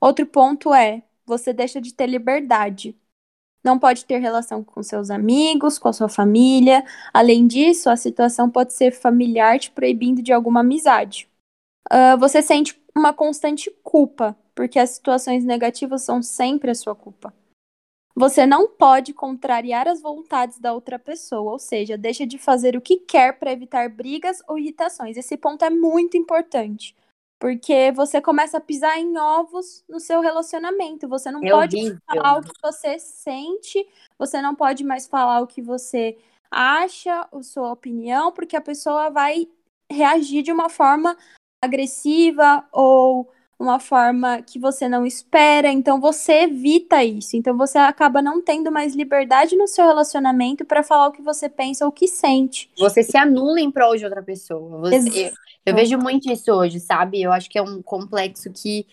Outro 0.00 0.26
ponto 0.26 0.74
é 0.74 1.04
você 1.24 1.52
deixa 1.52 1.80
de 1.80 1.94
ter 1.94 2.08
liberdade. 2.08 2.98
Não 3.62 3.78
pode 3.78 4.06
ter 4.06 4.18
relação 4.18 4.64
com 4.64 4.82
seus 4.82 5.08
amigos, 5.08 5.78
com 5.78 5.86
a 5.86 5.92
sua 5.92 6.08
família. 6.08 6.84
Além 7.12 7.46
disso, 7.46 7.88
a 7.88 7.96
situação 7.96 8.50
pode 8.50 8.72
ser 8.72 8.90
familiar 8.90 9.60
te 9.60 9.70
proibindo 9.70 10.20
de 10.20 10.32
alguma 10.32 10.62
amizade. 10.62 11.30
Uh, 11.92 12.18
você 12.18 12.42
sente 12.42 12.76
uma 12.92 13.12
constante 13.12 13.70
culpa, 13.84 14.36
porque 14.52 14.80
as 14.80 14.90
situações 14.90 15.44
negativas 15.44 16.02
são 16.02 16.20
sempre 16.20 16.72
a 16.72 16.74
sua 16.74 16.96
culpa. 16.96 17.32
Você 18.16 18.46
não 18.46 18.68
pode 18.68 19.12
contrariar 19.12 19.88
as 19.88 20.00
vontades 20.00 20.60
da 20.60 20.72
outra 20.72 20.98
pessoa, 20.98 21.52
ou 21.52 21.58
seja, 21.58 21.98
deixa 21.98 22.24
de 22.24 22.38
fazer 22.38 22.76
o 22.76 22.80
que 22.80 22.96
quer 22.96 23.38
para 23.38 23.52
evitar 23.52 23.88
brigas 23.88 24.40
ou 24.46 24.56
irritações. 24.56 25.16
Esse 25.16 25.36
ponto 25.36 25.64
é 25.64 25.70
muito 25.70 26.16
importante. 26.16 26.94
Porque 27.40 27.90
você 27.92 28.20
começa 28.20 28.58
a 28.58 28.60
pisar 28.60 28.96
em 28.98 29.18
ovos 29.18 29.84
no 29.88 29.98
seu 29.98 30.20
relacionamento. 30.20 31.08
Você 31.08 31.30
não 31.30 31.42
é 31.44 31.50
pode 31.50 31.76
horrível. 31.76 31.98
falar 32.06 32.38
o 32.38 32.42
que 32.42 32.52
você 32.62 32.98
sente, 32.98 33.86
você 34.16 34.40
não 34.40 34.54
pode 34.54 34.84
mais 34.84 35.06
falar 35.06 35.40
o 35.40 35.46
que 35.46 35.60
você 35.60 36.16
acha, 36.50 37.28
a 37.30 37.42
sua 37.42 37.72
opinião, 37.72 38.30
porque 38.30 38.56
a 38.56 38.60
pessoa 38.60 39.10
vai 39.10 39.48
reagir 39.90 40.42
de 40.42 40.52
uma 40.52 40.68
forma 40.68 41.16
agressiva 41.62 42.64
ou 42.72 43.28
uma 43.58 43.78
forma 43.78 44.42
que 44.42 44.58
você 44.58 44.88
não 44.88 45.06
espera, 45.06 45.70
então 45.70 46.00
você 46.00 46.42
evita 46.42 47.02
isso. 47.04 47.36
Então 47.36 47.56
você 47.56 47.78
acaba 47.78 48.20
não 48.20 48.42
tendo 48.42 48.70
mais 48.70 48.94
liberdade 48.94 49.56
no 49.56 49.66
seu 49.66 49.86
relacionamento 49.86 50.64
para 50.64 50.82
falar 50.82 51.08
o 51.08 51.12
que 51.12 51.22
você 51.22 51.48
pensa 51.48 51.84
ou 51.84 51.90
o 51.90 51.92
que 51.92 52.08
sente. 52.08 52.70
Você 52.78 53.02
se 53.02 53.16
anula 53.16 53.60
em 53.60 53.70
prol 53.70 53.96
de 53.96 54.04
outra 54.04 54.22
pessoa. 54.22 54.80
Você, 54.80 55.32
eu 55.64 55.74
vejo 55.74 55.96
muito 55.98 56.30
isso 56.30 56.52
hoje, 56.52 56.80
sabe? 56.80 57.22
Eu 57.22 57.32
acho 57.32 57.48
que 57.48 57.58
é 57.58 57.62
um 57.62 57.82
complexo 57.82 58.50
que 58.52 58.86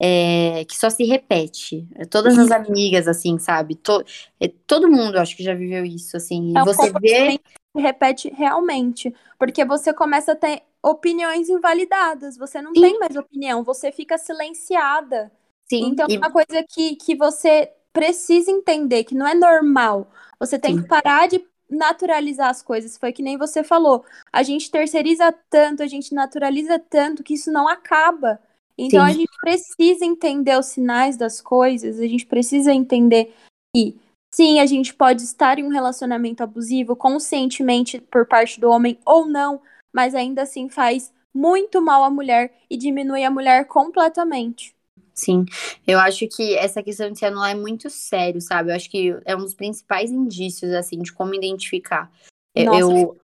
é, 0.00 0.64
que 0.64 0.76
só 0.76 0.88
se 0.88 1.04
repete. 1.04 1.86
Todas 2.10 2.38
as 2.38 2.50
amigas, 2.50 3.08
assim, 3.08 3.38
sabe? 3.38 3.74
To, 3.74 4.04
é, 4.40 4.48
todo 4.66 4.90
mundo, 4.90 5.16
acho 5.16 5.36
que 5.36 5.42
já 5.42 5.54
viveu 5.54 5.84
isso, 5.84 6.16
assim. 6.16 6.52
É 6.56 6.62
um 6.62 6.64
você 6.64 6.92
vê. 7.00 7.40
Se 7.76 7.82
repete 7.82 8.30
realmente. 8.30 9.12
Porque 9.38 9.64
você 9.64 9.92
começa 9.92 10.32
a 10.32 10.36
ter 10.36 10.62
opiniões 10.82 11.48
invalidadas. 11.48 12.36
Você 12.36 12.60
não 12.62 12.74
Sim. 12.74 12.80
tem 12.80 12.98
mais 12.98 13.16
opinião, 13.16 13.62
você 13.62 13.90
fica 13.92 14.16
silenciada. 14.18 15.30
Sim. 15.68 15.88
Então, 15.88 16.06
é 16.08 16.16
uma 16.16 16.30
coisa 16.30 16.64
que, 16.68 16.96
que 16.96 17.14
você 17.14 17.70
precisa 17.92 18.50
entender, 18.50 19.04
que 19.04 19.14
não 19.14 19.26
é 19.26 19.34
normal. 19.34 20.10
Você 20.38 20.58
tem 20.58 20.76
Sim. 20.76 20.82
que 20.82 20.88
parar 20.88 21.28
de 21.28 21.44
naturalizar 21.70 22.48
as 22.48 22.62
coisas. 22.62 22.96
Foi 22.96 23.12
que 23.12 23.22
nem 23.22 23.36
você 23.36 23.62
falou. 23.62 24.04
A 24.32 24.42
gente 24.42 24.70
terceiriza 24.70 25.32
tanto, 25.50 25.82
a 25.82 25.86
gente 25.86 26.14
naturaliza 26.14 26.78
tanto 26.78 27.22
que 27.22 27.34
isso 27.34 27.52
não 27.52 27.68
acaba. 27.68 28.40
Então 28.78 29.04
sim. 29.04 29.10
a 29.10 29.12
gente 29.12 29.32
precisa 29.40 30.04
entender 30.04 30.56
os 30.56 30.66
sinais 30.66 31.16
das 31.16 31.40
coisas, 31.40 31.98
a 31.98 32.06
gente 32.06 32.24
precisa 32.24 32.72
entender 32.72 33.34
que 33.74 33.98
sim, 34.32 34.60
a 34.60 34.66
gente 34.66 34.94
pode 34.94 35.24
estar 35.24 35.58
em 35.58 35.64
um 35.64 35.68
relacionamento 35.68 36.44
abusivo 36.44 36.94
conscientemente 36.94 38.00
por 38.00 38.24
parte 38.26 38.60
do 38.60 38.70
homem 38.70 38.96
ou 39.04 39.26
não, 39.26 39.60
mas 39.98 40.14
ainda 40.14 40.42
assim 40.42 40.68
faz 40.68 41.12
muito 41.34 41.82
mal 41.82 42.04
à 42.04 42.08
mulher 42.08 42.52
e 42.70 42.76
diminui 42.76 43.24
a 43.24 43.30
mulher 43.32 43.66
completamente. 43.66 44.72
Sim, 45.12 45.44
eu 45.84 45.98
acho 45.98 46.28
que 46.28 46.54
essa 46.54 46.80
questão 46.84 47.10
de 47.10 47.18
se 47.18 47.24
anular 47.24 47.50
é 47.50 47.54
muito 47.56 47.90
sério, 47.90 48.40
sabe? 48.40 48.70
Eu 48.70 48.76
acho 48.76 48.88
que 48.88 49.18
é 49.24 49.34
um 49.34 49.40
dos 49.40 49.54
principais 49.54 50.12
indícios, 50.12 50.72
assim, 50.72 51.00
de 51.00 51.12
como 51.12 51.34
identificar. 51.34 52.12
Nossa. 52.56 52.78
Eu, 52.78 53.18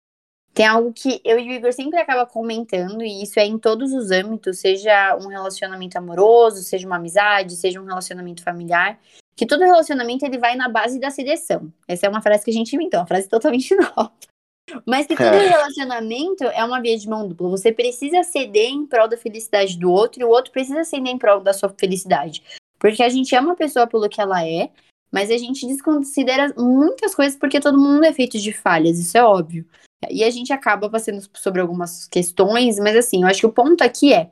tem 0.52 0.66
algo 0.66 0.92
que 0.92 1.22
eu 1.24 1.38
e 1.38 1.48
o 1.48 1.52
Igor 1.52 1.72
sempre 1.74 2.00
acaba 2.00 2.26
comentando, 2.26 3.04
e 3.04 3.22
isso 3.22 3.40
é 3.40 3.46
em 3.46 3.60
todos 3.60 3.94
os 3.94 4.10
âmbitos, 4.10 4.58
seja 4.58 5.16
um 5.22 5.28
relacionamento 5.28 5.96
amoroso, 5.96 6.64
seja 6.64 6.88
uma 6.88 6.96
amizade, 6.96 7.56
seja 7.56 7.80
um 7.80 7.86
relacionamento 7.86 8.42
familiar, 8.42 9.00
que 9.36 9.46
todo 9.46 9.64
relacionamento 9.64 10.26
ele 10.26 10.40
vai 10.40 10.56
na 10.56 10.68
base 10.68 11.00
da 11.00 11.12
seleção. 11.12 11.72
Essa 11.88 12.08
é 12.08 12.10
uma 12.10 12.22
frase 12.22 12.44
que 12.44 12.50
a 12.50 12.54
gente 12.54 12.76
inventou, 12.76 13.00
uma 13.00 13.06
frase 13.06 13.30
totalmente 13.30 13.76
nova. 13.78 14.12
Mas 14.86 15.06
que 15.06 15.16
todo 15.16 15.26
É. 15.26 15.48
relacionamento 15.50 16.44
é 16.46 16.64
uma 16.64 16.82
via 16.82 16.98
de 16.98 17.08
mão 17.08 17.28
dupla. 17.28 17.50
Você 17.50 17.72
precisa 17.72 18.24
ceder 18.24 18.70
em 18.70 18.86
prol 18.86 19.08
da 19.08 19.18
felicidade 19.18 19.78
do 19.78 19.92
outro 19.92 20.22
e 20.22 20.26
o 20.26 20.30
outro 20.30 20.52
precisa 20.52 20.84
ceder 20.84 21.14
em 21.14 21.18
prol 21.18 21.42
da 21.42 21.54
sua 21.54 21.70
felicidade. 21.78 22.42
Porque 22.80 23.04
a 23.04 23.10
gente 23.10 23.36
ama 23.36 23.54
a 23.54 23.56
pessoa 23.56 23.88
pelo 23.88 24.08
que 24.10 24.22
ela 24.22 24.46
é, 24.46 24.70
mas 25.12 25.30
a 25.30 25.38
gente 25.38 25.68
desconsidera 25.68 26.54
muitas 26.58 27.14
coisas 27.14 27.38
porque 27.38 27.60
todo 27.60 27.80
mundo 27.80 28.06
é 28.06 28.14
feito 28.14 28.38
de 28.40 28.52
falhas, 28.54 28.98
isso 29.00 29.18
é 29.18 29.24
óbvio. 29.24 29.66
E 30.10 30.24
a 30.24 30.30
gente 30.30 30.52
acaba 30.52 30.90
passando 30.90 31.22
sobre 31.34 31.62
algumas 31.62 32.08
questões, 32.08 32.78
mas 32.80 32.96
assim, 32.96 33.22
eu 33.24 33.28
acho 33.28 33.42
que 33.42 33.46
o 33.46 33.52
ponto 33.54 33.82
aqui 33.84 34.14
é 34.14 34.32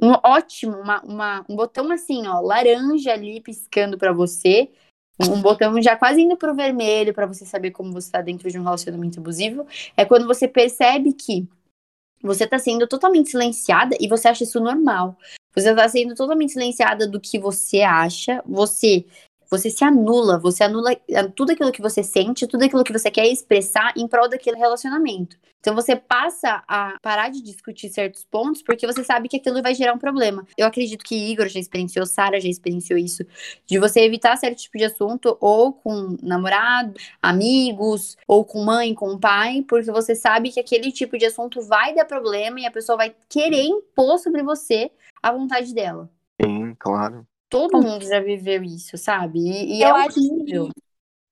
um 0.00 0.12
ótimo, 0.24 0.76
uma, 0.76 1.00
uma- 1.02 1.44
um 1.48 1.56
botão 1.56 1.90
assim, 1.90 2.26
ó, 2.26 2.40
laranja 2.40 3.12
ali 3.12 3.40
piscando 3.40 3.98
pra 3.98 4.12
você, 4.12 4.70
um 5.28 5.40
botão 5.40 5.80
já 5.82 5.96
quase 5.96 6.22
indo 6.22 6.36
pro 6.36 6.54
vermelho 6.54 7.12
pra 7.12 7.26
você 7.26 7.44
saber 7.44 7.70
como 7.70 7.92
você 7.92 8.10
tá 8.10 8.22
dentro 8.22 8.50
de 8.50 8.58
um 8.58 8.62
relacionamento 8.62 9.20
abusivo, 9.20 9.66
é 9.96 10.04
quando 10.04 10.26
você 10.26 10.48
percebe 10.48 11.12
que 11.12 11.46
você 12.22 12.46
tá 12.46 12.58
sendo 12.58 12.86
totalmente 12.86 13.30
silenciada 13.30 13.96
e 13.98 14.08
você 14.08 14.28
acha 14.28 14.44
isso 14.44 14.60
normal. 14.60 15.16
Você 15.54 15.74
tá 15.74 15.88
sendo 15.88 16.14
totalmente 16.14 16.52
silenciada 16.52 17.06
do 17.06 17.20
que 17.20 17.38
você 17.38 17.80
acha, 17.82 18.42
você 18.46 19.04
você 19.50 19.68
se 19.68 19.84
anula, 19.84 20.38
você 20.38 20.62
anula 20.62 20.92
eh, 20.92 21.28
tudo 21.34 21.50
aquilo 21.50 21.72
que 21.72 21.82
você 21.82 22.02
sente, 22.02 22.46
tudo 22.46 22.64
aquilo 22.64 22.84
que 22.84 22.92
você 22.92 23.10
quer 23.10 23.26
expressar 23.26 23.92
em 23.96 24.06
prol 24.06 24.28
daquele 24.28 24.56
relacionamento. 24.56 25.36
Então 25.58 25.74
você 25.74 25.94
passa 25.94 26.62
a 26.66 26.96
parar 27.02 27.30
de 27.30 27.42
discutir 27.42 27.90
certos 27.90 28.24
pontos 28.24 28.62
porque 28.62 28.86
você 28.86 29.04
sabe 29.04 29.28
que 29.28 29.36
aquilo 29.36 29.60
vai 29.60 29.74
gerar 29.74 29.92
um 29.92 29.98
problema. 29.98 30.46
Eu 30.56 30.66
acredito 30.66 31.04
que 31.04 31.14
Igor 31.14 31.48
já 31.48 31.58
experienciou, 31.58 32.06
Sara 32.06 32.40
já 32.40 32.48
experienciou 32.48 32.98
isso, 32.98 33.24
de 33.66 33.78
você 33.78 34.00
evitar 34.00 34.36
certo 34.36 34.58
tipo 34.58 34.78
de 34.78 34.84
assunto 34.84 35.36
ou 35.40 35.72
com 35.72 36.16
namorado, 36.22 36.94
amigos, 37.20 38.16
ou 38.26 38.44
com 38.44 38.64
mãe, 38.64 38.94
com 38.94 39.18
pai, 39.18 39.64
porque 39.68 39.90
você 39.90 40.14
sabe 40.14 40.50
que 40.50 40.60
aquele 40.60 40.92
tipo 40.92 41.18
de 41.18 41.26
assunto 41.26 41.60
vai 41.60 41.94
dar 41.94 42.04
problema 42.04 42.60
e 42.60 42.66
a 42.66 42.70
pessoa 42.70 42.96
vai 42.96 43.14
querer 43.28 43.64
impor 43.64 44.18
sobre 44.18 44.42
você 44.42 44.90
a 45.22 45.32
vontade 45.32 45.74
dela. 45.74 46.08
Sim, 46.40 46.74
claro. 46.78 47.26
Todo 47.50 47.82
mundo 47.82 48.04
já 48.06 48.20
viveu 48.20 48.62
isso, 48.62 48.96
sabe? 48.96 49.40
E, 49.40 49.78
e 49.78 49.82
é 49.82 49.88
Eu 49.88 49.96
acho 49.96 50.16
horrível. 50.16 50.68
que 50.68 50.80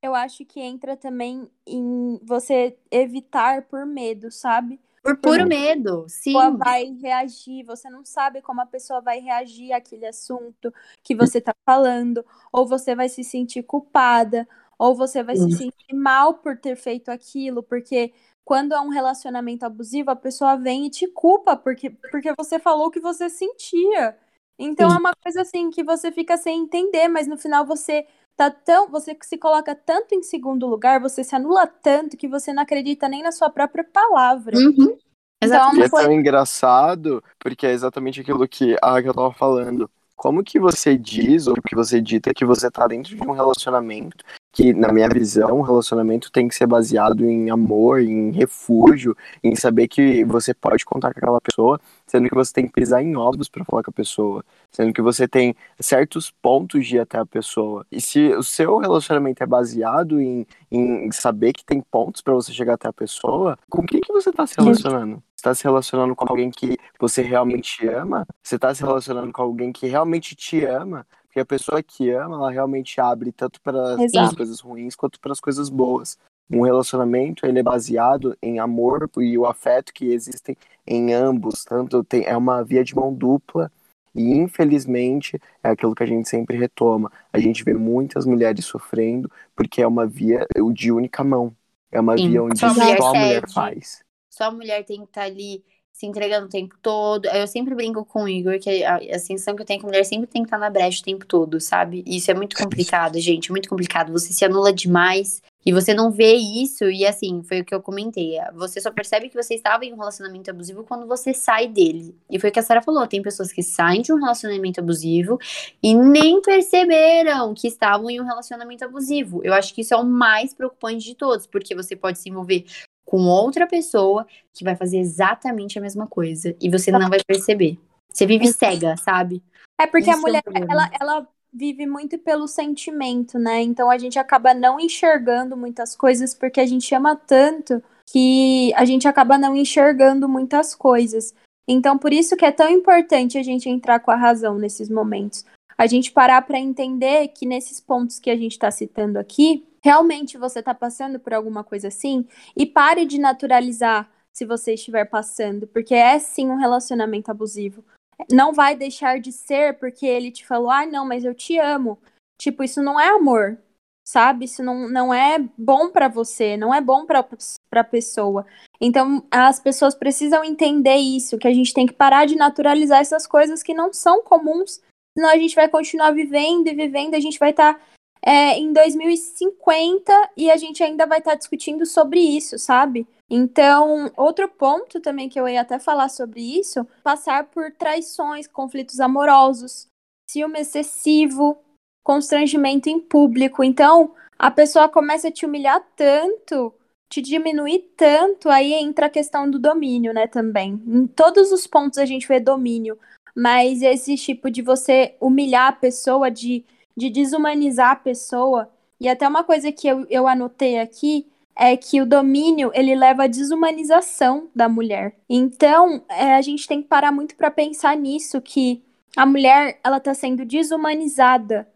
eu 0.03 0.15
acho 0.15 0.45
que 0.45 0.61
entra 0.61 0.97
também 0.97 1.51
em 1.67 2.19
você 2.23 2.79
evitar 2.91 3.63
por 3.63 3.85
medo, 3.85 4.31
sabe? 4.31 4.81
Por 5.03 5.17
puro 5.17 5.47
medo, 5.47 6.07
sim. 6.09 6.33
pessoa 6.33 6.51
vai 6.51 6.85
reagir, 7.03 7.65
você 7.65 7.91
não 7.91 8.05
sabe 8.05 8.43
como 8.43 8.61
a 8.61 8.67
pessoa 8.67 9.01
vai 9.01 9.19
reagir 9.21 9.73
àquele 9.73 10.07
assunto 10.07 10.73
que 11.03 11.15
você 11.15 11.41
tá 11.41 11.55
falando, 11.67 12.25
ou 12.53 12.67
você 12.67 12.95
vai 12.95 13.09
se 13.09 13.25
sentir 13.25 13.63
culpada, 13.63 14.47
ou 14.79 14.95
você 14.95 15.23
vai 15.23 15.37
se 15.37 15.51
Sim. 15.51 15.51
sentir 15.51 15.95
mal 15.95 16.35
por 16.35 16.57
ter 16.57 16.77
feito 16.77 17.11
aquilo, 17.11 17.63
porque 17.63 18.13
quando 18.45 18.75
é 18.75 18.81
um 18.81 18.89
relacionamento 18.89 19.65
abusivo, 19.67 20.11
a 20.11 20.17
pessoa 20.17 20.57
vem 20.57 20.87
e 20.87 20.91
te 20.91 21.07
culpa 21.09 21.57
porque, 21.57 21.91
porque 21.91 22.33
você 22.39 22.59
falou 22.59 22.87
o 22.87 22.91
que 22.91 23.01
você 23.01 23.29
sentia. 23.29 24.17
Então 24.59 24.91
Sim. 24.91 24.97
é 24.97 24.99
uma 24.99 25.13
coisa 25.23 25.43
assim 25.43 25.71
que 25.71 25.85
você 25.85 26.11
fica 26.11 26.37
sem 26.37 26.61
entender, 26.63 27.09
mas 27.09 27.27
no 27.27 27.39
final 27.39 27.65
você 27.65 28.07
tá 28.37 28.51
tão, 28.51 28.89
você 28.89 29.17
se 29.23 29.37
coloca 29.39 29.75
tanto 29.75 30.15
em 30.15 30.23
segundo 30.23 30.67
lugar, 30.67 31.01
você 31.01 31.23
se 31.25 31.35
anula 31.35 31.67
tanto 31.67 32.17
que 32.17 32.29
você 32.29 32.53
não 32.53 32.63
acredita 32.63 33.09
nem 33.09 33.23
na 33.23 33.33
sua 33.33 33.51
própria 33.51 33.85
palavra. 33.85 34.57
Uhum. 34.57 34.97
Então, 35.43 35.57
E 35.73 35.81
é 35.81 35.81
uma 35.83 35.89
coisa- 35.91 36.07
tão 36.09 36.13
engraçado, 36.13 37.23
porque 37.39 37.67
é 37.67 37.73
exatamente 37.73 38.21
aquilo 38.21 38.47
que 38.49 38.77
a 38.83 38.93
Raquel 38.93 39.15
tava 39.15 39.33
falando. 39.33 39.89
Como 40.17 40.43
que 40.43 40.59
você 40.59 40.97
diz, 40.99 41.47
ou 41.47 41.55
que 41.55 41.77
você 41.77 42.01
dita 42.01 42.35
que 42.35 42.45
você 42.45 42.69
tá 42.69 42.89
dentro 42.89 43.15
de 43.15 43.23
um 43.23 43.31
relacionamento, 43.31 44.25
que, 44.59 44.75
na 44.75 44.93
minha 44.93 45.09
visão, 45.09 45.61
relacionamento 45.61 46.33
tem 46.33 46.49
que 46.49 46.55
ser 46.57 46.67
baseado 46.67 47.25
em 47.25 47.49
amor, 47.49 48.01
em 48.01 48.33
refúgio, 48.33 49.17
em 49.41 49.55
saber 49.55 49.87
que 49.87 50.25
você 50.25 50.53
pode 50.53 50.85
contar 50.85 51.15
com 51.15 51.21
aquela 51.21 51.41
pessoa, 51.41 51.81
sendo 52.05 52.29
que 52.29 52.35
você 52.35 52.53
tem 52.53 52.67
que 52.67 52.73
pisar 52.73 53.01
em 53.01 53.17
ovos 53.17 53.49
pra 53.49 53.65
falar 53.65 53.85
com 53.85 53.91
a 53.93 53.95
pessoa, 53.95 54.45
sendo 54.73 54.93
que 54.93 55.01
você 55.01 55.29
tem 55.29 55.55
certos 55.79 56.33
pontos 56.43 56.85
de 56.85 56.97
ir 56.97 56.99
até 56.99 57.19
a 57.19 57.25
pessoa. 57.25 57.87
E 57.89 58.01
se 58.01 58.35
o 58.35 58.43
seu 58.43 58.79
relacionamento 58.79 59.45
é 59.45 59.47
baseado 59.47 60.21
em, 60.21 60.45
em 60.73 61.09
saber 61.13 61.53
que 61.53 61.65
tem 61.65 61.81
pontos 61.81 62.21
pra 62.21 62.35
você 62.35 62.53
chegar 62.53 62.75
até 62.75 62.89
a 62.89 62.93
pessoa, 62.93 63.57
com 63.71 63.87
quem 63.87 64.01
que 64.01 64.13
você 64.13 64.33
tá 64.33 64.45
se 64.45 64.57
relacionando? 64.59 65.23
Você 65.37 65.43
tá 65.45 65.55
se 65.55 65.63
relacionando 65.63 66.17
com 66.17 66.27
alguém 66.29 66.51
que 66.51 66.77
você 66.99 67.23
realmente 67.23 67.87
ama? 67.87 68.27
Você 68.43 68.59
tá 68.59 68.75
se 68.75 68.83
relacionando 68.83 69.31
com 69.33 69.41
alguém 69.41 69.73
que 69.73 69.87
realmente 69.87 70.35
te 70.35 70.65
ama? 70.65 71.07
Porque 71.39 71.55
a 71.55 71.59
pessoa 71.59 71.83
que 71.83 72.11
ama, 72.11 72.37
ela 72.37 72.51
realmente 72.51 73.01
abre 73.01 73.31
tanto 73.31 73.61
para 73.61 73.95
as 73.95 74.35
coisas 74.35 74.61
ruins 74.61 74.97
quanto 74.97 75.21
para 75.21 75.33
as 75.33 75.41
coisas 75.41 75.69
boas. 75.69 76.19
Um 76.51 76.63
relacionamento, 76.63 77.47
ele 77.47 77.61
é 77.61 77.63
baseado 77.63 78.37
em 78.43 78.59
amor 78.59 79.09
e 79.19 79.37
o 79.37 79.47
afeto 79.47 79.93
que 79.93 80.07
existem 80.07 80.57
em 80.87 81.13
ambos. 81.13 81.65
Tanto 81.65 82.03
tem, 82.03 82.25
é 82.25 82.37
uma 82.37 82.65
via 82.65 82.83
de 82.83 82.95
mão 82.95 83.15
dupla 83.15 83.71
e, 84.15 84.33
infelizmente, 84.33 85.39
é 85.63 85.69
aquilo 85.69 85.95
que 85.95 86.03
a 86.03 86.07
gente 86.07 86.29
sempre 86.29 86.57
retoma. 86.57 87.13
A 87.33 87.39
gente 87.39 87.63
vê 87.63 87.75
muitas 87.75 88.25
mulheres 88.25 88.65
sofrendo 88.65 89.31
porque 89.55 89.83
é 89.83 89.87
uma 89.87 90.07
via 90.07 90.47
de 90.73 90.91
única 90.91 91.23
mão. 91.23 91.55
É 91.93 92.01
uma 92.01 92.17
Sim, 92.17 92.31
via 92.31 92.43
onde 92.43 92.59
só 92.59 92.69
só 92.69 92.81
a 92.81 92.85
mulher 92.85 93.01
a 93.01 93.13
mulher 93.13 93.51
faz. 93.51 94.03
Só 94.29 94.45
a 94.45 94.51
mulher 94.51 94.85
tem 94.85 94.99
que 94.99 95.05
estar 95.05 95.23
ali 95.23 95.63
se 95.99 96.07
entregando 96.07 96.47
o 96.47 96.49
tempo 96.49 96.77
todo. 96.81 97.27
Eu 97.27 97.45
sempre 97.49 97.75
brinco 97.75 98.05
com 98.05 98.23
o 98.23 98.29
Igor 98.29 98.57
que 98.61 98.85
a, 98.85 98.99
a 98.99 99.19
sensação 99.19 99.57
que 99.57 99.63
eu 99.63 99.67
tenho 99.67 99.79
é 99.79 99.81
que 99.81 99.87
a 99.87 99.89
mulher 99.89 100.05
sempre 100.05 100.29
tem 100.29 100.43
que 100.43 100.47
estar 100.47 100.57
na 100.57 100.71
brecha 100.71 101.01
o 101.01 101.05
tempo 101.05 101.27
todo, 101.27 101.61
sabe? 101.61 102.05
Isso 102.07 102.31
é 102.31 102.35
muito 102.35 102.57
complicado, 102.57 103.19
gente, 103.19 103.51
muito 103.51 103.69
complicado. 103.69 104.13
Você 104.13 104.33
se 104.33 104.45
anula 104.45 104.73
demais 104.73 105.43
e 105.67 105.73
você 105.73 105.93
não 105.93 106.13
vê 106.13 106.35
isso. 106.35 106.85
E 106.85 107.05
assim, 107.05 107.43
foi 107.43 107.63
o 107.63 107.65
que 107.65 107.75
eu 107.75 107.83
comentei. 107.83 108.37
Você 108.55 108.81
só 108.81 108.93
percebe 108.93 109.29
que 109.29 109.35
você 109.35 109.55
estava 109.55 109.85
em 109.85 109.93
um 109.93 109.97
relacionamento 109.97 110.49
abusivo 110.49 110.85
quando 110.85 111.05
você 111.05 111.35
sai 111.35 111.67
dele. 111.67 112.15
E 112.31 112.39
foi 112.39 112.51
o 112.51 112.53
que 112.53 112.61
a 112.61 112.63
Sarah 112.63 112.81
falou: 112.81 113.05
tem 113.09 113.21
pessoas 113.21 113.53
que 113.53 113.65
saem 113.65 114.01
de 114.01 114.13
um 114.13 114.21
relacionamento 114.21 114.79
abusivo 114.79 115.37
e 115.83 115.97
nem 115.97 116.41
perceberam 116.41 117.55
que 117.55 117.67
estavam 117.67 118.09
em 118.09 118.21
um 118.21 118.25
relacionamento 118.25 118.85
abusivo. 118.85 119.41
Eu 119.43 119.53
acho 119.53 119.75
que 119.75 119.81
isso 119.81 119.95
é 119.95 119.97
o 119.97 120.05
mais 120.05 120.55
preocupante 120.55 121.05
de 121.05 121.17
todos, 121.17 121.45
porque 121.45 121.75
você 121.75 121.97
pode 121.97 122.21
se 122.21 122.29
envolver 122.29 122.65
com 123.09 123.23
outra 123.23 123.67
pessoa 123.67 124.27
que 124.53 124.63
vai 124.63 124.77
fazer 124.77 124.99
exatamente 124.99 125.79
a 125.79 125.81
mesma 125.81 126.07
coisa 126.07 126.55
e 126.61 126.69
você 126.69 126.91
não 126.91 127.09
vai 127.09 127.21
perceber. 127.27 127.79
Você 128.07 128.27
vive 128.27 128.53
cega, 128.53 128.99
sabe? 128.99 129.43
É 129.81 129.87
porque 129.87 130.11
Isso 130.11 130.11
é 130.11 130.13
a 130.13 130.17
um 130.19 130.21
mulher, 130.21 130.43
problema. 130.43 130.71
ela, 130.71 130.91
ela 131.01 131.29
vive 131.51 131.87
muito 131.87 132.19
pelo 132.19 132.47
sentimento, 132.47 133.39
né? 133.39 133.63
Então 133.63 133.91
a 133.91 133.97
gente 133.97 134.19
acaba 134.19 134.53
não 134.53 134.79
enxergando 134.79 135.57
muitas 135.57 135.97
coisas 135.97 136.35
porque 136.35 136.61
a 136.61 136.67
gente 136.67 136.95
ama 136.95 137.17
tanto 137.17 137.83
que 138.13 138.75
a 138.75 138.85
gente 138.85 139.09
acaba 139.09 139.39
não 139.39 139.57
enxergando 139.57 140.29
muitas 140.29 140.75
coisas. 140.75 141.33
Então 141.67 141.97
por 141.97 142.13
isso 142.13 142.37
que 142.37 142.45
é 142.45 142.53
tão 142.53 142.69
importante 142.69 143.39
a 143.39 143.43
gente 143.43 143.71
entrar 143.71 144.01
com 144.01 144.11
a 144.11 144.17
razão 144.17 144.59
nesses 144.59 144.91
momentos. 144.91 145.47
A 145.79 145.87
gente 145.87 146.13
parar 146.13 146.43
para 146.43 146.59
entender 146.59 147.29
que 147.29 147.47
nesses 147.47 147.81
pontos 147.81 148.19
que 148.19 148.29
a 148.29 148.37
gente 148.37 148.53
está 148.53 148.71
citando 148.71 149.19
aqui, 149.19 149.65
realmente 149.83 150.39
você 150.39 150.59
está 150.61 150.75
passando 150.75 151.19
por 151.19 151.35
alguma 151.35 151.65
coisa 151.65 151.89
assim 151.89 152.27
e 152.57 152.67
pare 152.67 153.05
de 153.05 153.19
naturalizar 153.19 154.11
se 154.33 154.45
você 154.45 154.75
estiver 154.75 155.05
passando, 155.05 155.67
porque 155.67 155.95
é 155.95 156.19
sim 156.19 156.49
um 156.49 156.57
relacionamento 156.57 157.31
abusivo 157.31 157.85
não 158.31 158.53
vai 158.53 158.75
deixar 158.75 159.21
de 159.21 159.31
ser 159.31 159.79
porque 159.79 160.07
ele 160.07 160.31
te 160.31 160.47
falou, 160.47 160.71
ah, 160.71 160.87
não, 160.87 161.07
mas 161.07 161.25
eu 161.25 161.35
te 161.35 161.59
amo. 161.59 161.99
Tipo, 162.41 162.65
isso 162.65 162.83
não 162.83 162.99
é 162.99 163.09
amor, 163.09 163.59
sabe? 164.07 164.45
Isso 164.45 164.63
não, 164.63 164.89
não 164.89 165.15
é 165.15 165.39
bom 165.57 165.91
pra 165.91 166.09
você, 166.09 166.57
não 166.57 166.75
é 166.75 166.81
bom 166.81 167.07
pra, 167.07 167.27
pra 167.71 167.85
pessoa. 167.85 168.47
Então, 168.81 169.25
as 169.31 169.61
pessoas 169.61 169.95
precisam 169.95 170.45
entender 170.45 170.97
isso, 170.97 171.39
que 171.39 171.49
a 171.49 171.55
gente 171.55 171.75
tem 171.75 171.87
que 171.87 171.93
parar 171.93 172.27
de 172.27 172.37
naturalizar 172.37 173.01
essas 173.01 173.27
coisas 173.27 173.63
que 173.63 173.75
não 173.75 173.93
são 173.93 174.23
comuns, 174.23 174.81
senão 175.17 175.31
a 175.31 175.37
gente 175.37 175.55
vai 175.55 175.69
continuar 175.69 176.13
vivendo 176.13 176.69
e 176.69 176.75
vivendo, 176.75 177.15
a 177.15 177.21
gente 177.21 177.39
vai 177.39 177.51
estar 177.51 177.81
é, 178.23 178.59
em 178.59 178.73
2050 178.73 180.31
e 180.37 180.51
a 180.51 180.57
gente 180.57 180.83
ainda 180.83 181.07
vai 181.07 181.19
estar 181.19 181.35
discutindo 181.35 181.87
sobre 181.87 182.21
isso, 182.21 182.59
sabe? 182.59 183.07
Então, 183.31 184.11
outro 184.17 184.49
ponto 184.49 185.01
também 185.01 185.29
que 185.29 185.39
eu 185.39 185.49
ia 185.49 185.61
até 185.61 185.79
falar 185.79 186.09
sobre 186.09 186.41
isso, 186.41 186.87
passar 187.03 187.45
por 187.45 187.71
traições, 187.73 188.47
conflitos 188.47 189.01
amorosos, 189.01 189.87
ciúme 190.31 190.61
excessivo, 190.61 191.59
constrangimento 192.03 192.89
em 192.89 192.99
público. 192.99 193.63
Então, 193.63 194.15
a 194.39 194.51
pessoa 194.51 194.89
começa 194.89 195.29
a 195.29 195.33
te 195.33 195.45
humilhar 195.45 195.85
tanto, 195.95 196.73
te 197.11 197.21
diminuir 197.21 197.91
tanto, 197.97 198.49
aí 198.49 198.73
entra 198.73 199.07
a 199.07 199.11
questão 199.11 199.51
do 199.51 199.59
domínio, 199.59 200.15
né, 200.15 200.27
também. 200.27 200.83
Em 200.87 201.07
todos 201.07 201.53
os 201.53 201.67
pontos 201.67 201.99
a 201.99 202.07
gente 202.07 202.27
vê 202.27 202.41
domínio, 202.41 202.99
mas 203.35 203.83
esse 203.83 204.17
tipo 204.17 204.51
de 204.51 204.63
você 204.63 205.15
humilhar 205.21 205.69
a 205.69 205.73
pessoa, 205.73 206.31
de, 206.31 206.65
de 206.99 207.09
desumanizar 207.09 207.93
a 207.93 207.97
pessoa, 207.97 208.69
e 209.01 209.09
até 209.09 209.27
uma 209.27 209.45
coisa 209.45 209.71
que 209.73 209.87
eu, 209.87 210.05
eu 210.11 210.27
anotei 210.27 210.79
aqui, 210.79 211.27
é 211.57 211.77
que 211.77 212.01
o 212.01 212.07
domínio 212.07 212.71
ele 212.75 212.95
leva 212.95 213.25
à 213.25 213.27
desumanização 213.27 214.49
da 214.55 214.69
mulher. 214.69 215.17
Então, 215.29 216.03
é, 216.09 216.35
a 216.35 216.43
gente 216.43 216.67
tem 216.67 216.83
que 216.83 216.89
parar 216.89 217.13
muito 217.13 217.35
para 217.37 217.51
pensar 217.51 217.97
nisso, 217.97 218.41
que 218.41 218.83
a 219.17 219.25
mulher 219.25 219.79
ela 219.83 219.97
está 219.97 220.15
sendo 220.15 220.45
desumanizada 220.45 221.67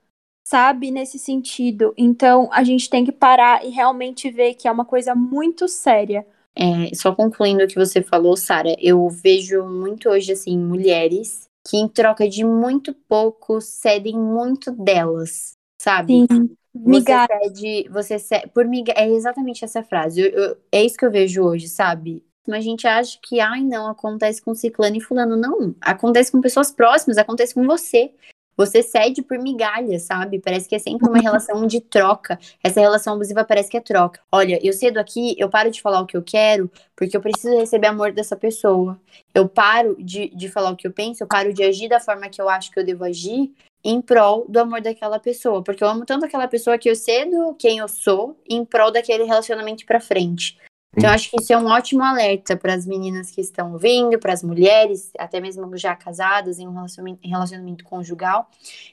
sabe, 0.45 0.91
nesse 0.91 1.19
sentido. 1.19 1.95
Então, 1.97 2.49
a 2.53 2.65
gente 2.65 2.91
tem 2.91 3.05
que 3.05 3.13
parar 3.13 3.65
e 3.65 3.71
realmente 3.71 4.31
ver 4.31 4.55
que 4.55 4.67
é 4.67 4.73
uma 4.73 4.85
coisa 4.85 5.15
muito 5.15 5.69
séria. 5.69 6.27
É, 6.55 6.95
só 6.95 7.15
concluindo 7.15 7.65
o 7.65 7.67
que 7.67 7.77
você 7.77 8.03
falou, 8.03 8.37
Sara, 8.37 8.77
eu 8.79 9.09
vejo 9.09 9.65
muito 9.65 10.11
hoje, 10.11 10.33
assim, 10.33 10.59
mulheres 10.59 11.49
que 11.67 11.77
em 11.77 11.89
troca 11.89 12.29
de 12.29 12.45
muito 12.45 12.93
pouco 12.93 13.61
cedem 13.61 14.19
muito 14.19 14.73
delas, 14.73 15.53
sabe? 15.81 16.27
Sim. 16.31 16.57
Você 16.75 17.05
cede, 17.27 17.89
você 17.91 18.19
cede, 18.19 18.49
por 18.49 18.67
migalha, 18.67 18.99
é 18.99 19.11
exatamente 19.11 19.65
essa 19.65 19.83
frase. 19.83 20.23
Eu, 20.23 20.31
eu, 20.31 20.57
é 20.73 20.83
isso 20.83 20.97
que 20.97 21.05
eu 21.05 21.11
vejo 21.11 21.43
hoje, 21.43 21.69
sabe? 21.69 22.25
Mas 22.47 22.59
a 22.59 22.63
gente 22.63 22.87
acha 22.87 23.19
que, 23.23 23.39
ai, 23.41 23.63
não, 23.63 23.89
acontece 23.89 24.43
com 24.43 24.55
ciclano 24.55 24.97
e 24.97 25.01
fulano. 25.01 25.37
Não, 25.37 25.75
acontece 25.81 26.33
com 26.33 26.41
pessoas 26.41 26.73
próximas, 26.73 27.19
acontece 27.19 27.55
com 27.55 27.65
você. 27.65 28.13
Você 28.57 28.83
cede 28.83 29.23
por 29.23 29.39
migalha, 29.39 29.99
sabe? 29.99 30.39
Parece 30.39 30.69
que 30.69 30.75
é 30.75 30.79
sempre 30.79 31.09
uma 31.09 31.19
relação 31.19 31.67
de 31.67 31.81
troca. 31.81 32.39
Essa 32.63 32.81
relação 32.81 33.15
abusiva 33.15 33.45
parece 33.45 33.71
que 33.71 33.77
é 33.77 33.81
troca. 33.81 34.21
Olha, 34.31 34.59
eu 34.63 34.73
cedo 34.73 34.99
aqui, 34.99 35.35
eu 35.39 35.49
paro 35.49 35.71
de 35.71 35.81
falar 35.81 36.01
o 36.01 36.07
que 36.07 36.17
eu 36.17 36.23
quero, 36.23 36.71
porque 36.95 37.17
eu 37.17 37.21
preciso 37.21 37.57
receber 37.57 37.89
amor 37.89 38.13
dessa 38.13 38.37
pessoa. 38.37 39.01
Eu 39.35 39.49
paro 39.49 39.97
de, 39.99 40.29
de 40.35 40.49
falar 40.49 40.71
o 40.71 40.77
que 40.77 40.87
eu 40.87 40.93
penso, 40.93 41.23
eu 41.23 41.27
paro 41.27 41.53
de 41.53 41.63
agir 41.63 41.89
da 41.89 42.01
forma 42.01 42.29
que 42.29 42.41
eu 42.41 42.49
acho 42.49 42.71
que 42.71 42.79
eu 42.79 42.85
devo 42.85 43.05
agir 43.05 43.53
em 43.85 44.01
prol 44.01 44.47
do 44.49 44.59
amor 44.59 44.81
daquela 44.81 45.19
pessoa. 45.19 45.63
Porque 45.63 45.83
eu 45.83 45.89
amo 45.89 46.05
tanto 46.05 46.25
aquela 46.25 46.47
pessoa 46.47 46.79
que 46.79 46.89
eu 46.89 46.95
cedo 46.95 47.55
quem 47.59 47.79
eu 47.79 47.89
sou 47.89 48.39
em 48.49 48.65
prol 48.65 48.93
daquele 48.93 49.25
relacionamento 49.25 49.85
pra 49.85 50.01
frente. 50.01 50.59
Então, 50.95 51.11
acho 51.11 51.31
que 51.31 51.41
isso 51.41 51.53
é 51.53 51.57
um 51.57 51.67
ótimo 51.67 52.03
alerta 52.03 52.55
para 52.55 52.75
as 52.75 52.85
meninas 52.85 53.31
que 53.31 53.41
estão 53.41 53.79
vindo, 53.79 54.19
para 54.19 54.33
as 54.35 54.43
mulheres, 54.43 55.11
até 55.19 55.41
mesmo 55.41 55.75
já 55.77 55.97
casadas 55.97 56.59
em 56.59 56.69
um 56.69 56.73
relacionamento, 56.73 57.27
relacionamento, 57.27 57.85
conjugal. 57.85 58.51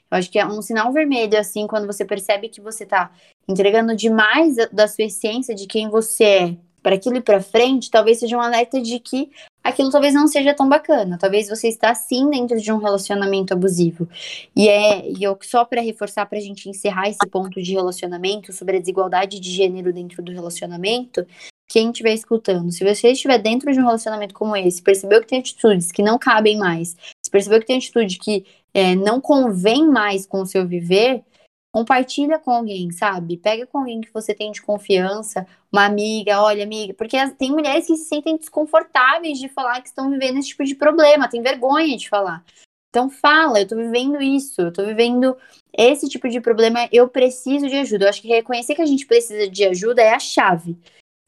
Eu 0.09 0.17
acho 0.17 0.31
que 0.31 0.39
é 0.39 0.45
um 0.45 0.61
sinal 0.61 0.93
vermelho, 0.93 1.37
assim, 1.37 1.67
quando 1.67 1.85
você 1.85 2.05
percebe 2.05 2.47
que 2.47 2.61
você 2.61 2.85
está 2.85 3.11
entregando 3.47 3.95
demais 3.95 4.55
da 4.71 4.87
sua 4.87 5.05
essência, 5.05 5.53
de 5.53 5.67
quem 5.67 5.89
você 5.89 6.23
é, 6.23 6.57
para 6.81 6.95
aquilo 6.95 7.17
ir 7.17 7.21
para 7.21 7.41
frente, 7.41 7.91
talvez 7.91 8.19
seja 8.19 8.37
um 8.37 8.41
alerta 8.41 8.81
de 8.81 8.99
que 8.99 9.29
aquilo 9.63 9.91
talvez 9.91 10.13
não 10.13 10.27
seja 10.27 10.53
tão 10.53 10.67
bacana. 10.67 11.17
Talvez 11.17 11.49
você 11.49 11.67
está 11.67 11.93
sim 11.93 12.29
dentro 12.29 12.59
de 12.59 12.71
um 12.71 12.77
relacionamento 12.77 13.53
abusivo. 13.53 14.07
E 14.55 14.67
é 14.67 15.09
e 15.09 15.21
eu 15.21 15.37
só 15.41 15.65
para 15.65 15.81
reforçar 15.81 16.25
para 16.25 16.37
a 16.37 16.41
gente 16.41 16.69
encerrar 16.69 17.09
esse 17.09 17.27
ponto 17.29 17.61
de 17.61 17.73
relacionamento 17.73 18.53
sobre 18.53 18.77
a 18.77 18.79
desigualdade 18.79 19.39
de 19.39 19.51
gênero 19.51 19.91
dentro 19.91 20.23
do 20.23 20.31
relacionamento, 20.31 21.25
quem 21.69 21.91
estiver 21.91 22.13
escutando, 22.13 22.71
se 22.71 22.83
você 22.83 23.11
estiver 23.11 23.37
dentro 23.37 23.71
de 23.71 23.79
um 23.79 23.85
relacionamento 23.85 24.33
como 24.33 24.55
esse, 24.55 24.81
percebeu 24.81 25.21
que 25.21 25.27
tem 25.27 25.39
atitudes 25.39 25.91
que 25.91 26.01
não 26.01 26.17
cabem 26.17 26.57
mais, 26.57 26.97
se 27.23 27.29
percebeu 27.31 27.59
que 27.59 27.67
tem 27.67 27.77
atitude 27.77 28.17
que 28.17 28.43
é, 28.73 28.95
não 28.95 29.21
convém 29.21 29.87
mais 29.87 30.25
com 30.25 30.41
o 30.41 30.45
seu 30.47 30.67
viver, 30.67 31.23
compartilha 31.71 32.39
com 32.39 32.49
alguém, 32.49 32.91
sabe? 32.91 33.37
Pega 33.37 33.67
com 33.67 33.77
alguém 33.77 34.01
que 34.01 34.11
você 34.11 34.33
tem 34.33 34.51
de 34.51 34.63
confiança, 34.63 35.45
uma 35.71 35.85
amiga, 35.85 36.41
olha, 36.41 36.63
amiga, 36.63 36.95
porque 36.95 37.15
tem 37.37 37.51
mulheres 37.51 37.85
que 37.85 37.95
se 37.95 38.05
sentem 38.05 38.35
desconfortáveis 38.35 39.37
de 39.37 39.47
falar 39.47 39.79
que 39.81 39.89
estão 39.89 40.09
vivendo 40.09 40.39
esse 40.39 40.49
tipo 40.49 40.63
de 40.63 40.73
problema, 40.73 41.29
tem 41.29 41.43
vergonha 41.43 41.95
de 41.95 42.09
falar. 42.09 42.43
Então 42.89 43.07
fala, 43.07 43.59
eu 43.61 43.67
tô 43.67 43.75
vivendo 43.75 44.19
isso, 44.19 44.61
eu 44.61 44.73
tô 44.73 44.83
vivendo 44.83 45.37
esse 45.71 46.09
tipo 46.09 46.27
de 46.27 46.41
problema, 46.41 46.89
eu 46.91 47.07
preciso 47.07 47.67
de 47.67 47.75
ajuda. 47.75 48.05
Eu 48.05 48.09
acho 48.09 48.21
que 48.21 48.27
reconhecer 48.27 48.73
que 48.73 48.81
a 48.81 48.85
gente 48.87 49.05
precisa 49.05 49.47
de 49.47 49.63
ajuda 49.65 50.01
é 50.01 50.11
a 50.11 50.19
chave. 50.19 50.75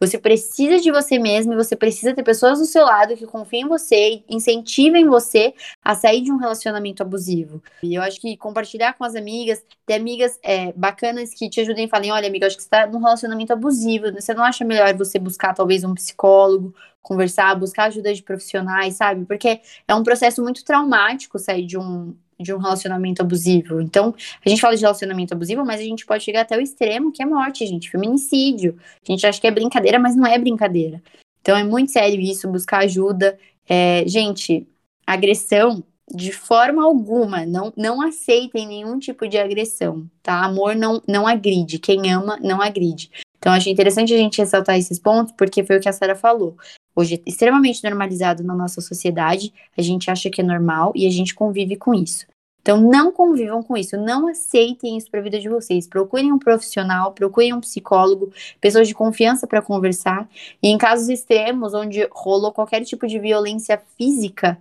Você 0.01 0.17
precisa 0.17 0.79
de 0.79 0.91
você 0.91 1.19
mesmo 1.19 1.53
e 1.53 1.55
você 1.55 1.75
precisa 1.75 2.11
ter 2.11 2.23
pessoas 2.23 2.57
do 2.57 2.65
seu 2.65 2.83
lado 2.83 3.15
que 3.15 3.27
confiem 3.27 3.65
em 3.65 3.67
você, 3.67 4.23
incentivem 4.27 5.05
você 5.05 5.53
a 5.83 5.93
sair 5.93 6.21
de 6.21 6.31
um 6.31 6.37
relacionamento 6.37 7.03
abusivo. 7.03 7.61
E 7.83 7.93
eu 7.93 8.01
acho 8.01 8.19
que 8.19 8.35
compartilhar 8.35 8.93
com 8.93 9.03
as 9.03 9.15
amigas, 9.15 9.63
ter 9.85 9.93
amigas 9.93 10.39
é, 10.41 10.73
bacanas 10.73 11.35
que 11.35 11.47
te 11.47 11.61
ajudem 11.61 11.85
e 11.85 11.87
falem: 11.87 12.11
olha, 12.11 12.27
amiga, 12.27 12.47
acho 12.47 12.57
que 12.57 12.63
você 12.63 12.67
está 12.67 12.87
num 12.87 12.97
relacionamento 12.97 13.53
abusivo. 13.53 14.11
Você 14.11 14.33
não 14.33 14.43
acha 14.43 14.65
melhor 14.65 14.91
você 14.95 15.19
buscar 15.19 15.53
talvez 15.53 15.83
um 15.83 15.93
psicólogo, 15.93 16.73
conversar, 16.99 17.53
buscar 17.53 17.85
ajuda 17.85 18.11
de 18.11 18.23
profissionais, 18.23 18.95
sabe? 18.95 19.25
Porque 19.25 19.61
é 19.87 19.93
um 19.93 20.01
processo 20.01 20.41
muito 20.41 20.65
traumático 20.65 21.37
sair 21.37 21.67
de 21.67 21.77
um 21.77 22.15
de 22.41 22.53
um 22.53 22.57
relacionamento 22.57 23.21
abusivo. 23.21 23.81
Então, 23.81 24.13
a 24.45 24.49
gente 24.49 24.61
fala 24.61 24.75
de 24.75 24.81
relacionamento 24.81 25.33
abusivo, 25.33 25.65
mas 25.65 25.79
a 25.79 25.83
gente 25.83 26.05
pode 26.05 26.23
chegar 26.23 26.41
até 26.41 26.57
o 26.57 26.61
extremo, 26.61 27.11
que 27.11 27.21
é 27.21 27.25
morte, 27.25 27.65
gente, 27.65 27.89
feminicídio. 27.89 28.77
A 29.07 29.11
gente 29.11 29.25
acha 29.25 29.39
que 29.39 29.47
é 29.47 29.51
brincadeira, 29.51 29.99
mas 29.99 30.15
não 30.15 30.25
é 30.25 30.37
brincadeira. 30.37 31.01
Então, 31.41 31.57
é 31.57 31.63
muito 31.63 31.91
sério 31.91 32.19
isso, 32.19 32.49
buscar 32.49 32.79
ajuda. 32.79 33.37
É, 33.67 34.03
gente, 34.07 34.67
agressão, 35.05 35.83
de 36.13 36.31
forma 36.31 36.83
alguma, 36.83 37.45
não, 37.45 37.71
não 37.75 38.01
aceitem 38.01 38.67
nenhum 38.67 38.99
tipo 38.99 39.27
de 39.27 39.37
agressão, 39.37 40.09
tá? 40.21 40.43
Amor 40.43 40.75
não, 40.75 41.01
não 41.07 41.27
agride, 41.27 41.79
quem 41.79 42.11
ama 42.11 42.37
não 42.41 42.61
agride. 42.61 43.09
Então, 43.41 43.53
achei 43.53 43.73
interessante 43.73 44.13
a 44.13 44.17
gente 44.17 44.37
ressaltar 44.37 44.77
esses 44.77 44.99
pontos, 44.99 45.33
porque 45.35 45.63
foi 45.63 45.77
o 45.77 45.81
que 45.81 45.89
a 45.89 45.93
Sara 45.93 46.15
falou. 46.15 46.55
Hoje 46.95 47.15
é 47.15 47.29
extremamente 47.29 47.83
normalizado 47.83 48.43
na 48.43 48.53
nossa 48.53 48.81
sociedade, 48.81 49.51
a 49.75 49.81
gente 49.81 50.11
acha 50.11 50.29
que 50.29 50.41
é 50.41 50.43
normal 50.43 50.91
e 50.93 51.07
a 51.07 51.09
gente 51.09 51.33
convive 51.33 51.75
com 51.75 51.91
isso. 51.91 52.27
Então, 52.61 52.79
não 52.79 53.11
convivam 53.11 53.63
com 53.63 53.75
isso, 53.75 53.97
não 53.97 54.27
aceitem 54.27 54.95
isso 54.95 55.09
para 55.09 55.19
a 55.19 55.23
vida 55.23 55.39
de 55.39 55.49
vocês. 55.49 55.87
Procurem 55.87 56.31
um 56.31 56.37
profissional, 56.37 57.13
procurem 57.13 57.51
um 57.51 57.59
psicólogo, 57.59 58.31
pessoas 58.59 58.87
de 58.87 58.93
confiança 58.93 59.47
para 59.47 59.63
conversar. 59.63 60.29
E 60.61 60.67
em 60.67 60.77
casos 60.77 61.09
extremos, 61.09 61.73
onde 61.73 62.07
rolou 62.11 62.51
qualquer 62.51 62.83
tipo 62.83 63.07
de 63.07 63.17
violência 63.17 63.81
física, 63.97 64.59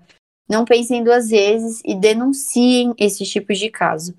não 0.48 0.64
pensem 0.64 1.04
duas 1.04 1.28
vezes 1.28 1.82
e 1.84 1.94
denunciem 1.94 2.94
esses 2.96 3.28
tipos 3.28 3.58
de 3.58 3.68
caso. 3.68 4.14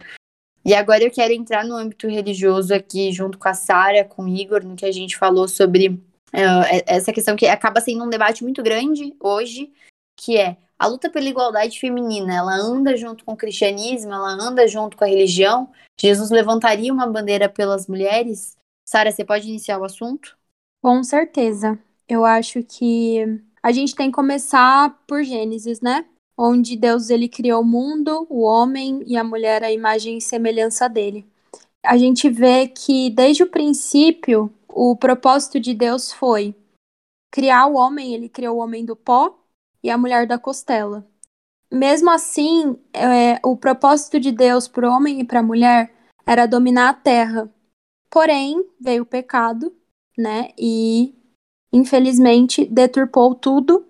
E 0.64 0.74
agora 0.74 1.04
eu 1.04 1.12
quero 1.12 1.34
entrar 1.34 1.66
no 1.66 1.76
âmbito 1.76 2.08
religioso 2.08 2.74
aqui, 2.74 3.12
junto 3.12 3.38
com 3.38 3.48
a 3.48 3.54
Sara, 3.54 4.06
com 4.06 4.24
o 4.24 4.28
Igor, 4.28 4.64
no 4.64 4.76
que 4.76 4.86
a 4.86 4.92
gente 4.92 5.18
falou 5.18 5.48
sobre 5.48 5.90
uh, 5.90 6.84
essa 6.86 7.12
questão 7.12 7.36
que 7.36 7.48
acaba 7.48 7.82
sendo 7.82 8.04
um 8.04 8.10
debate 8.10 8.44
muito 8.44 8.62
grande 8.62 9.16
hoje, 9.20 9.72
que 10.16 10.38
é 10.38 10.58
a 10.78 10.88
luta 10.88 11.10
pela 11.10 11.30
igualdade 11.30 11.80
feminina, 11.80 12.34
ela 12.36 12.56
anda 12.56 12.98
junto 12.98 13.24
com 13.24 13.34
o 13.34 13.38
cristianismo, 13.38 14.12
ela 14.14 14.32
anda 14.32 14.68
junto 14.68 14.98
com 14.98 15.04
a 15.04 15.08
religião. 15.08 15.70
Jesus 16.00 16.32
levantaria 16.32 16.92
uma 16.92 17.06
bandeira 17.06 17.48
pelas 17.48 17.88
mulheres? 17.88 18.58
Sara, 18.84 19.12
você 19.12 19.24
pode 19.24 19.48
iniciar 19.48 19.78
o 19.78 19.84
assunto? 19.84 20.36
Com 20.82 21.04
certeza. 21.04 21.78
Eu 22.10 22.26
acho 22.26 22.64
que 22.64 23.24
a 23.62 23.72
gente 23.72 23.96
tem 23.96 24.10
que 24.10 24.16
começar 24.16 25.00
por 25.08 25.24
Gênesis, 25.24 25.82
né? 25.82 26.04
Onde 26.38 26.76
Deus 26.76 27.10
ele 27.10 27.28
criou 27.28 27.62
o 27.62 27.66
mundo, 27.66 28.26
o 28.30 28.42
homem 28.42 29.04
e 29.06 29.18
a 29.18 29.24
mulher 29.24 29.64
à 29.64 29.72
imagem 29.72 30.18
e 30.18 30.22
semelhança 30.22 30.88
dele. 30.88 31.26
A 31.84 31.98
gente 31.98 32.30
vê 32.30 32.68
que 32.68 33.10
desde 33.10 33.44
o 33.44 33.50
princípio 33.50 34.52
o 34.68 34.96
propósito 34.96 35.60
de 35.60 35.74
Deus 35.74 36.12
foi 36.12 36.56
criar 37.32 37.68
o 37.68 37.76
homem, 37.76 38.14
ele 38.14 38.30
criou 38.30 38.58
o 38.58 38.60
homem 38.60 38.86
do 38.86 38.96
pó 38.96 39.38
e 39.84 39.90
a 39.90 39.98
mulher 39.98 40.28
da 40.28 40.38
costela. 40.38 41.08
Mesmo 41.72 42.10
assim, 42.10 42.78
é, 42.94 43.40
o 43.44 43.56
propósito 43.56 44.20
de 44.20 44.32
Deus 44.32 44.68
para 44.68 44.90
o 44.90 44.92
homem 44.92 45.22
e 45.22 45.24
para 45.24 45.40
a 45.40 45.44
mulher 45.44 45.94
era 46.26 46.46
dominar 46.46 46.90
a 46.90 46.94
terra. 46.94 47.50
Porém, 48.10 48.66
veio 48.80 49.04
o 49.04 49.06
pecado, 49.06 49.74
né? 50.18 50.50
E 50.58 51.16
infelizmente 51.72 52.66
deturpou 52.66 53.34
tudo. 53.34 53.86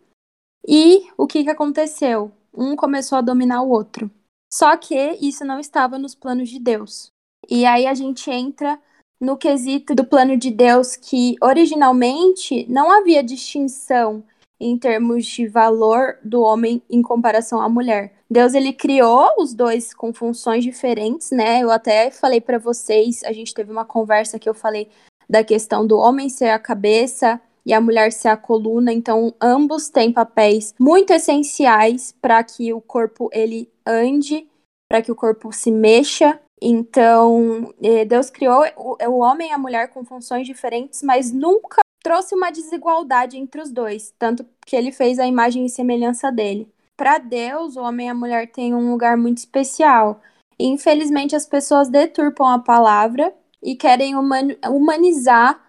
E 0.67 1.07
o 1.17 1.27
que, 1.27 1.43
que 1.43 1.49
aconteceu? 1.49 2.31
Um 2.53 2.75
começou 2.75 3.17
a 3.17 3.21
dominar 3.21 3.61
o 3.61 3.69
outro. 3.69 4.09
Só 4.53 4.75
que 4.75 4.95
isso 5.21 5.45
não 5.45 5.59
estava 5.59 5.97
nos 5.97 6.13
planos 6.13 6.49
de 6.49 6.59
Deus. 6.59 7.11
E 7.49 7.65
aí 7.65 7.87
a 7.87 7.93
gente 7.93 8.29
entra 8.29 8.79
no 9.19 9.37
quesito 9.37 9.95
do 9.95 10.03
plano 10.03 10.35
de 10.35 10.51
Deus 10.51 10.95
que 10.95 11.35
originalmente 11.41 12.65
não 12.69 12.91
havia 12.91 13.23
distinção 13.23 14.23
em 14.59 14.77
termos 14.77 15.25
de 15.25 15.47
valor 15.47 16.17
do 16.23 16.41
homem 16.41 16.81
em 16.89 17.01
comparação 17.01 17.61
à 17.61 17.67
mulher. 17.67 18.13
Deus 18.29 18.53
ele 18.53 18.71
criou 18.71 19.29
os 19.39 19.53
dois 19.53 19.93
com 19.93 20.13
funções 20.13 20.63
diferentes, 20.63 21.31
né? 21.31 21.61
Eu 21.61 21.71
até 21.71 22.11
falei 22.11 22.39
para 22.39 22.59
vocês, 22.59 23.23
a 23.23 23.31
gente 23.31 23.53
teve 23.53 23.71
uma 23.71 23.85
conversa 23.85 24.37
que 24.37 24.47
eu 24.47 24.53
falei 24.53 24.87
da 25.29 25.43
questão 25.43 25.85
do 25.85 25.97
homem 25.97 26.29
ser 26.29 26.49
a 26.49 26.59
cabeça 26.59 27.41
e 27.65 27.73
a 27.73 27.81
mulher 27.81 28.11
ser 28.11 28.29
a 28.29 28.37
coluna, 28.37 28.91
então 28.91 29.33
ambos 29.41 29.89
têm 29.89 30.11
papéis 30.11 30.73
muito 30.79 31.11
essenciais 31.11 32.13
para 32.21 32.43
que 32.43 32.73
o 32.73 32.81
corpo 32.81 33.29
ele 33.31 33.71
ande, 33.85 34.47
para 34.89 35.01
que 35.01 35.11
o 35.11 35.15
corpo 35.15 35.51
se 35.51 35.71
mexa. 35.71 36.39
Então, 36.61 37.73
eh, 37.81 38.05
Deus 38.05 38.29
criou 38.29 38.63
o 38.75 39.19
homem 39.19 39.49
e 39.49 39.53
a 39.53 39.57
mulher 39.57 39.89
com 39.89 40.03
funções 40.03 40.45
diferentes, 40.45 41.01
mas 41.01 41.31
nunca 41.31 41.81
trouxe 42.03 42.35
uma 42.35 42.51
desigualdade 42.51 43.37
entre 43.37 43.61
os 43.61 43.71
dois, 43.71 44.13
tanto 44.17 44.45
que 44.65 44.75
ele 44.75 44.91
fez 44.91 45.19
a 45.19 45.25
imagem 45.25 45.65
e 45.65 45.69
semelhança 45.69 46.31
dele. 46.31 46.67
Para 46.97 47.17
Deus, 47.17 47.75
o 47.75 47.81
homem 47.81 48.07
e 48.07 48.09
a 48.09 48.13
mulher 48.13 48.51
têm 48.51 48.75
um 48.75 48.91
lugar 48.91 49.17
muito 49.17 49.39
especial. 49.39 50.21
Infelizmente, 50.59 51.35
as 51.35 51.47
pessoas 51.47 51.89
deturpam 51.89 52.47
a 52.47 52.59
palavra 52.59 53.33
e 53.63 53.75
querem 53.75 54.13
humanizar 54.15 55.59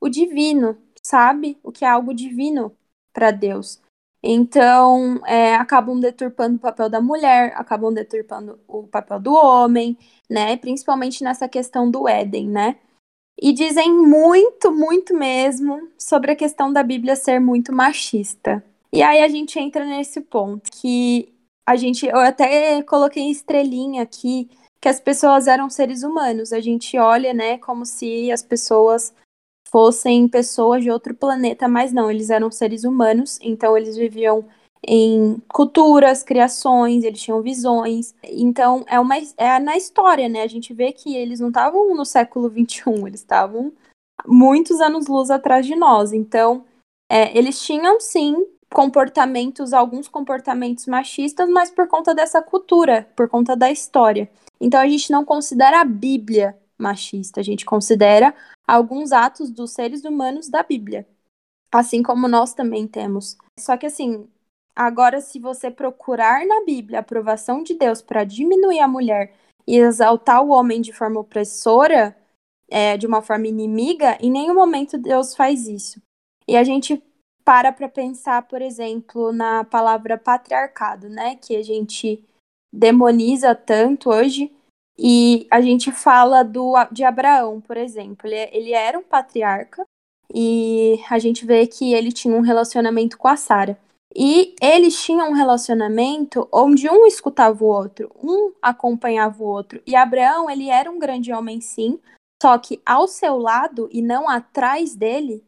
o 0.00 0.08
divino, 0.08 0.78
sabe? 1.04 1.58
O 1.62 1.72
que 1.72 1.84
é 1.84 1.88
algo 1.88 2.14
divino 2.14 2.74
para 3.12 3.30
Deus. 3.30 3.80
Então, 4.22 5.20
é, 5.26 5.54
acabam 5.54 5.98
deturpando 5.98 6.56
o 6.56 6.60
papel 6.60 6.90
da 6.90 7.00
mulher, 7.00 7.54
acabam 7.56 7.92
deturpando 7.92 8.60
o 8.68 8.86
papel 8.86 9.18
do 9.18 9.32
homem, 9.32 9.96
né? 10.28 10.56
Principalmente 10.56 11.24
nessa 11.24 11.48
questão 11.48 11.90
do 11.90 12.06
Éden, 12.06 12.48
né? 12.48 12.76
E 13.40 13.52
dizem 13.52 13.90
muito, 13.90 14.70
muito 14.70 15.14
mesmo 15.14 15.88
sobre 15.98 16.32
a 16.32 16.36
questão 16.36 16.70
da 16.72 16.82
Bíblia 16.82 17.16
ser 17.16 17.40
muito 17.40 17.72
machista. 17.72 18.62
E 18.92 19.02
aí 19.02 19.22
a 19.22 19.28
gente 19.28 19.58
entra 19.58 19.84
nesse 19.86 20.20
ponto 20.20 20.70
que 20.70 21.32
a 21.66 21.76
gente, 21.76 22.06
eu 22.06 22.18
até 22.18 22.82
coloquei 22.82 23.30
estrelinha 23.30 24.02
aqui, 24.02 24.50
que 24.80 24.88
as 24.88 25.00
pessoas 25.00 25.46
eram 25.46 25.70
seres 25.70 26.02
humanos. 26.02 26.52
A 26.52 26.60
gente 26.60 26.98
olha, 26.98 27.32
né, 27.32 27.56
como 27.58 27.86
se 27.86 28.30
as 28.30 28.42
pessoas 28.42 29.14
fossem 29.70 30.28
pessoas 30.28 30.82
de 30.82 30.90
outro 30.90 31.14
planeta, 31.14 31.68
mas 31.68 31.92
não, 31.92 32.10
eles 32.10 32.30
eram 32.30 32.50
seres 32.50 32.84
humanos, 32.84 33.38
então 33.40 33.76
eles 33.76 33.96
viviam 33.96 34.44
em 34.86 35.36
culturas, 35.48 36.22
criações, 36.22 37.04
eles 37.04 37.20
tinham 37.20 37.42
visões. 37.42 38.14
Então, 38.24 38.84
é 38.88 38.98
uma 38.98 39.16
é 39.36 39.58
na 39.58 39.76
história, 39.76 40.28
né? 40.28 40.42
A 40.42 40.46
gente 40.46 40.72
vê 40.72 40.92
que 40.92 41.14
eles 41.14 41.40
não 41.40 41.48
estavam 41.48 41.94
no 41.94 42.04
século 42.04 42.48
XXI, 42.48 43.06
eles 43.06 43.20
estavam 43.20 43.72
muitos 44.26 44.80
anos-luz 44.80 45.30
atrás 45.30 45.66
de 45.66 45.76
nós. 45.76 46.12
Então, 46.12 46.64
é, 47.10 47.36
eles 47.36 47.60
tinham 47.62 48.00
sim 48.00 48.34
comportamentos, 48.72 49.72
alguns 49.72 50.08
comportamentos 50.08 50.86
machistas, 50.86 51.48
mas 51.48 51.70
por 51.70 51.88
conta 51.88 52.14
dessa 52.14 52.40
cultura, 52.40 53.08
por 53.16 53.28
conta 53.28 53.56
da 53.56 53.70
história. 53.70 54.30
Então, 54.60 54.80
a 54.80 54.88
gente 54.88 55.10
não 55.10 55.24
considera 55.24 55.80
a 55.80 55.84
Bíblia 55.84 56.56
machista, 56.80 57.40
a 57.40 57.44
gente 57.44 57.64
considera 57.64 58.34
alguns 58.66 59.12
atos 59.12 59.50
dos 59.50 59.72
seres 59.72 60.04
humanos 60.04 60.48
da 60.48 60.62
Bíblia. 60.62 61.06
Assim 61.72 62.02
como 62.02 62.26
nós 62.26 62.54
também 62.54 62.86
temos. 62.86 63.36
Só 63.58 63.76
que 63.76 63.86
assim, 63.86 64.28
Agora, 64.74 65.20
se 65.20 65.38
você 65.38 65.70
procurar 65.70 66.46
na 66.46 66.64
Bíblia 66.64 66.98
a 66.98 67.00
aprovação 67.00 67.62
de 67.62 67.74
Deus 67.74 68.00
para 68.00 68.24
diminuir 68.24 68.80
a 68.80 68.88
mulher 68.88 69.34
e 69.66 69.76
exaltar 69.76 70.42
o 70.42 70.48
homem 70.48 70.80
de 70.80 70.92
forma 70.92 71.20
opressora, 71.20 72.16
é, 72.70 72.96
de 72.96 73.06
uma 73.06 73.20
forma 73.20 73.46
inimiga, 73.46 74.16
em 74.20 74.30
nenhum 74.30 74.54
momento 74.54 74.96
Deus 74.96 75.34
faz 75.34 75.66
isso. 75.66 76.00
E 76.48 76.56
a 76.56 76.64
gente 76.64 77.02
para 77.44 77.72
para 77.72 77.88
pensar, 77.88 78.46
por 78.48 78.62
exemplo, 78.62 79.32
na 79.32 79.64
palavra 79.64 80.16
patriarcado, 80.16 81.08
né, 81.08 81.36
que 81.36 81.56
a 81.56 81.62
gente 81.62 82.24
demoniza 82.72 83.54
tanto 83.54 84.08
hoje, 84.08 84.50
e 84.98 85.46
a 85.50 85.60
gente 85.60 85.90
fala 85.90 86.42
do, 86.42 86.74
de 86.90 87.04
Abraão, 87.04 87.60
por 87.60 87.76
exemplo. 87.76 88.26
Ele, 88.26 88.50
ele 88.52 88.72
era 88.72 88.98
um 88.98 89.02
patriarca 89.02 89.84
e 90.32 91.00
a 91.08 91.18
gente 91.18 91.44
vê 91.44 91.66
que 91.66 91.92
ele 91.92 92.12
tinha 92.12 92.36
um 92.36 92.42
relacionamento 92.42 93.18
com 93.18 93.28
a 93.28 93.36
Sara. 93.36 93.78
E 94.14 94.54
eles 94.60 95.00
tinham 95.00 95.30
um 95.30 95.34
relacionamento 95.34 96.48
onde 96.52 96.88
um 96.90 97.06
escutava 97.06 97.62
o 97.62 97.68
outro, 97.68 98.10
um 98.22 98.52
acompanhava 98.60 99.42
o 99.42 99.46
outro. 99.46 99.80
E 99.86 99.94
Abraão, 99.94 100.50
ele 100.50 100.68
era 100.68 100.90
um 100.90 100.98
grande 100.98 101.32
homem, 101.32 101.60
sim, 101.60 101.98
só 102.42 102.58
que 102.58 102.80
ao 102.84 103.06
seu 103.06 103.38
lado 103.38 103.88
e 103.92 104.02
não 104.02 104.28
atrás 104.28 104.96
dele, 104.96 105.44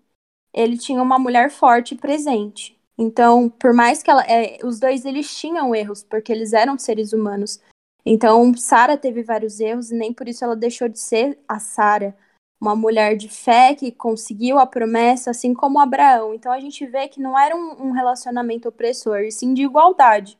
ele 0.55 0.79
tinha 0.79 1.03
uma 1.03 1.19
mulher 1.19 1.51
forte 1.51 1.95
presente. 1.97 2.79
Então, 2.97 3.49
por 3.49 3.73
mais 3.73 4.03
que 4.03 4.11
ela, 4.11 4.23
é, 4.25 4.59
os 4.63 4.79
dois 4.79 5.05
eles 5.05 5.35
tinham 5.35 5.75
erros, 5.75 6.05
porque 6.05 6.31
eles 6.31 6.53
eram 6.53 6.79
seres 6.79 7.13
humanos. 7.13 7.61
Então, 8.05 8.53
Sara 8.55 8.97
teve 8.97 9.23
vários 9.23 9.61
erros 9.61 9.91
e 9.91 9.95
nem 9.95 10.13
por 10.13 10.29
isso 10.29 10.45
ela 10.45 10.57
deixou 10.57 10.89
de 10.89 10.99
ser 10.99 11.39
a 11.47 11.59
Sara 11.59 12.17
uma 12.63 12.77
mulher 12.77 13.17
de 13.17 13.29
fé 13.29 13.75
que 13.75 13.91
conseguiu 13.91 14.57
a 14.61 14.65
promessa, 14.65 15.33
assim 15.33 15.53
como 15.53 15.81
Abraão. 15.81 16.33
Então 16.33 16.53
a 16.53 16.61
gente 16.61 16.87
vê 16.87 17.09
que 17.09 17.21
não 17.21 17.37
era 17.37 17.57
um, 17.57 17.89
um 17.89 17.91
relacionamento 17.91 18.69
opressor, 18.69 19.23
e 19.23 19.33
sim 19.33 19.53
de 19.53 19.63
igualdade. 19.65 20.39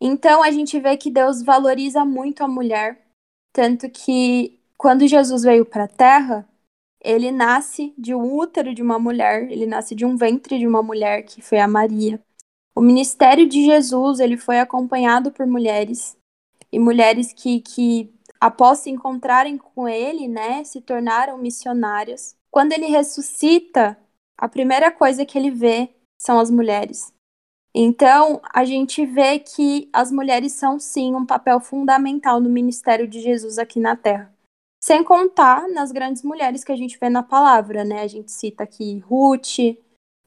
Então 0.00 0.42
a 0.42 0.50
gente 0.50 0.80
vê 0.80 0.96
que 0.96 1.12
Deus 1.12 1.42
valoriza 1.42 2.04
muito 2.04 2.42
a 2.42 2.48
mulher, 2.48 3.00
tanto 3.52 3.88
que 3.88 4.58
quando 4.76 5.06
Jesus 5.06 5.44
veio 5.44 5.64
para 5.64 5.84
a 5.84 5.88
Terra, 5.88 6.48
ele 7.00 7.30
nasce 7.30 7.94
de 7.96 8.14
um 8.16 8.36
útero 8.36 8.74
de 8.74 8.82
uma 8.82 8.98
mulher, 8.98 9.48
ele 9.48 9.64
nasce 9.64 9.94
de 9.94 10.04
um 10.04 10.16
ventre 10.16 10.58
de 10.58 10.66
uma 10.66 10.82
mulher 10.82 11.22
que 11.22 11.40
foi 11.40 11.60
a 11.60 11.68
Maria. 11.68 12.20
O 12.74 12.80
ministério 12.80 13.48
de 13.48 13.64
Jesus 13.64 14.18
ele 14.18 14.36
foi 14.36 14.58
acompanhado 14.58 15.30
por 15.30 15.46
mulheres 15.46 16.16
e 16.72 16.78
mulheres 16.78 17.32
que, 17.32 17.60
que 17.60 18.12
após 18.40 18.80
se 18.80 18.90
encontrarem 18.90 19.58
com 19.58 19.88
ele, 19.88 20.26
né, 20.28 20.64
se 20.64 20.80
tornaram 20.80 21.38
missionárias. 21.38 22.36
Quando 22.50 22.72
ele 22.72 22.86
ressuscita, 22.86 23.98
a 24.36 24.48
primeira 24.48 24.90
coisa 24.90 25.26
que 25.26 25.38
ele 25.38 25.50
vê 25.50 25.90
são 26.18 26.38
as 26.38 26.50
mulheres. 26.50 27.12
Então, 27.74 28.40
a 28.52 28.64
gente 28.64 29.06
vê 29.06 29.38
que 29.38 29.88
as 29.92 30.10
mulheres 30.10 30.52
são 30.54 30.78
sim 30.80 31.14
um 31.14 31.24
papel 31.24 31.60
fundamental 31.60 32.40
no 32.40 32.50
ministério 32.50 33.06
de 33.06 33.20
Jesus 33.20 33.58
aqui 33.58 33.78
na 33.78 33.94
Terra. 33.94 34.34
Sem 34.82 35.04
contar 35.04 35.68
nas 35.68 35.92
grandes 35.92 36.22
mulheres 36.22 36.64
que 36.64 36.72
a 36.72 36.76
gente 36.76 36.98
vê 36.98 37.08
na 37.08 37.22
palavra, 37.22 37.84
né? 37.84 38.00
A 38.00 38.08
gente 38.08 38.32
cita 38.32 38.64
aqui 38.64 38.98
Ruth, 39.00 39.76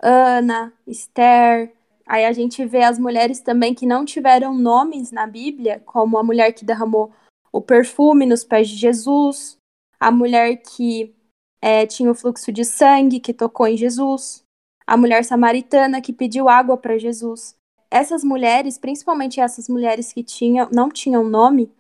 Ana, 0.02 0.72
Esther. 0.88 1.74
Aí 2.06 2.26
a 2.26 2.32
gente 2.34 2.66
vê 2.66 2.84
as 2.84 3.00
mulheres 3.00 3.40
também 3.40 3.74
que 3.74 3.86
não 3.86 4.04
tiveram 4.04 4.54
nomes 4.54 5.12
na 5.12 5.26
Bíblia, 5.26 5.82
como 5.86 6.18
a 6.18 6.24
mulher 6.24 6.52
que 6.52 6.66
derramou 6.66 7.12
o 7.52 7.62
perfume 7.62 8.26
nos 8.26 8.44
pés 8.44 8.68
de 8.68 8.76
Jesus, 8.76 9.58
a 10.00 10.12
mulher 10.12 10.58
que 10.58 11.16
é, 11.62 11.86
tinha 11.86 12.12
o 12.12 12.16
fluxo 12.16 12.52
de 12.52 12.66
sangue 12.66 13.20
que 13.20 13.34
tocou 13.34 13.68
em 13.68 13.78
Jesus, 13.78 14.44
a 14.86 14.98
mulher 14.98 15.24
samaritana 15.24 16.02
que 16.02 16.12
pediu 16.12 16.50
água 16.50 16.76
para 16.76 16.98
Jesus. 16.98 17.56
Essas 17.90 18.24
mulheres, 18.24 18.78
principalmente 18.78 19.40
essas 19.40 19.70
mulheres 19.70 20.12
que 20.12 20.24
tinham, 20.24 20.68
não 20.74 20.90
tinham 20.90 21.24
nome, 21.24 21.72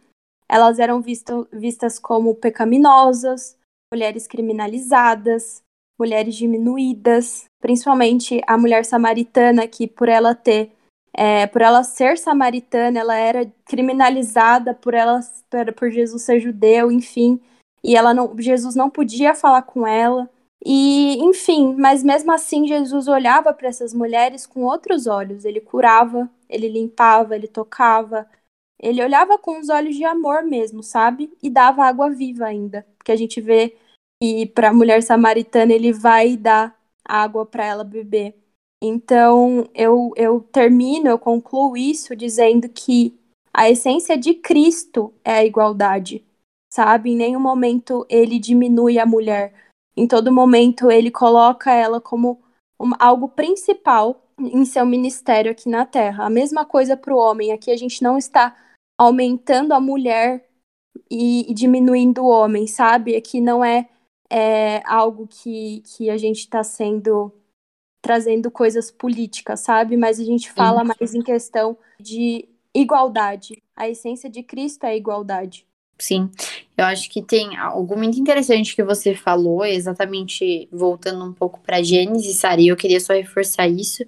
elas 0.47 0.79
eram 0.79 1.01
visto, 1.01 1.47
vistas 1.51 1.97
como 1.97 2.35
pecaminosas, 2.35 3.57
mulheres 3.91 4.27
criminalizadas, 4.27 5.63
mulheres 5.99 6.35
diminuídas, 6.35 7.45
principalmente 7.63 8.41
a 8.45 8.57
mulher 8.57 8.83
samaritana 8.83 9.65
que 9.69 9.87
por 9.87 10.09
ela 10.09 10.35
ter 10.35 10.69
é, 11.13 11.47
por 11.47 11.61
ela 11.61 11.81
ser 11.83 12.17
samaritana, 12.17 12.99
ela 12.99 13.15
era 13.15 13.49
criminalizada 13.65 14.73
por 14.73 14.93
ela 14.93 15.21
por 15.77 15.89
Jesus 15.89 16.23
ser 16.23 16.41
judeu, 16.41 16.91
enfim, 16.91 17.39
e 17.83 17.95
ela 17.95 18.13
não, 18.13 18.35
Jesus 18.37 18.75
não 18.75 18.89
podia 18.89 19.33
falar 19.33 19.61
com 19.61 19.87
ela. 19.87 20.29
E, 20.65 21.17
enfim, 21.23 21.75
mas 21.77 22.03
mesmo 22.03 22.31
assim 22.33 22.67
Jesus 22.67 23.07
olhava 23.07 23.53
para 23.53 23.69
essas 23.69 23.93
mulheres 23.93 24.45
com 24.45 24.63
outros 24.63 25.07
olhos. 25.07 25.45
Ele 25.45 25.61
curava, 25.61 26.29
ele 26.49 26.67
limpava, 26.67 27.35
ele 27.35 27.47
tocava. 27.47 28.27
Ele 28.79 29.03
olhava 29.03 29.37
com 29.37 29.59
os 29.59 29.69
olhos 29.69 29.95
de 29.95 30.03
amor 30.03 30.43
mesmo, 30.43 30.83
sabe? 30.83 31.31
E 31.41 31.49
dava 31.49 31.85
água 31.85 32.09
viva 32.09 32.45
ainda. 32.45 32.85
Porque 32.97 33.11
a 33.11 33.15
gente 33.15 33.39
vê 33.41 33.77
que 34.21 34.47
para 34.47 34.69
a 34.69 34.73
mulher 34.73 35.03
samaritana 35.03 35.73
ele 35.73 35.93
vai 35.93 36.37
dar 36.37 36.75
água 37.05 37.45
para 37.45 37.65
ela 37.65 37.83
beber. 37.83 38.35
Então, 38.81 39.69
eu, 39.73 40.11
eu 40.15 40.41
termino, 40.41 41.07
eu 41.07 41.17
concluo 41.17 41.77
isso 41.77 42.15
dizendo 42.15 42.67
que 42.67 43.17
a 43.53 43.69
essência 43.69 44.17
de 44.17 44.33
Cristo 44.33 45.13
é 45.23 45.33
a 45.33 45.45
igualdade, 45.45 46.25
sabe? 46.73 47.11
Em 47.11 47.15
nenhum 47.15 47.39
momento 47.39 48.05
ele 48.09 48.39
diminui 48.39 48.99
a 48.99 49.05
mulher. 49.05 49.53
Em 49.95 50.07
todo 50.07 50.33
momento 50.33 50.89
ele 50.89 51.11
coloca 51.11 51.71
ela 51.71 52.01
como 52.01 52.41
uma, 52.79 52.97
algo 52.99 53.29
principal 53.29 54.23
em 54.39 54.65
seu 54.65 54.85
ministério 54.85 55.51
aqui 55.51 55.69
na 55.69 55.85
Terra. 55.85 56.25
A 56.25 56.29
mesma 56.29 56.65
coisa 56.65 56.97
para 56.97 57.13
o 57.13 57.17
homem. 57.17 57.51
Aqui 57.51 57.71
a 57.71 57.77
gente 57.77 58.01
não 58.01 58.17
está 58.17 58.55
aumentando 58.97 59.73
a 59.73 59.79
mulher 59.79 60.49
e, 61.09 61.49
e 61.49 61.53
diminuindo 61.53 62.23
o 62.23 62.29
homem, 62.29 62.67
sabe? 62.67 63.15
Aqui 63.15 63.39
não 63.39 63.63
é, 63.63 63.87
é 64.33 64.81
algo 64.85 65.27
que, 65.27 65.83
que 65.85 66.09
a 66.09 66.17
gente 66.17 66.39
está 66.39 66.63
sendo 66.63 67.31
trazendo 68.01 68.49
coisas 68.51 68.89
políticas, 68.91 69.61
sabe? 69.61 69.95
Mas 69.95 70.19
a 70.19 70.25
gente 70.25 70.51
fala 70.51 70.81
Sim. 70.81 70.91
mais 70.99 71.13
em 71.13 71.21
questão 71.21 71.77
de 71.99 72.49
igualdade. 72.73 73.61
A 73.75 73.87
essência 73.87 74.29
de 74.29 74.41
Cristo 74.41 74.85
é 74.85 74.89
a 74.89 74.95
igualdade. 74.95 75.65
Sim, 75.97 76.29
eu 76.75 76.85
acho 76.85 77.09
que 77.09 77.21
tem 77.21 77.55
algo 77.55 77.95
muito 77.95 78.19
interessante 78.19 78.75
que 78.75 78.83
você 78.83 79.13
falou, 79.13 79.63
exatamente 79.63 80.67
voltando 80.71 81.23
um 81.23 81.31
pouco 81.31 81.61
para 81.61 81.83
Gênesis, 81.83 82.35
Sari, 82.37 82.67
eu 82.67 82.75
queria 82.75 82.99
só 82.99 83.13
reforçar 83.13 83.67
isso. 83.67 84.03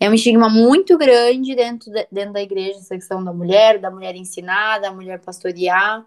É 0.00 0.08
um 0.08 0.14
estigma 0.14 0.48
muito 0.48 0.96
grande 0.96 1.54
dentro, 1.54 1.92
de, 1.92 2.08
dentro 2.10 2.32
da 2.32 2.42
igreja, 2.42 2.78
essa 2.78 2.96
questão 2.96 3.22
da 3.22 3.32
mulher, 3.32 3.78
da 3.78 3.90
mulher 3.90 4.16
ensinada, 4.16 4.88
da 4.88 4.92
mulher 4.92 5.20
pastorear, 5.20 6.04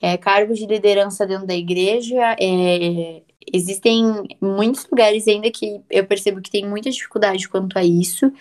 é, 0.00 0.16
cargos 0.16 0.58
de 0.58 0.66
liderança 0.66 1.26
dentro 1.26 1.46
da 1.46 1.54
igreja, 1.54 2.36
é, 2.40 3.22
existem 3.52 4.04
muitos 4.40 4.86
lugares 4.90 5.26
ainda 5.28 5.50
que 5.50 5.80
eu 5.90 6.06
percebo 6.06 6.40
que 6.40 6.50
tem 6.50 6.68
muita 6.68 6.90
dificuldade 6.90 7.48
quanto 7.48 7.78
a 7.78 7.84
isso. 7.84 8.32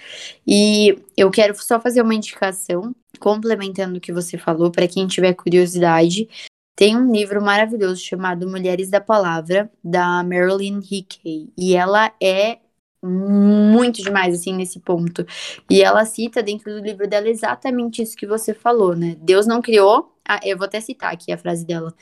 E 0.46 0.98
eu 1.16 1.30
quero 1.32 1.56
só 1.56 1.80
fazer 1.80 2.02
uma 2.02 2.16
indicação, 2.16 2.94
complementando 3.20 3.98
o 3.98 4.02
que 4.02 4.14
você 4.14 4.38
falou, 4.38 4.72
para 4.72 4.88
quem 4.88 5.08
tiver 5.08 5.34
curiosidade. 5.34 6.28
Tem 6.76 6.98
um 6.98 7.12
livro 7.12 7.42
maravilhoso 7.42 8.02
chamado 8.02 8.50
Mulheres 8.50 8.90
da 8.90 9.00
Palavra, 9.00 9.72
da 9.84 10.24
Marilyn 10.24 10.80
Hickey. 10.80 11.50
E 11.58 11.76
ela 11.76 12.12
é 12.22 12.60
muito 13.02 14.02
demais, 14.02 14.36
assim, 14.36 14.54
nesse 14.54 14.80
ponto. 14.80 15.26
E 15.70 15.82
ela 15.82 16.06
cita 16.06 16.42
dentro 16.44 16.74
do 16.74 16.84
livro 16.84 17.08
dela 17.08 17.30
exatamente 17.30 18.02
isso 18.02 18.18
que 18.18 18.26
você 18.26 18.54
falou, 18.54 18.96
né? 18.96 19.16
Deus 19.20 19.46
não 19.46 19.62
criou, 19.62 20.15
ah, 20.28 20.40
eu 20.44 20.58
vou 20.58 20.66
até 20.66 20.80
citar 20.82 21.14
aqui 21.14 21.32
a 21.32 21.38
frase 21.38 21.66
dela. 21.66 21.94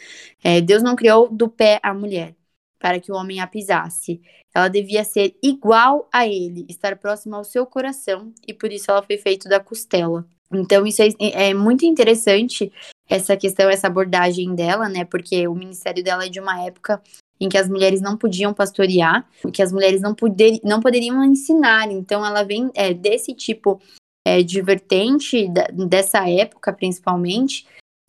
É, 0.43 0.61
Deus 0.61 0.81
não 0.81 0.95
criou 0.95 1.29
do 1.29 1.49
pé 1.49 1.79
a 1.83 1.93
mulher 1.93 2.35
para 2.79 2.99
que 2.99 3.11
o 3.11 3.15
homem 3.15 3.39
a 3.39 3.47
pisasse. 3.47 4.21
Ela 4.53 4.67
devia 4.67 5.03
ser 5.05 5.35
igual 5.41 6.07
a 6.11 6.27
ele, 6.27 6.65
estar 6.67 6.97
próxima 6.97 7.37
ao 7.37 7.43
seu 7.43 7.65
coração, 7.65 8.33
e 8.45 8.53
por 8.53 8.71
isso 8.71 8.91
ela 8.91 9.01
foi 9.01 9.17
feita 9.17 9.47
da 9.47 9.59
costela. 9.59 10.27
Então, 10.51 10.85
isso 10.85 11.01
é, 11.01 11.07
é, 11.19 11.53
muito 11.53 11.85
interessante, 11.85 12.71
essa 13.09 13.35
questão, 13.35 13.69
essa 13.69 13.87
abordagem 13.87 14.53
dela, 14.53 14.87
né? 14.89 15.05
Porque 15.05 15.47
o 15.47 15.55
ministério 15.55 16.03
dela 16.03 16.25
é 16.25 16.29
de 16.29 16.39
uma 16.39 16.61
época 16.65 17.01
em 17.39 17.49
que 17.49 17.57
as 17.57 17.67
mulheres 17.67 18.01
não 18.01 18.17
podiam 18.17 18.53
pastorear, 18.53 19.27
que 19.51 19.61
as 19.61 19.71
mulheres 19.71 20.01
não, 20.01 20.13
poder, 20.13 20.59
não 20.63 20.79
poderiam 20.79 21.23
ensinar. 21.23 21.89
Então, 21.89 22.25
ela 22.25 22.43
vem 22.43 22.69
é, 22.75 22.93
desse 22.93 23.33
tipo 23.33 23.81
é, 24.25 24.43
de 24.43 24.61
vertente, 24.61 25.49
da, 25.49 25.67
dessa 25.67 26.29
época 26.29 26.71
principalmente, 26.71 27.65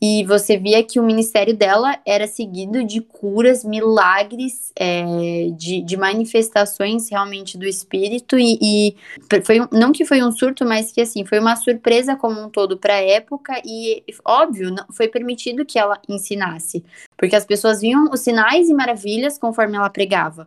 e 0.07 0.23
você 0.25 0.59
via 0.59 0.85
que 0.85 1.01
o 1.01 1.03
ministério 1.03 1.57
dela 1.57 1.99
era 2.05 2.27
seguido 2.27 2.85
de 2.85 3.01
curas, 3.01 3.65
milagres, 3.65 4.71
é, 4.77 5.49
de, 5.57 5.81
de, 5.81 5.97
manifestações 5.97 7.09
realmente 7.09 7.57
do 7.57 7.65
espírito. 7.65 8.39
E, 8.39 8.59
e 8.61 8.97
foi 9.43 9.67
não 9.73 9.93
que 9.93 10.05
foi 10.05 10.23
um 10.23 10.31
surto, 10.31 10.63
mas 10.67 10.93
que 10.93 11.01
assim 11.01 11.25
foi 11.25 11.39
uma 11.39 11.57
surpresa 11.57 12.17
como 12.17 12.39
um 12.39 12.51
todo 12.51 12.77
para 12.77 12.97
a 12.97 13.03
época. 13.03 13.55
E 13.65 14.05
óbvio, 14.27 14.71
não, 14.71 14.85
foi 14.93 15.09
permitido 15.09 15.65
que 15.65 15.79
ela 15.79 15.99
ensinasse, 16.07 16.85
porque 17.17 17.35
as 17.35 17.47
pessoas 17.47 17.81
viam 17.81 18.11
os 18.13 18.21
sinais 18.21 18.69
e 18.69 18.75
maravilhas 18.75 19.39
conforme 19.39 19.79
ela 19.79 19.89
pregava. 19.89 20.47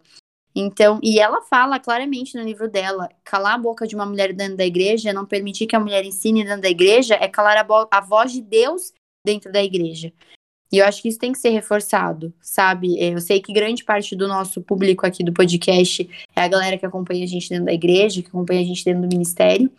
Então, 0.56 1.00
e 1.02 1.20
ela 1.20 1.42
fala 1.42 1.80
claramente 1.80 2.38
no 2.38 2.44
livro 2.44 2.70
dela: 2.70 3.10
calar 3.24 3.56
a 3.56 3.58
boca 3.58 3.88
de 3.88 3.96
uma 3.96 4.06
mulher 4.06 4.34
dentro 4.34 4.58
da 4.58 4.66
igreja, 4.66 5.12
não 5.12 5.26
permitir 5.26 5.66
que 5.66 5.76
a 5.76 5.80
mulher 5.80 6.06
ensine 6.06 6.44
dentro 6.44 6.62
da 6.62 6.70
igreja, 6.70 7.16
é 7.20 7.28
calar 7.28 7.58
a, 7.58 7.88
a 7.90 8.02
voz 8.02 8.32
de 8.32 8.42
Deus 8.42 8.94
dentro 9.28 9.52
da 9.52 9.62
igreja. 9.62 10.14
E 10.72 10.80
eu 10.80 10.86
acho 10.86 11.02
que 11.02 11.08
isso 11.08 11.20
tem 11.20 11.32
que 11.32 11.38
ser 11.38 11.50
reforçado, 11.50 12.34
sabe? 12.42 13.00
É, 13.00 13.14
eu 13.14 13.22
sei 13.22 13.40
que 13.40 13.54
grande 13.54 13.84
parte 13.84 14.16
do 14.16 14.28
nosso 14.28 14.62
público 14.62 15.06
aqui 15.06 15.24
do 15.24 15.34
podcast 15.34 16.10
é 16.36 16.42
a 16.42 16.48
galera 16.48 16.78
que 16.78 16.86
acompanha 16.86 17.24
a 17.24 17.28
gente 17.28 17.50
dentro 17.50 17.66
da 17.66 17.74
igreja, 17.74 18.22
que 18.22 18.28
acompanha 18.28 18.62
a 18.62 18.66
gente 18.66 18.84
dentro 18.84 19.02
do 19.02 19.08
ministério. 19.08 19.72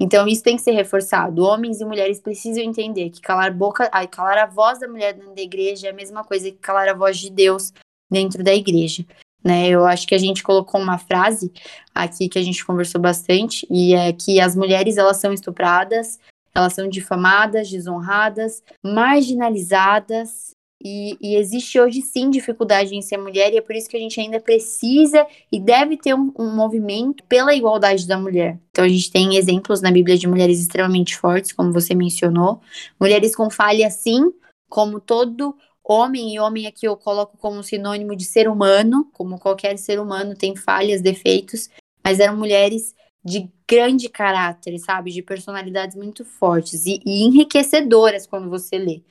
Então 0.00 0.26
isso 0.26 0.42
tem 0.42 0.56
que 0.56 0.62
ser 0.62 0.72
reforçado. 0.72 1.44
Homens 1.44 1.80
e 1.80 1.84
mulheres 1.84 2.20
precisam 2.20 2.62
entender 2.62 3.10
que 3.10 3.20
calar 3.20 3.54
boca, 3.54 3.88
ai, 3.92 4.08
calar 4.08 4.38
a 4.38 4.46
voz 4.46 4.80
da 4.80 4.88
mulher 4.88 5.14
dentro 5.14 5.34
da 5.34 5.42
igreja 5.42 5.88
é 5.88 5.90
a 5.90 5.94
mesma 5.94 6.24
coisa 6.24 6.50
que 6.50 6.58
calar 6.58 6.88
a 6.88 6.94
voz 6.94 7.18
de 7.18 7.30
Deus 7.30 7.72
dentro 8.10 8.42
da 8.42 8.54
igreja. 8.54 9.04
Né, 9.44 9.68
eu 9.68 9.84
acho 9.84 10.06
que 10.06 10.14
a 10.14 10.18
gente 10.18 10.40
colocou 10.40 10.80
uma 10.80 10.98
frase 10.98 11.52
aqui 11.92 12.28
que 12.28 12.38
a 12.38 12.42
gente 12.42 12.64
conversou 12.64 13.00
bastante 13.00 13.66
e 13.68 13.92
é 13.92 14.12
que 14.12 14.38
as 14.38 14.54
mulheres 14.54 14.96
elas 14.96 15.16
são 15.16 15.32
estupradas, 15.32 16.20
elas 16.54 16.74
são 16.74 16.88
difamadas, 16.88 17.70
desonradas, 17.70 18.62
marginalizadas. 18.82 20.52
E, 20.84 21.16
e, 21.20 21.36
existe 21.36 21.78
hoje 21.78 22.02
sim 22.02 22.28
dificuldade 22.28 22.92
em 22.96 23.00
ser 23.00 23.16
mulher, 23.16 23.52
e 23.52 23.56
é 23.56 23.60
por 23.60 23.76
isso 23.76 23.88
que 23.88 23.96
a 23.96 24.00
gente 24.00 24.20
ainda 24.20 24.40
precisa 24.40 25.24
e 25.50 25.60
deve 25.60 25.96
ter 25.96 26.12
um, 26.12 26.32
um 26.36 26.56
movimento 26.56 27.22
pela 27.28 27.54
igualdade 27.54 28.04
da 28.04 28.18
mulher. 28.18 28.58
Então 28.70 28.84
a 28.84 28.88
gente 28.88 29.08
tem 29.12 29.36
exemplos 29.36 29.80
na 29.80 29.92
Bíblia 29.92 30.18
de 30.18 30.26
mulheres 30.26 30.58
extremamente 30.58 31.16
fortes, 31.16 31.52
como 31.52 31.72
você 31.72 31.94
mencionou, 31.94 32.60
mulheres 32.98 33.36
com 33.36 33.48
falha 33.48 33.88
sim, 33.90 34.32
como 34.68 34.98
todo 34.98 35.54
homem, 35.84 36.34
e 36.34 36.40
homem 36.40 36.66
aqui 36.66 36.86
eu 36.86 36.96
coloco 36.96 37.36
como 37.36 37.62
sinônimo 37.62 38.16
de 38.16 38.24
ser 38.24 38.48
humano, 38.48 39.08
como 39.12 39.38
qualquer 39.38 39.78
ser 39.78 40.00
humano 40.00 40.34
tem 40.34 40.56
falhas, 40.56 41.00
defeitos, 41.00 41.70
mas 42.04 42.18
eram 42.18 42.36
mulheres 42.36 42.92
de 43.24 43.50
grande 43.68 44.08
caráter, 44.08 44.78
sabe? 44.78 45.10
De 45.10 45.22
personalidades 45.22 45.96
muito 45.96 46.24
fortes 46.24 46.86
e, 46.86 47.00
e, 47.04 47.22
enriquecedoras 47.22 48.26
quando 48.26 48.50
você 48.50 48.76
lê. 48.78 49.02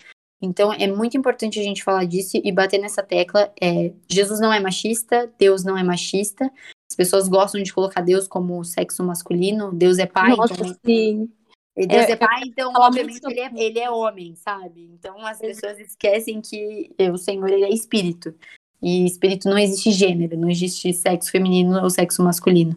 Então 0.41 0.74
é 0.74 0.88
muito 0.88 1.16
importante 1.16 1.59
a 1.59 1.64
gente 1.64 1.84
falar 1.84 2.05
disso 2.05 2.39
e 2.43 2.51
bater 2.51 2.80
nessa 2.80 3.03
tecla. 3.03 3.51
É, 3.62 3.93
Jesus 4.09 4.39
não 4.39 4.51
é 4.51 4.59
machista, 4.59 5.32
Deus 5.38 5.64
não 5.64 5.78
é 5.78 5.84
machista. 5.84 6.51
As 6.89 6.95
pessoas 6.95 7.30
gostam 7.30 7.62
de 7.62 7.72
colocar 7.72 8.01
Deus 8.01 8.28
como 8.28 8.64
sexo 8.64 9.03
masculino, 9.03 9.72
Deus 9.72 9.97
é 9.97 10.05
pai. 10.05 10.36
Nossa, 10.36 10.53
então, 10.53 10.76
sim. 10.86 11.30
Deus 11.76 12.09
é, 12.09 12.12
é 12.12 12.16
pai, 12.18 12.41
então 12.45 12.74
obviamente 12.76 13.22
ele 13.24 13.39
é, 13.39 13.51
ele 13.55 13.80
é, 13.80 13.89
homem, 13.89 14.36
sabe? 14.36 14.91
Então 14.93 15.26
as 15.26 15.39
pessoas 15.39 15.80
esquecem 15.80 16.41
que 16.41 16.91
o 17.12 17.18
Senhor 17.18 17.49
ele 17.49 17.64
é 17.64 17.70
espírito. 17.70 18.36
E 18.82 19.05
espírito 19.05 19.47
não 19.47 19.57
existe 19.57 19.91
gênero, 19.91 20.36
não 20.36 20.49
existe 20.49 20.91
sexo 20.91 21.32
feminino 21.32 21.82
ou 21.82 21.89
sexo 21.89 22.24
masculino. 22.24 22.76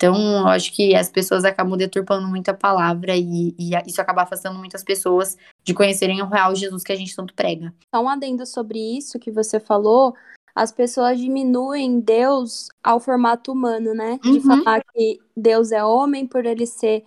Então, 0.00 0.16
eu 0.16 0.46
acho 0.46 0.72
que 0.72 0.94
as 0.94 1.10
pessoas 1.10 1.44
acabam 1.44 1.76
deturpando 1.76 2.26
muito 2.26 2.48
a 2.48 2.54
palavra 2.54 3.14
e, 3.14 3.54
e, 3.58 3.72
isso 3.86 4.00
acaba 4.00 4.22
afastando 4.22 4.58
muitas 4.58 4.82
pessoas 4.82 5.36
de 5.62 5.74
conhecerem 5.74 6.22
o 6.22 6.26
real 6.26 6.54
Jesus 6.54 6.82
que 6.82 6.90
a 6.90 6.96
gente 6.96 7.14
tanto 7.14 7.34
prega. 7.34 7.74
Só 7.94 8.02
um 8.02 8.08
adendo 8.08 8.46
sobre 8.46 8.78
isso 8.78 9.18
que 9.18 9.30
você 9.30 9.60
falou, 9.60 10.14
as 10.54 10.72
pessoas 10.72 11.18
diminuem 11.18 12.00
Deus 12.00 12.70
ao 12.82 12.98
formato 12.98 13.52
humano, 13.52 13.92
né? 13.92 14.18
De 14.22 14.30
uhum. 14.30 14.40
falar 14.40 14.82
que 14.82 15.18
Deus 15.36 15.70
é 15.70 15.84
homem 15.84 16.26
por 16.26 16.46
ele 16.46 16.64
ser 16.64 17.04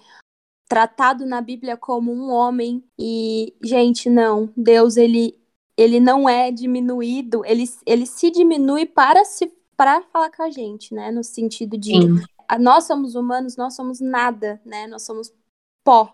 tratado 0.69 1.25
na 1.25 1.41
Bíblia 1.41 1.75
como 1.75 2.13
um 2.13 2.29
homem 2.29 2.83
e, 2.97 3.55
gente, 3.63 4.07
não, 4.07 4.53
Deus 4.55 4.97
ele 4.97 5.35
ele 5.75 5.99
não 5.99 6.29
é 6.29 6.51
diminuído, 6.51 7.43
ele, 7.43 7.63
ele 7.87 8.05
se 8.05 8.29
diminui 8.29 8.85
para 8.85 9.25
se 9.25 9.51
para 9.75 10.03
falar 10.03 10.29
com 10.29 10.43
a 10.43 10.51
gente, 10.51 10.93
né? 10.93 11.09
No 11.09 11.23
sentido 11.23 11.75
de 11.75 11.93
Sim 11.93 12.23
nós 12.57 12.85
somos 12.85 13.15
humanos, 13.15 13.55
nós 13.55 13.75
somos 13.75 13.99
nada, 13.99 14.61
né? 14.65 14.87
Nós 14.87 15.03
somos 15.03 15.33
pó. 15.83 16.13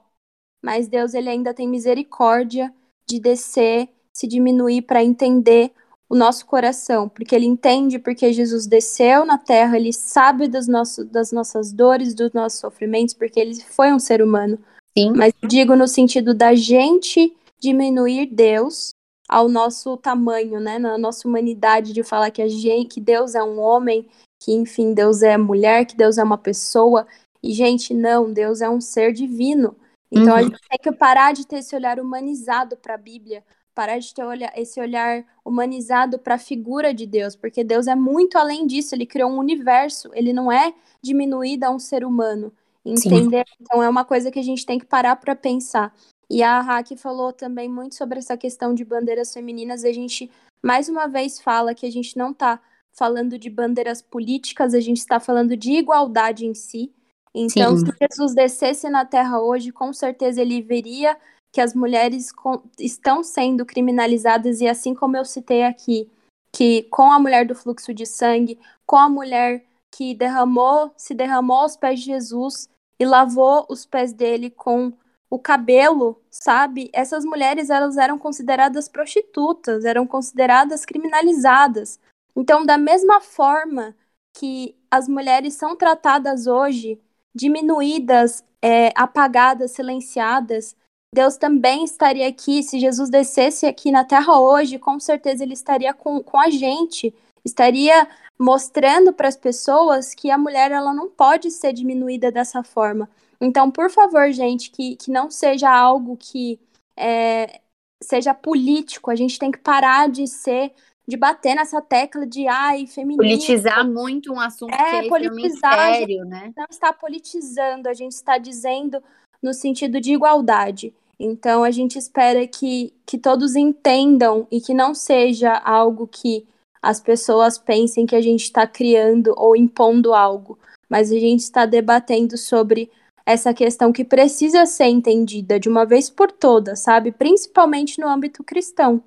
Mas 0.61 0.87
Deus 0.87 1.13
ele 1.13 1.29
ainda 1.29 1.53
tem 1.53 1.67
misericórdia 1.67 2.73
de 3.07 3.19
descer, 3.19 3.89
se 4.13 4.27
diminuir 4.27 4.83
para 4.83 5.03
entender 5.03 5.71
o 6.09 6.15
nosso 6.15 6.45
coração, 6.45 7.07
porque 7.07 7.35
ele 7.35 7.45
entende 7.45 7.99
porque 7.99 8.33
Jesus 8.33 8.65
desceu 8.65 9.25
na 9.25 9.37
terra, 9.37 9.77
ele 9.77 9.93
sabe 9.93 10.47
dos 10.47 10.67
nossos, 10.67 11.05
das 11.05 11.31
nossas 11.31 11.71
dores, 11.71 12.15
dos 12.15 12.33
nossos 12.33 12.59
sofrimentos, 12.59 13.13
porque 13.13 13.39
ele 13.39 13.55
foi 13.61 13.93
um 13.93 13.99
ser 13.99 14.21
humano. 14.21 14.57
Sim. 14.97 15.13
Mas 15.15 15.31
digo 15.47 15.75
no 15.75 15.87
sentido 15.87 16.33
da 16.33 16.55
gente 16.55 17.35
diminuir 17.59 18.25
Deus 18.25 18.89
ao 19.29 19.47
nosso 19.47 19.95
tamanho, 19.97 20.59
né, 20.59 20.79
na 20.79 20.97
nossa 20.97 21.27
humanidade 21.27 21.93
de 21.93 22.01
falar 22.01 22.31
que 22.31 22.41
a 22.41 22.47
gente, 22.47 22.95
que 22.95 22.99
Deus 22.99 23.35
é 23.35 23.43
um 23.43 23.59
homem 23.59 24.07
que, 24.39 24.53
enfim, 24.53 24.93
Deus 24.93 25.21
é 25.21 25.37
mulher, 25.37 25.85
que 25.85 25.95
Deus 25.95 26.17
é 26.17 26.23
uma 26.23 26.37
pessoa. 26.37 27.05
E, 27.43 27.51
gente, 27.53 27.93
não, 27.93 28.31
Deus 28.31 28.61
é 28.61 28.69
um 28.69 28.79
ser 28.79 29.11
divino. 29.11 29.75
Então 30.11 30.33
uhum. 30.33 30.35
a 30.35 30.41
gente 30.41 30.59
tem 30.69 30.79
que 30.81 30.91
parar 30.91 31.33
de 31.33 31.45
ter 31.45 31.57
esse 31.57 31.75
olhar 31.75 31.99
humanizado 31.99 32.75
para 32.77 32.95
a 32.95 32.97
Bíblia, 32.97 33.43
parar 33.75 33.99
de 33.99 34.13
ter 34.13 34.23
esse 34.55 34.79
olhar 34.79 35.23
humanizado 35.45 36.17
para 36.17 36.35
a 36.35 36.39
figura 36.39 36.93
de 36.93 37.05
Deus, 37.05 37.35
porque 37.35 37.63
Deus 37.63 37.87
é 37.87 37.95
muito 37.95 38.37
além 38.37 38.65
disso, 38.65 38.95
ele 38.95 39.05
criou 39.05 39.29
um 39.29 39.37
universo, 39.37 40.09
ele 40.13 40.33
não 40.33 40.51
é 40.51 40.73
diminuído 41.01 41.65
a 41.65 41.69
um 41.69 41.79
ser 41.79 42.03
humano, 42.03 42.51
entender? 42.83 43.45
Sim. 43.47 43.55
Então 43.61 43.83
é 43.83 43.87
uma 43.87 44.03
coisa 44.03 44.31
que 44.31 44.39
a 44.39 44.43
gente 44.43 44.65
tem 44.65 44.79
que 44.79 44.85
parar 44.85 45.15
para 45.15 45.35
pensar. 45.35 45.93
E 46.29 46.43
a 46.43 46.59
Hack 46.59 46.95
falou 46.97 47.31
também 47.31 47.69
muito 47.69 47.95
sobre 47.95 48.19
essa 48.19 48.35
questão 48.35 48.73
de 48.73 48.83
bandeiras 48.83 49.33
femininas, 49.33 49.83
a 49.83 49.91
gente 49.91 50.29
mais 50.61 50.89
uma 50.89 51.07
vez 51.07 51.39
fala 51.39 51.73
que 51.73 51.85
a 51.85 51.91
gente 51.91 52.17
não 52.17 52.31
está 52.31 52.59
falando 52.93 53.37
de 53.37 53.49
bandeiras 53.49 54.01
políticas, 54.01 54.73
a 54.73 54.79
gente 54.79 54.97
está 54.97 55.19
falando 55.19 55.55
de 55.55 55.73
igualdade 55.73 56.45
em 56.45 56.53
si. 56.53 56.93
Então, 57.33 57.77
Sim. 57.77 57.85
se 57.85 57.91
Jesus 58.01 58.33
descesse 58.33 58.89
na 58.89 59.05
Terra 59.05 59.39
hoje, 59.39 59.71
com 59.71 59.93
certeza 59.93 60.41
ele 60.41 60.61
veria 60.61 61.17
que 61.51 61.61
as 61.61 61.73
mulheres 61.73 62.31
estão 62.79 63.23
sendo 63.23 63.65
criminalizadas, 63.65 64.61
e 64.61 64.67
assim 64.67 64.93
como 64.93 65.17
eu 65.17 65.25
citei 65.25 65.63
aqui, 65.63 66.09
que 66.51 66.83
com 66.83 67.11
a 67.11 67.19
mulher 67.19 67.45
do 67.45 67.55
fluxo 67.55 67.93
de 67.93 68.05
sangue, 68.05 68.59
com 68.85 68.97
a 68.97 69.09
mulher 69.09 69.65
que 69.91 70.13
derramou, 70.13 70.91
se 70.95 71.13
derramou 71.13 71.59
aos 71.59 71.75
pés 71.75 71.99
de 71.99 72.07
Jesus 72.07 72.67
e 72.99 73.05
lavou 73.05 73.65
os 73.69 73.85
pés 73.85 74.13
dele 74.13 74.49
com 74.49 74.93
o 75.29 75.37
cabelo, 75.37 76.19
sabe? 76.29 76.89
Essas 76.91 77.23
mulheres 77.23 77.69
elas 77.69 77.97
eram 77.97 78.17
consideradas 78.17 78.89
prostitutas, 78.89 79.85
eram 79.85 80.05
consideradas 80.07 80.85
criminalizadas. 80.85 81.99
Então, 82.35 82.65
da 82.65 82.77
mesma 82.77 83.19
forma 83.21 83.95
que 84.33 84.75
as 84.89 85.07
mulheres 85.07 85.55
são 85.55 85.75
tratadas 85.75 86.47
hoje, 86.47 86.99
diminuídas, 87.33 88.43
é, 88.61 88.91
apagadas, 88.95 89.71
silenciadas, 89.71 90.75
Deus 91.13 91.37
também 91.37 91.83
estaria 91.83 92.27
aqui. 92.27 92.61
Se 92.61 92.79
Jesus 92.79 93.09
descesse 93.09 93.65
aqui 93.65 93.91
na 93.91 94.03
terra 94.03 94.39
hoje, 94.39 94.77
com 94.77 94.99
certeza 94.99 95.43
ele 95.43 95.53
estaria 95.53 95.93
com, 95.93 96.21
com 96.21 96.39
a 96.39 96.49
gente, 96.49 97.13
estaria 97.43 98.07
mostrando 98.37 99.11
para 99.11 99.27
as 99.27 99.35
pessoas 99.35 100.13
que 100.13 100.31
a 100.31 100.37
mulher 100.37 100.71
ela 100.71 100.93
não 100.93 101.09
pode 101.09 101.51
ser 101.51 101.73
diminuída 101.73 102.31
dessa 102.31 102.63
forma. 102.63 103.09
Então, 103.41 103.71
por 103.71 103.89
favor, 103.89 104.31
gente, 104.31 104.69
que, 104.69 104.95
que 104.95 105.11
não 105.11 105.31
seja 105.31 105.69
algo 105.69 106.15
que 106.17 106.59
é, 106.95 107.61
seja 108.01 108.33
político, 108.33 109.09
a 109.09 109.15
gente 109.15 109.39
tem 109.39 109.51
que 109.51 109.57
parar 109.59 110.09
de 110.09 110.27
ser 110.27 110.73
de 111.09 111.17
bater 111.17 111.55
nessa 111.55 111.81
tecla 111.81 112.25
de 112.25 112.47
ai, 112.47 112.85
feminismo. 112.85 113.23
Politizar 113.23 113.85
muito 113.85 114.31
um 114.31 114.39
assunto 114.39 114.73
é, 114.73 115.01
que 115.01 115.07
é 115.07 115.09
politizar, 115.09 115.93
sério, 115.93 116.23
né? 116.23 116.53
Não 116.55 116.67
está 116.69 116.93
politizando, 116.93 117.89
a 117.89 117.93
gente 117.93 118.11
está 118.11 118.37
dizendo 118.37 119.03
no 119.41 119.53
sentido 119.53 119.99
de 119.99 120.13
igualdade. 120.13 120.93
Então 121.19 121.63
a 121.63 121.71
gente 121.71 121.97
espera 121.97 122.47
que, 122.47 122.93
que 123.05 123.17
todos 123.17 123.55
entendam 123.55 124.47
e 124.51 124.61
que 124.61 124.73
não 124.73 124.93
seja 124.93 125.53
algo 125.53 126.07
que 126.07 126.47
as 126.81 127.01
pessoas 127.01 127.57
pensem 127.57 128.05
que 128.05 128.15
a 128.15 128.21
gente 128.21 128.43
está 128.43 128.65
criando 128.65 129.33
ou 129.35 129.55
impondo 129.55 130.13
algo, 130.13 130.57
mas 130.87 131.11
a 131.11 131.19
gente 131.19 131.41
está 131.41 131.65
debatendo 131.65 132.37
sobre 132.37 132.89
essa 133.25 133.53
questão 133.53 133.91
que 133.91 134.05
precisa 134.05 134.65
ser 134.65 134.85
entendida 134.85 135.59
de 135.59 135.67
uma 135.67 135.85
vez 135.85 136.09
por 136.09 136.31
todas, 136.31 136.79
sabe? 136.79 137.11
Principalmente 137.11 137.99
no 137.99 138.07
âmbito 138.07 138.43
cristão. 138.43 139.03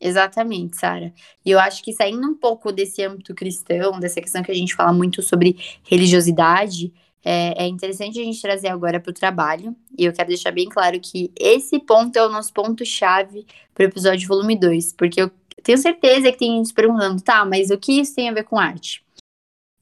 Exatamente, 0.00 0.78
Sara. 0.78 1.12
E 1.44 1.50
eu 1.50 1.58
acho 1.58 1.82
que 1.82 1.92
saindo 1.92 2.26
um 2.26 2.34
pouco 2.34 2.72
desse 2.72 3.02
âmbito 3.02 3.34
cristão, 3.34 4.00
dessa 4.00 4.20
questão 4.20 4.42
que 4.42 4.50
a 4.50 4.54
gente 4.54 4.74
fala 4.74 4.92
muito 4.92 5.20
sobre 5.22 5.56
religiosidade, 5.84 6.92
é, 7.22 7.64
é 7.64 7.68
interessante 7.68 8.18
a 8.18 8.24
gente 8.24 8.40
trazer 8.40 8.68
agora 8.68 8.98
para 8.98 9.10
o 9.10 9.14
trabalho. 9.14 9.76
E 9.98 10.04
eu 10.06 10.12
quero 10.12 10.28
deixar 10.28 10.52
bem 10.52 10.68
claro 10.68 10.98
que 11.00 11.30
esse 11.38 11.78
ponto 11.78 12.16
é 12.16 12.24
o 12.24 12.30
nosso 12.30 12.52
ponto-chave 12.52 13.46
para 13.74 13.84
o 13.84 13.88
episódio 13.88 14.26
volume 14.26 14.58
2, 14.58 14.94
porque 14.94 15.20
eu 15.20 15.30
tenho 15.62 15.76
certeza 15.76 16.32
que 16.32 16.38
tem 16.38 16.56
gente 16.56 16.72
perguntando, 16.72 17.20
tá, 17.22 17.44
mas 17.44 17.70
o 17.70 17.76
que 17.76 18.00
isso 18.00 18.14
tem 18.14 18.30
a 18.30 18.32
ver 18.32 18.44
com 18.44 18.58
arte? 18.58 19.04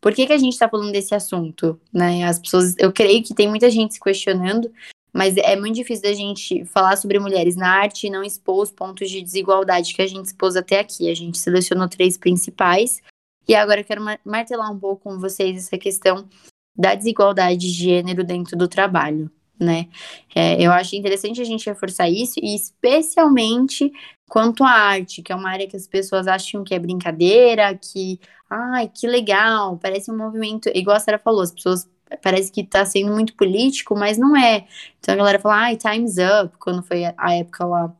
Por 0.00 0.12
que, 0.12 0.26
que 0.26 0.32
a 0.32 0.38
gente 0.38 0.52
está 0.52 0.68
falando 0.68 0.92
desse 0.92 1.14
assunto? 1.14 1.80
Né? 1.92 2.24
As 2.24 2.38
pessoas, 2.38 2.74
eu 2.78 2.92
creio 2.92 3.22
que 3.22 3.34
tem 3.34 3.48
muita 3.48 3.70
gente 3.70 3.94
se 3.94 4.00
questionando, 4.00 4.72
mas 5.18 5.36
é 5.36 5.56
muito 5.56 5.74
difícil 5.74 6.04
da 6.04 6.12
gente 6.12 6.64
falar 6.66 6.96
sobre 6.96 7.18
mulheres 7.18 7.56
na 7.56 7.68
arte 7.68 8.06
e 8.06 8.10
não 8.10 8.22
expor 8.22 8.62
os 8.62 8.70
pontos 8.70 9.10
de 9.10 9.20
desigualdade 9.20 9.92
que 9.92 10.00
a 10.00 10.06
gente 10.06 10.26
expôs 10.26 10.54
até 10.54 10.78
aqui. 10.78 11.10
A 11.10 11.14
gente 11.14 11.36
selecionou 11.38 11.88
três 11.88 12.16
principais. 12.16 13.02
E 13.48 13.52
agora 13.52 13.80
eu 13.80 13.84
quero 13.84 14.00
martelar 14.24 14.72
um 14.72 14.78
pouco 14.78 15.10
com 15.10 15.18
vocês 15.18 15.56
essa 15.56 15.76
questão 15.76 16.28
da 16.76 16.94
desigualdade 16.94 17.58
de 17.58 17.68
gênero 17.68 18.22
dentro 18.22 18.56
do 18.56 18.68
trabalho, 18.68 19.28
né? 19.58 19.88
É, 20.32 20.62
eu 20.64 20.70
acho 20.70 20.94
interessante 20.94 21.40
a 21.40 21.44
gente 21.44 21.68
reforçar 21.68 22.08
isso, 22.08 22.38
e 22.40 22.54
especialmente 22.54 23.92
quanto 24.28 24.62
à 24.62 24.70
arte, 24.70 25.20
que 25.20 25.32
é 25.32 25.34
uma 25.34 25.50
área 25.50 25.66
que 25.66 25.76
as 25.76 25.88
pessoas 25.88 26.28
acham 26.28 26.62
que 26.62 26.74
é 26.74 26.78
brincadeira, 26.78 27.74
que, 27.74 28.20
ai, 28.48 28.88
que 28.88 29.08
legal, 29.08 29.76
parece 29.78 30.12
um 30.12 30.16
movimento, 30.16 30.70
igual 30.72 30.96
a 30.96 31.00
Sarah 31.00 31.18
falou, 31.18 31.40
as 31.40 31.50
pessoas 31.50 31.88
parece 32.22 32.50
que 32.50 32.64
tá 32.64 32.84
sendo 32.84 33.12
muito 33.12 33.34
político, 33.34 33.96
mas 33.96 34.18
não 34.18 34.36
é. 34.36 34.66
Então 34.98 35.14
a 35.14 35.16
galera 35.16 35.38
fala, 35.38 35.56
ai, 35.56 35.76
time's 35.76 36.16
up, 36.18 36.56
quando 36.59 36.82
foi 36.82 37.04
a 37.04 37.34
época 37.34 37.64
lá 37.64 37.94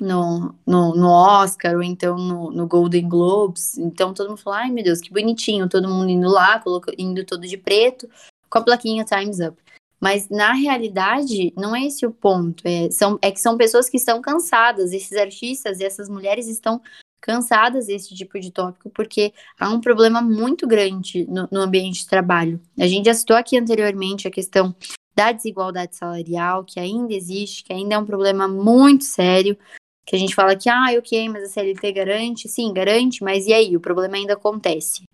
no, 0.00 0.54
no, 0.66 0.94
no 0.94 1.08
Oscar, 1.08 1.74
ou 1.74 1.82
então 1.82 2.16
no, 2.16 2.50
no, 2.50 2.66
Golden 2.66 3.08
Globes. 3.08 3.78
Então 3.78 4.12
todo 4.14 4.28
mundo 4.28 4.40
fala, 4.40 4.58
ai 4.58 4.70
meu 4.70 4.84
Deus, 4.84 5.00
que 5.00 5.12
bonitinho, 5.12 5.68
todo 5.68 5.88
mundo 5.88 6.10
indo 6.10 6.28
lá, 6.28 6.62
indo 6.98 7.24
todo 7.24 7.46
de 7.46 7.56
preto, 7.56 8.08
com 8.50 8.58
a 8.58 8.62
plaquinha 8.62 9.04
Time's 9.04 9.40
Up. 9.40 9.56
Mas 10.00 10.28
na 10.28 10.52
realidade, 10.52 11.52
não 11.56 11.74
é 11.74 11.84
esse 11.86 12.04
o 12.04 12.10
ponto. 12.10 12.62
É, 12.66 12.90
são, 12.90 13.18
é 13.22 13.30
que 13.30 13.40
são 13.40 13.56
pessoas 13.56 13.88
que 13.88 13.96
estão 13.96 14.20
cansadas, 14.20 14.92
esses 14.92 15.16
artistas 15.16 15.80
e 15.80 15.84
essas 15.84 16.08
mulheres 16.08 16.46
estão 16.46 16.80
cansadas 17.24 17.86
desse 17.86 18.14
tipo 18.14 18.38
de 18.38 18.50
tópico, 18.50 18.90
porque 18.90 19.32
há 19.58 19.70
um 19.70 19.80
problema 19.80 20.20
muito 20.20 20.66
grande 20.66 21.26
no, 21.26 21.48
no 21.50 21.60
ambiente 21.62 22.00
de 22.00 22.06
trabalho. 22.06 22.60
A 22.78 22.86
gente 22.86 23.06
já 23.06 23.14
citou 23.14 23.34
aqui 23.34 23.56
anteriormente 23.56 24.28
a 24.28 24.30
questão 24.30 24.74
da 25.16 25.32
desigualdade 25.32 25.96
salarial, 25.96 26.64
que 26.64 26.78
ainda 26.78 27.14
existe, 27.14 27.64
que 27.64 27.72
ainda 27.72 27.94
é 27.94 27.98
um 27.98 28.04
problema 28.04 28.46
muito 28.46 29.04
sério 29.04 29.56
que 30.04 30.14
a 30.14 30.18
gente 30.18 30.34
fala 30.34 30.54
que, 30.54 30.68
ah, 30.68 30.88
ok, 30.98 31.30
mas 31.30 31.44
a 31.44 31.48
CLT 31.48 31.92
garante, 31.92 32.46
sim, 32.46 32.70
garante, 32.74 33.24
mas 33.24 33.46
e 33.46 33.54
aí? 33.54 33.74
O 33.74 33.80
problema 33.80 34.16
ainda 34.16 34.34
acontece. 34.34 35.04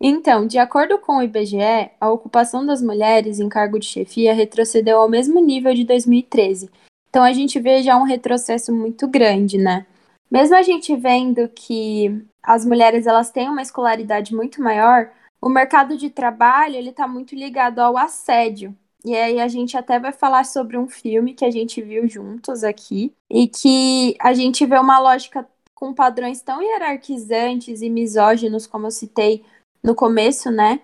Então, 0.00 0.48
de 0.48 0.58
acordo 0.58 0.98
com 0.98 1.18
o 1.18 1.22
IBGE, 1.22 1.92
a 2.00 2.10
ocupação 2.10 2.66
das 2.66 2.82
mulheres 2.82 3.38
em 3.38 3.48
cargo 3.48 3.78
de 3.78 3.86
chefia 3.86 4.34
retrocedeu 4.34 4.98
ao 4.98 5.08
mesmo 5.08 5.40
nível 5.40 5.72
de 5.72 5.84
2013. 5.84 6.68
Então 7.08 7.22
a 7.22 7.32
gente 7.32 7.60
vê 7.60 7.84
já 7.84 7.96
um 7.96 8.02
retrocesso 8.02 8.74
muito 8.74 9.06
grande, 9.06 9.56
né? 9.56 9.86
Mesmo 10.30 10.56
a 10.56 10.62
gente 10.62 10.94
vendo 10.96 11.48
que 11.48 12.24
as 12.42 12.64
mulheres 12.64 13.06
elas 13.06 13.30
têm 13.30 13.48
uma 13.48 13.62
escolaridade 13.62 14.34
muito 14.34 14.62
maior, 14.62 15.10
o 15.40 15.48
mercado 15.48 15.96
de 15.96 16.10
trabalho 16.10 16.76
ele 16.76 16.90
está 16.90 17.06
muito 17.06 17.34
ligado 17.34 17.78
ao 17.78 17.96
assédio. 17.96 18.76
E 19.04 19.14
aí 19.14 19.40
a 19.40 19.46
gente 19.46 19.76
até 19.76 20.00
vai 20.00 20.12
falar 20.12 20.44
sobre 20.44 20.76
um 20.76 20.88
filme 20.88 21.34
que 21.34 21.44
a 21.44 21.50
gente 21.50 21.80
viu 21.80 22.08
juntos 22.08 22.64
aqui 22.64 23.14
e 23.30 23.46
que 23.46 24.16
a 24.18 24.34
gente 24.34 24.66
vê 24.66 24.76
uma 24.78 24.98
lógica 24.98 25.48
com 25.74 25.94
padrões 25.94 26.40
tão 26.40 26.60
hierarquizantes 26.60 27.82
e 27.82 27.88
misóginos 27.88 28.66
como 28.66 28.86
eu 28.86 28.90
citei 28.90 29.44
no 29.82 29.94
começo, 29.94 30.50
né? 30.50 30.80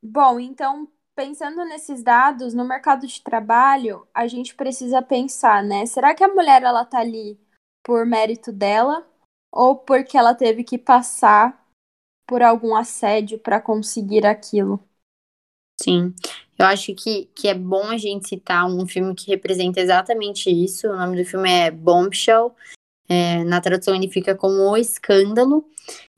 Bom, 0.00 0.38
então 0.38 0.86
pensando 1.16 1.64
nesses 1.64 2.02
dados 2.02 2.54
no 2.54 2.64
mercado 2.64 3.06
de 3.06 3.20
trabalho, 3.22 4.06
a 4.14 4.28
gente 4.28 4.54
precisa 4.54 5.02
pensar, 5.02 5.64
né? 5.64 5.86
Será 5.86 6.14
que 6.14 6.22
a 6.22 6.28
mulher 6.28 6.62
ela 6.62 6.84
tá 6.84 7.00
ali 7.00 7.36
por 7.86 8.04
mérito 8.04 8.50
dela 8.50 9.06
ou 9.52 9.76
porque 9.76 10.18
ela 10.18 10.34
teve 10.34 10.64
que 10.64 10.76
passar 10.76 11.64
por 12.26 12.42
algum 12.42 12.74
assédio 12.74 13.38
para 13.38 13.60
conseguir 13.60 14.26
aquilo? 14.26 14.82
Sim. 15.80 16.12
Eu 16.58 16.66
acho 16.66 16.92
que, 16.96 17.26
que 17.26 17.46
é 17.46 17.54
bom 17.54 17.84
a 17.84 17.96
gente 17.96 18.28
citar 18.28 18.66
um 18.66 18.88
filme 18.88 19.14
que 19.14 19.30
representa 19.30 19.78
exatamente 19.78 20.50
isso. 20.50 20.88
O 20.88 20.96
nome 20.96 21.16
do 21.16 21.24
filme 21.24 21.48
é 21.48 21.70
Bombshell. 21.70 22.56
É, 23.08 23.44
na 23.44 23.60
tradução 23.60 23.94
ele 23.94 24.08
fica 24.08 24.34
como 24.34 24.68
O 24.68 24.76
Escândalo. 24.76 25.64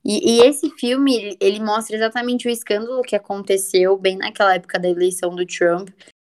E, 0.02 0.38
e, 0.38 0.46
esse 0.46 0.70
filme, 0.70 1.36
ele, 1.38 1.60
mostra 1.60 1.94
exatamente 1.94 2.48
o 2.48 2.50
escândalo 2.50 3.02
que 3.02 3.14
aconteceu 3.14 3.94
bem 3.98 4.16
naquela 4.16 4.54
época 4.54 4.78
da 4.78 4.88
eleição 4.88 5.34
do 5.34 5.44
Trump, 5.44 5.90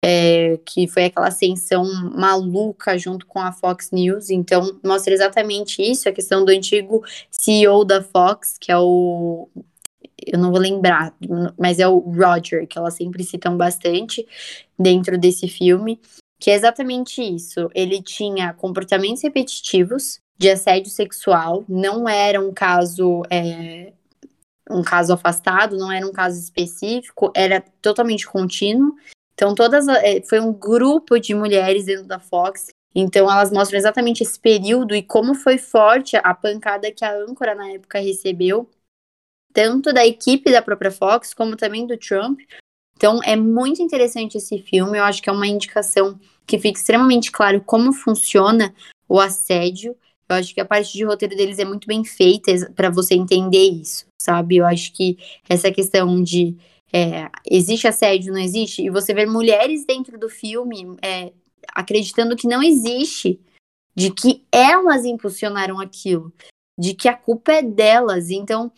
é, 0.07 0.59
que 0.67 0.87
foi 0.87 1.07
aquela 1.07 1.29
ascensão 1.29 1.83
maluca 2.15 2.99
junto 2.99 3.25
com 3.25 3.41
a 3.41 3.51
Fox 3.53 3.91
News. 3.91 4.29
Então, 4.29 4.79
mostra 4.85 5.15
exatamente 5.15 5.81
isso, 5.81 6.07
a 6.07 6.13
questão 6.13 6.45
do 6.45 6.51
antigo 6.51 7.03
CEO 7.31 7.87
da 7.87 8.03
Fox, 8.03 8.59
que 8.61 8.71
é 8.71 8.77
o 8.77 9.49
eu 10.27 10.39
não 10.39 10.51
vou 10.51 10.61
lembrar, 10.61 11.15
mas 11.59 11.79
é 11.79 11.87
o 11.87 11.99
Roger, 11.99 12.67
que 12.67 12.79
elas 12.79 12.95
sempre 12.95 13.23
citam 13.25 13.57
bastante 13.59 14.27
dentro 14.79 15.19
desse 15.19 15.49
filme, 15.49 16.01
que 16.41 16.51
é 16.51 16.55
exatamente 16.55 17.21
isso. 17.23 17.71
Ele 17.75 18.01
tinha 18.01 18.55
comportamentos 18.55 19.23
repetitivos 19.23 20.19
de 20.39 20.51
assédio 20.51 20.91
sexual, 20.91 21.65
não 21.69 22.09
era 22.09 22.41
um 22.41 22.53
caso. 22.53 23.23
É, 23.31 23.93
um 24.71 24.83
caso 24.83 25.13
afastado, 25.13 25.77
não 25.77 25.93
era 25.93 26.07
um 26.07 26.13
caso 26.13 26.41
específico, 26.41 27.31
era 27.35 27.63
totalmente 27.83 28.27
contínuo. 28.27 28.95
Então, 29.35 29.55
todas 29.55 29.87
é, 29.89 30.23
foi 30.23 30.41
um 30.41 30.53
grupo 30.53 31.19
de 31.19 31.35
mulheres 31.35 31.85
dentro 31.85 32.07
da 32.07 32.19
Fox. 32.19 32.69
Então, 32.95 33.31
elas 33.31 33.51
mostram 33.51 33.79
exatamente 33.79 34.23
esse 34.23 34.39
período 34.39 34.95
e 34.95 35.03
como 35.03 35.35
foi 35.35 35.59
forte 35.59 36.17
a 36.17 36.33
pancada 36.33 36.93
que 36.93 37.05
a 37.05 37.15
âncora 37.17 37.55
na 37.55 37.69
época 37.71 37.99
recebeu 37.99 38.71
tanto 39.53 39.93
da 39.93 40.07
equipe 40.07 40.51
da 40.51 40.63
própria 40.63 40.91
Fox, 40.91 41.35
como 41.35 41.57
também 41.57 41.87
do 41.87 41.97
Trump. 41.97 42.41
Então, 42.97 43.21
é 43.25 43.37
muito 43.37 43.83
interessante 43.83 44.37
esse 44.37 44.59
filme. 44.59 44.99
Eu 44.99 45.05
acho 45.05 45.21
que 45.21 45.29
é 45.29 45.33
uma 45.33 45.47
indicação 45.47 46.19
que 46.47 46.59
fica 46.59 46.79
extremamente 46.79 47.33
claro 47.33 47.61
como 47.61 47.93
funciona 47.93 48.75
o 49.09 49.21
assédio. 49.21 49.97
Eu 50.29 50.37
acho 50.37 50.55
que 50.55 50.61
a 50.61 50.65
parte 50.65 50.93
de 50.93 51.05
roteiro 51.05 51.37
deles 51.37 51.59
é 51.59 51.65
muito 51.65 51.87
bem 51.87 52.05
feita 52.05 52.53
para 52.75 52.91
você 52.91 53.15
entender 53.15 53.69
isso, 53.69 54.07
sabe? 54.21 54.57
Eu 54.57 54.67
acho 54.67 54.93
que 54.93 55.19
essa 55.49 55.71
questão 55.71 56.23
de 56.23 56.57
é, 56.95 57.29
existe 57.51 57.89
assédio, 57.89 58.33
não 58.33 58.41
existe, 58.41 58.83
e 58.83 58.89
você 58.89 59.13
ver 59.13 59.27
mulheres 59.27 59.85
dentro 59.85 60.17
do 60.17 60.29
filme 60.29 60.97
é, 61.03 61.33
acreditando 61.75 62.37
que 62.37 62.47
não 62.47 62.63
existe, 62.63 63.41
de 63.97 64.13
que 64.13 64.45
elas 64.53 65.05
impulsionaram 65.05 65.81
aquilo, 65.81 66.33
de 66.79 66.95
que 66.95 67.09
a 67.09 67.17
culpa 67.17 67.53
é 67.53 67.63
delas. 67.63 68.31
Então, 68.31 68.71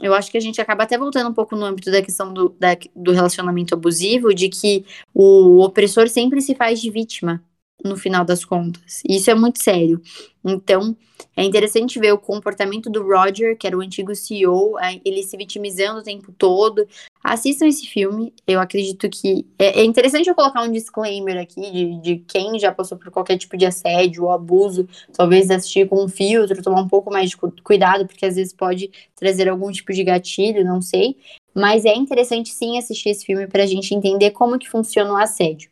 eu 0.00 0.14
acho 0.14 0.30
que 0.30 0.38
a 0.38 0.40
gente 0.40 0.62
acaba 0.62 0.84
até 0.84 0.96
voltando 0.96 1.28
um 1.28 1.34
pouco 1.34 1.54
no 1.54 1.66
âmbito 1.66 1.90
da 1.90 2.00
questão 2.00 2.32
do, 2.32 2.48
da, 2.58 2.70
do 2.96 3.12
relacionamento 3.12 3.74
abusivo, 3.74 4.34
de 4.34 4.48
que 4.48 4.86
o 5.12 5.62
opressor 5.62 6.08
sempre 6.08 6.40
se 6.40 6.54
faz 6.54 6.80
de 6.80 6.90
vítima 6.90 7.44
no 7.84 7.96
final 7.96 8.24
das 8.24 8.44
contas. 8.44 9.02
Isso 9.06 9.30
é 9.30 9.34
muito 9.34 9.62
sério. 9.62 10.00
Então, 10.42 10.96
é 11.36 11.44
interessante 11.44 11.98
ver 11.98 12.12
o 12.12 12.18
comportamento 12.18 12.90
do 12.90 13.02
Roger, 13.02 13.56
que 13.56 13.66
era 13.66 13.76
o 13.76 13.80
antigo 13.80 14.14
CEO, 14.14 14.74
ele 15.04 15.22
se 15.22 15.36
vitimizando 15.36 16.00
o 16.00 16.04
tempo 16.04 16.32
todo. 16.32 16.86
Assistam 17.22 17.66
esse 17.66 17.86
filme, 17.86 18.34
eu 18.46 18.58
acredito 18.58 19.08
que. 19.08 19.46
É, 19.56 19.80
é 19.80 19.84
interessante 19.84 20.28
eu 20.28 20.34
colocar 20.34 20.62
um 20.62 20.72
disclaimer 20.72 21.40
aqui 21.40 21.60
de, 21.70 22.00
de 22.00 22.16
quem 22.26 22.58
já 22.58 22.72
passou 22.72 22.98
por 22.98 23.12
qualquer 23.12 23.38
tipo 23.38 23.56
de 23.56 23.64
assédio 23.64 24.24
ou 24.24 24.32
abuso, 24.32 24.88
talvez 25.12 25.48
assistir 25.48 25.88
com 25.88 26.04
um 26.04 26.08
filtro, 26.08 26.62
tomar 26.62 26.80
um 26.80 26.88
pouco 26.88 27.12
mais 27.12 27.30
de 27.30 27.36
cuidado, 27.62 28.06
porque 28.06 28.26
às 28.26 28.34
vezes 28.34 28.52
pode 28.52 28.90
trazer 29.14 29.48
algum 29.48 29.70
tipo 29.70 29.92
de 29.92 30.02
gatilho, 30.02 30.64
não 30.64 30.82
sei. 30.82 31.16
Mas 31.54 31.84
é 31.84 31.94
interessante 31.94 32.50
sim 32.50 32.76
assistir 32.76 33.10
esse 33.10 33.24
filme 33.24 33.46
para 33.46 33.62
a 33.62 33.66
gente 33.66 33.94
entender 33.94 34.32
como 34.32 34.58
que 34.58 34.68
funciona 34.68 35.12
o 35.12 35.16
assédio. 35.16 35.70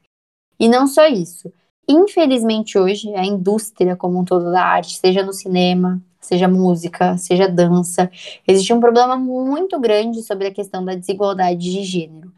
E 0.59 0.69
não 0.69 0.87
só 0.87 1.09
isso. 1.09 1.53
Infelizmente, 1.89 2.79
hoje, 2.79 3.13
a 3.17 3.25
indústria 3.25 3.97
como 3.97 4.21
um 4.21 4.25
todo 4.25 4.53
da 4.53 4.63
arte, 4.63 4.97
seja 4.97 5.25
no 5.25 5.33
cinema, 5.33 6.01
seja 6.21 6.47
música, 6.47 7.17
seja 7.17 7.49
dança. 7.49 8.11
Existe 8.47 8.73
um 8.73 8.81
problema 8.81 9.17
muito 9.17 9.79
grande 9.81 10.23
sobre 10.23 10.47
a 10.47 10.53
questão 10.53 10.85
da 10.85 10.95
desigualdade 10.95 11.59
de 11.59 11.83
gênero. 11.83 12.33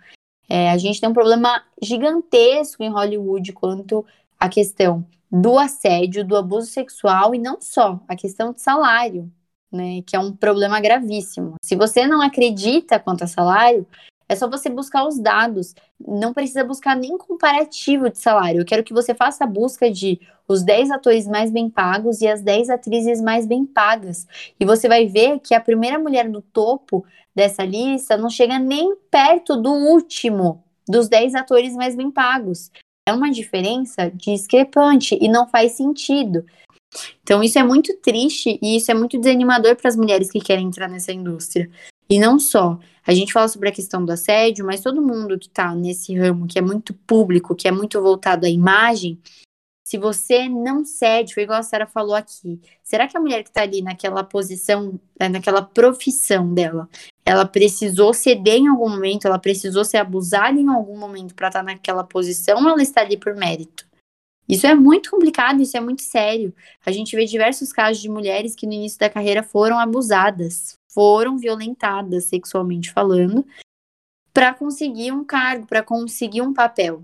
É, 0.48 0.70
a 0.70 0.78
gente 0.78 1.00
tem 1.00 1.08
um 1.08 1.14
problema 1.14 1.62
gigantesco 1.80 2.82
em 2.82 2.90
Hollywood 2.90 3.52
quanto 3.52 4.04
à 4.38 4.48
questão 4.48 5.04
do 5.30 5.58
assédio, 5.58 6.24
do 6.24 6.36
abuso 6.36 6.66
sexual 6.66 7.34
e 7.34 7.38
não 7.38 7.58
só, 7.60 7.98
a 8.06 8.14
questão 8.14 8.52
de 8.52 8.60
salário, 8.60 9.32
né, 9.72 10.02
que 10.06 10.14
é 10.14 10.18
um 10.18 10.36
problema 10.36 10.78
gravíssimo. 10.78 11.54
Se 11.64 11.74
você 11.74 12.06
não 12.06 12.20
acredita 12.20 12.98
quanto 12.98 13.24
a 13.24 13.26
salário, 13.26 13.86
é 14.28 14.34
só 14.34 14.48
você 14.48 14.68
buscar 14.68 15.06
os 15.06 15.18
dados. 15.18 15.74
Não 16.00 16.32
precisa 16.32 16.64
buscar 16.64 16.96
nem 16.96 17.16
comparativo 17.18 18.10
de 18.10 18.18
salário. 18.18 18.60
Eu 18.60 18.64
quero 18.64 18.84
que 18.84 18.92
você 18.92 19.14
faça 19.14 19.44
a 19.44 19.46
busca 19.46 19.90
de 19.90 20.20
os 20.48 20.62
10 20.62 20.90
atores 20.90 21.26
mais 21.26 21.50
bem 21.50 21.70
pagos 21.70 22.20
e 22.20 22.28
as 22.28 22.42
10 22.42 22.70
atrizes 22.70 23.20
mais 23.20 23.46
bem 23.46 23.64
pagas. 23.64 24.26
E 24.58 24.64
você 24.64 24.88
vai 24.88 25.06
ver 25.06 25.40
que 25.40 25.54
a 25.54 25.60
primeira 25.60 25.98
mulher 25.98 26.28
no 26.28 26.42
topo 26.42 27.04
dessa 27.34 27.64
lista 27.64 28.16
não 28.16 28.28
chega 28.28 28.58
nem 28.58 28.96
perto 29.10 29.56
do 29.56 29.72
último 29.72 30.62
dos 30.88 31.08
10 31.08 31.34
atores 31.34 31.74
mais 31.74 31.94
bem 31.94 32.10
pagos. 32.10 32.70
É 33.06 33.12
uma 33.12 33.30
diferença 33.30 34.10
discrepante 34.10 35.18
e 35.20 35.28
não 35.28 35.48
faz 35.48 35.72
sentido. 35.72 36.44
Então, 37.22 37.42
isso 37.42 37.58
é 37.58 37.62
muito 37.62 37.96
triste 37.98 38.58
e 38.62 38.76
isso 38.76 38.90
é 38.90 38.94
muito 38.94 39.18
desanimador 39.18 39.76
para 39.76 39.88
as 39.88 39.96
mulheres 39.96 40.30
que 40.30 40.40
querem 40.40 40.66
entrar 40.66 40.88
nessa 40.88 41.12
indústria. 41.12 41.70
E 42.12 42.18
não 42.18 42.38
só. 42.38 42.78
A 43.06 43.14
gente 43.14 43.32
fala 43.32 43.48
sobre 43.48 43.70
a 43.70 43.72
questão 43.72 44.04
do 44.04 44.12
assédio, 44.12 44.66
mas 44.66 44.82
todo 44.82 45.00
mundo 45.00 45.38
que 45.38 45.46
está 45.46 45.74
nesse 45.74 46.14
ramo 46.14 46.46
que 46.46 46.58
é 46.58 46.62
muito 46.62 46.92
público, 46.92 47.56
que 47.56 47.66
é 47.66 47.72
muito 47.72 48.02
voltado 48.02 48.44
à 48.44 48.50
imagem, 48.50 49.18
se 49.82 49.96
você 49.96 50.46
não 50.46 50.84
cede, 50.84 51.32
foi 51.32 51.44
igual 51.44 51.58
a 51.58 51.62
Sara 51.62 51.86
falou 51.86 52.14
aqui, 52.14 52.60
será 52.82 53.08
que 53.08 53.16
a 53.16 53.20
mulher 53.20 53.42
que 53.42 53.48
está 53.48 53.62
ali 53.62 53.80
naquela 53.80 54.22
posição, 54.22 55.00
né, 55.18 55.30
naquela 55.30 55.62
profissão 55.62 56.52
dela, 56.52 56.86
ela 57.24 57.46
precisou 57.46 58.12
ceder 58.12 58.56
em 58.56 58.68
algum 58.68 58.90
momento, 58.90 59.26
ela 59.26 59.38
precisou 59.38 59.82
ser 59.82 59.96
abusada 59.96 60.60
em 60.60 60.68
algum 60.68 60.98
momento 60.98 61.34
para 61.34 61.48
estar 61.48 61.60
tá 61.60 61.64
naquela 61.64 62.04
posição 62.04 62.62
ou 62.62 62.68
ela 62.68 62.82
está 62.82 63.00
ali 63.00 63.16
por 63.16 63.34
mérito? 63.34 63.86
Isso 64.52 64.66
é 64.66 64.74
muito 64.74 65.10
complicado, 65.10 65.62
isso 65.62 65.76
é 65.76 65.80
muito 65.80 66.02
sério. 66.02 66.54
A 66.84 66.92
gente 66.92 67.16
vê 67.16 67.24
diversos 67.24 67.72
casos 67.72 68.02
de 68.02 68.08
mulheres 68.08 68.54
que 68.54 68.66
no 68.66 68.72
início 68.72 68.98
da 68.98 69.08
carreira 69.08 69.42
foram 69.42 69.78
abusadas, 69.78 70.78
foram 70.88 71.38
violentadas 71.38 72.24
sexualmente 72.24 72.92
falando, 72.92 73.46
para 74.32 74.52
conseguir 74.52 75.10
um 75.10 75.24
cargo, 75.24 75.66
para 75.66 75.82
conseguir 75.82 76.42
um 76.42 76.52
papel. 76.52 77.02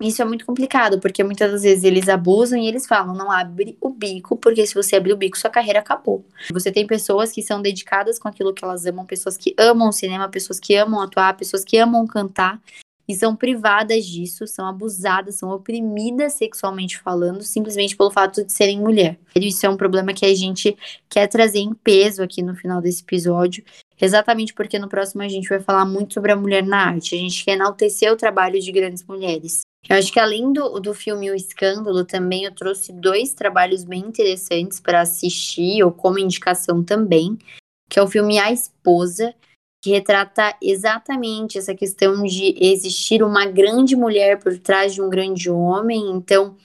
Isso 0.00 0.22
é 0.22 0.24
muito 0.24 0.46
complicado, 0.46 0.98
porque 0.98 1.22
muitas 1.22 1.52
das 1.52 1.62
vezes 1.62 1.84
eles 1.84 2.08
abusam 2.08 2.58
e 2.58 2.66
eles 2.66 2.86
falam: 2.86 3.14
não 3.14 3.30
abre 3.30 3.76
o 3.80 3.90
bico, 3.90 4.34
porque 4.36 4.66
se 4.66 4.72
você 4.74 4.96
abrir 4.96 5.12
o 5.12 5.16
bico, 5.16 5.36
sua 5.36 5.50
carreira 5.50 5.80
acabou. 5.80 6.24
Você 6.52 6.72
tem 6.72 6.86
pessoas 6.86 7.30
que 7.30 7.42
são 7.42 7.60
dedicadas 7.60 8.18
com 8.18 8.26
aquilo 8.26 8.54
que 8.54 8.64
elas 8.64 8.86
amam, 8.86 9.04
pessoas 9.04 9.36
que 9.36 9.54
amam 9.58 9.88
o 9.88 9.92
cinema, 9.92 10.28
pessoas 10.28 10.58
que 10.58 10.74
amam 10.74 11.02
atuar, 11.02 11.36
pessoas 11.36 11.64
que 11.64 11.76
amam 11.76 12.06
cantar, 12.06 12.58
e 13.10 13.14
são 13.14 13.34
privadas 13.34 14.06
disso, 14.06 14.46
são 14.46 14.64
abusadas, 14.66 15.34
são 15.34 15.50
oprimidas 15.50 16.34
sexualmente 16.34 16.96
falando, 16.96 17.42
simplesmente 17.42 17.96
pelo 17.96 18.10
fato 18.10 18.44
de 18.44 18.52
serem 18.52 18.78
mulher. 18.78 19.18
Isso 19.34 19.66
é 19.66 19.68
um 19.68 19.76
problema 19.76 20.14
que 20.14 20.24
a 20.24 20.32
gente 20.32 20.76
quer 21.08 21.26
trazer 21.26 21.58
em 21.58 21.74
peso 21.74 22.22
aqui 22.22 22.40
no 22.40 22.54
final 22.54 22.80
desse 22.80 23.02
episódio, 23.02 23.64
exatamente 24.00 24.54
porque 24.54 24.78
no 24.78 24.88
próximo 24.88 25.22
a 25.22 25.28
gente 25.28 25.48
vai 25.48 25.58
falar 25.58 25.84
muito 25.84 26.14
sobre 26.14 26.30
a 26.30 26.36
mulher 26.36 26.64
na 26.64 26.86
arte. 26.86 27.16
A 27.16 27.18
gente 27.18 27.44
quer 27.44 27.52
enaltecer 27.52 28.12
o 28.12 28.16
trabalho 28.16 28.60
de 28.60 28.70
grandes 28.70 29.04
mulheres. 29.04 29.62
Eu 29.88 29.96
acho 29.96 30.12
que 30.12 30.20
além 30.20 30.52
do, 30.52 30.78
do 30.78 30.94
filme 30.94 31.32
O 31.32 31.34
Escândalo, 31.34 32.04
também 32.04 32.44
eu 32.44 32.54
trouxe 32.54 32.92
dois 32.92 33.34
trabalhos 33.34 33.82
bem 33.82 34.00
interessantes 34.02 34.78
para 34.78 35.00
assistir, 35.00 35.82
ou 35.82 35.90
como 35.90 36.18
indicação 36.18 36.84
também, 36.84 37.36
que 37.88 37.98
é 37.98 38.02
o 38.02 38.06
filme 38.06 38.38
A 38.38 38.52
Esposa, 38.52 39.34
que 39.80 39.90
retrata 39.90 40.54
exatamente 40.62 41.56
essa 41.56 41.74
questão 41.74 42.22
de 42.22 42.54
existir 42.60 43.22
uma 43.22 43.46
grande 43.46 43.96
mulher 43.96 44.38
por 44.38 44.58
trás 44.58 44.94
de 44.94 45.00
um 45.00 45.08
grande 45.08 45.50
homem. 45.50 46.10
Então, 46.10 46.56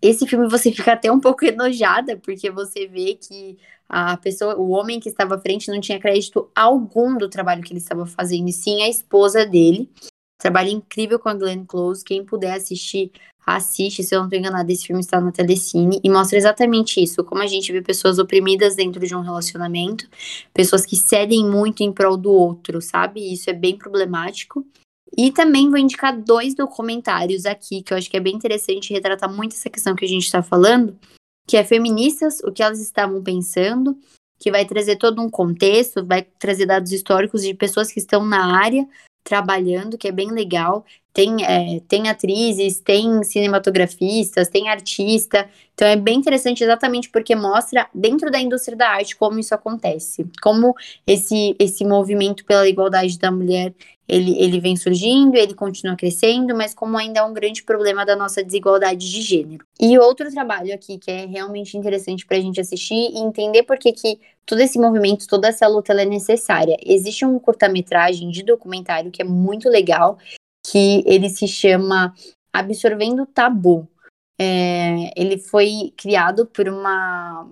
esse 0.00 0.26
filme 0.26 0.48
você 0.48 0.72
fica 0.72 0.92
até 0.92 1.12
um 1.12 1.20
pouco 1.20 1.44
enojada, 1.44 2.16
porque 2.16 2.50
você 2.50 2.86
vê 2.86 3.14
que 3.14 3.58
a 3.88 4.16
pessoa, 4.16 4.56
o 4.56 4.70
homem 4.70 4.98
que 4.98 5.10
estava 5.10 5.34
à 5.34 5.38
frente 5.38 5.70
não 5.70 5.80
tinha 5.80 6.00
crédito 6.00 6.50
algum 6.54 7.18
do 7.18 7.28
trabalho 7.28 7.62
que 7.62 7.72
ele 7.72 7.78
estava 7.78 8.06
fazendo, 8.06 8.48
e 8.48 8.52
sim 8.52 8.82
a 8.82 8.88
esposa 8.88 9.44
dele. 9.44 9.90
Trabalho 10.38 10.70
incrível 10.70 11.18
com 11.18 11.28
a 11.28 11.34
Glenn 11.34 11.64
Close. 11.64 12.02
Quem 12.02 12.24
puder 12.24 12.54
assistir, 12.54 13.12
assiste. 13.44 14.02
Se 14.02 14.14
eu 14.14 14.20
não 14.20 14.26
estou 14.26 14.38
enganada, 14.38 14.70
esse 14.72 14.86
filme 14.86 15.00
está 15.00 15.20
na 15.20 15.32
Telecine 15.32 16.00
e 16.02 16.10
mostra 16.10 16.38
exatamente 16.38 17.02
isso: 17.02 17.24
como 17.24 17.42
a 17.42 17.46
gente 17.46 17.72
vê 17.72 17.82
pessoas 17.82 18.18
oprimidas 18.18 18.76
dentro 18.76 19.04
de 19.06 19.14
um 19.14 19.20
relacionamento, 19.20 20.08
pessoas 20.54 20.86
que 20.86 20.96
cedem 20.96 21.44
muito 21.44 21.82
em 21.82 21.92
prol 21.92 22.16
do 22.16 22.32
outro, 22.32 22.80
sabe? 22.80 23.32
Isso 23.32 23.50
é 23.50 23.52
bem 23.52 23.76
problemático. 23.76 24.66
E 25.16 25.30
também 25.30 25.68
vou 25.68 25.78
indicar 25.78 26.18
dois 26.18 26.54
documentários 26.54 27.44
aqui 27.44 27.82
que 27.82 27.92
eu 27.92 27.98
acho 27.98 28.10
que 28.10 28.16
é 28.16 28.20
bem 28.20 28.34
interessante 28.34 28.94
retratar 28.94 29.30
muito 29.30 29.54
essa 29.54 29.68
questão 29.68 29.94
que 29.94 30.04
a 30.04 30.08
gente 30.08 30.24
está 30.24 30.42
falando, 30.42 30.98
que 31.46 31.56
é 31.56 31.64
Feministas, 31.64 32.40
o 32.40 32.50
que 32.50 32.62
elas 32.62 32.80
estavam 32.80 33.22
pensando, 33.22 33.98
que 34.38 34.50
vai 34.50 34.64
trazer 34.64 34.96
todo 34.96 35.20
um 35.20 35.28
contexto, 35.28 36.04
vai 36.04 36.22
trazer 36.22 36.64
dados 36.64 36.92
históricos 36.92 37.42
de 37.42 37.52
pessoas 37.52 37.92
que 37.92 37.98
estão 37.98 38.24
na 38.24 38.56
área 38.56 38.88
trabalhando, 39.22 39.96
que 39.96 40.08
é 40.08 40.12
bem 40.12 40.30
legal. 40.30 40.84
Tem, 41.12 41.44
é, 41.44 41.80
tem 41.86 42.08
atrizes, 42.08 42.80
tem 42.80 43.22
cinematografistas, 43.22 44.48
tem 44.48 44.68
artista. 44.68 45.48
Então 45.74 45.86
é 45.86 45.96
bem 45.96 46.18
interessante 46.18 46.64
exatamente 46.64 47.10
porque 47.10 47.34
mostra 47.34 47.88
dentro 47.94 48.30
da 48.30 48.40
indústria 48.40 48.76
da 48.76 48.88
arte 48.88 49.16
como 49.16 49.38
isso 49.38 49.54
acontece. 49.54 50.26
Como 50.42 50.74
esse, 51.06 51.54
esse 51.58 51.84
movimento 51.84 52.44
pela 52.44 52.68
igualdade 52.68 53.18
da 53.18 53.30
mulher 53.30 53.74
ele, 54.12 54.36
ele 54.38 54.60
vem 54.60 54.76
surgindo, 54.76 55.36
ele 55.36 55.54
continua 55.54 55.96
crescendo, 55.96 56.54
mas 56.54 56.74
como 56.74 56.98
ainda 56.98 57.20
é 57.20 57.22
um 57.22 57.32
grande 57.32 57.62
problema 57.62 58.04
da 58.04 58.14
nossa 58.14 58.44
desigualdade 58.44 59.10
de 59.10 59.22
gênero. 59.22 59.64
E 59.80 59.98
outro 59.98 60.30
trabalho 60.30 60.74
aqui 60.74 60.98
que 60.98 61.10
é 61.10 61.24
realmente 61.24 61.78
interessante 61.78 62.26
para 62.26 62.36
a 62.36 62.40
gente 62.40 62.60
assistir 62.60 62.94
e 62.94 63.18
entender 63.18 63.62
por 63.62 63.78
que, 63.78 63.90
que 63.92 64.18
todo 64.44 64.60
esse 64.60 64.78
movimento, 64.78 65.26
toda 65.26 65.48
essa 65.48 65.66
luta 65.66 65.94
é 65.94 66.04
necessária. 66.04 66.76
Existe 66.84 67.24
um 67.24 67.38
curta-metragem 67.38 68.28
de 68.28 68.42
documentário 68.42 69.10
que 69.10 69.22
é 69.22 69.24
muito 69.24 69.68
legal, 69.70 70.18
que 70.66 71.02
ele 71.06 71.28
se 71.28 71.46
chama 71.46 72.14
Absorvendo 72.52 73.26
Tabu. 73.26 73.88
É, 74.38 75.12
ele 75.16 75.38
foi 75.38 75.92
criado 75.96 76.46
por 76.46 76.68
uma 76.68 77.48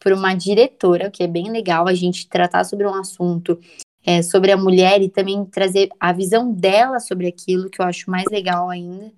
por 0.00 0.12
uma 0.12 0.34
diretora, 0.34 1.10
que 1.10 1.22
é 1.22 1.26
bem 1.26 1.50
legal 1.50 1.88
a 1.88 1.94
gente 1.94 2.28
tratar 2.28 2.64
sobre 2.64 2.86
um 2.86 2.94
assunto 2.94 3.58
é, 4.04 4.20
sobre 4.20 4.52
a 4.52 4.56
mulher 4.56 5.00
e 5.00 5.08
também 5.08 5.46
trazer 5.46 5.88
a 5.98 6.12
visão 6.12 6.52
dela 6.52 7.00
sobre 7.00 7.26
aquilo, 7.26 7.70
que 7.70 7.80
eu 7.80 7.86
acho 7.86 8.10
mais 8.10 8.26
legal 8.30 8.68
ainda, 8.68 9.10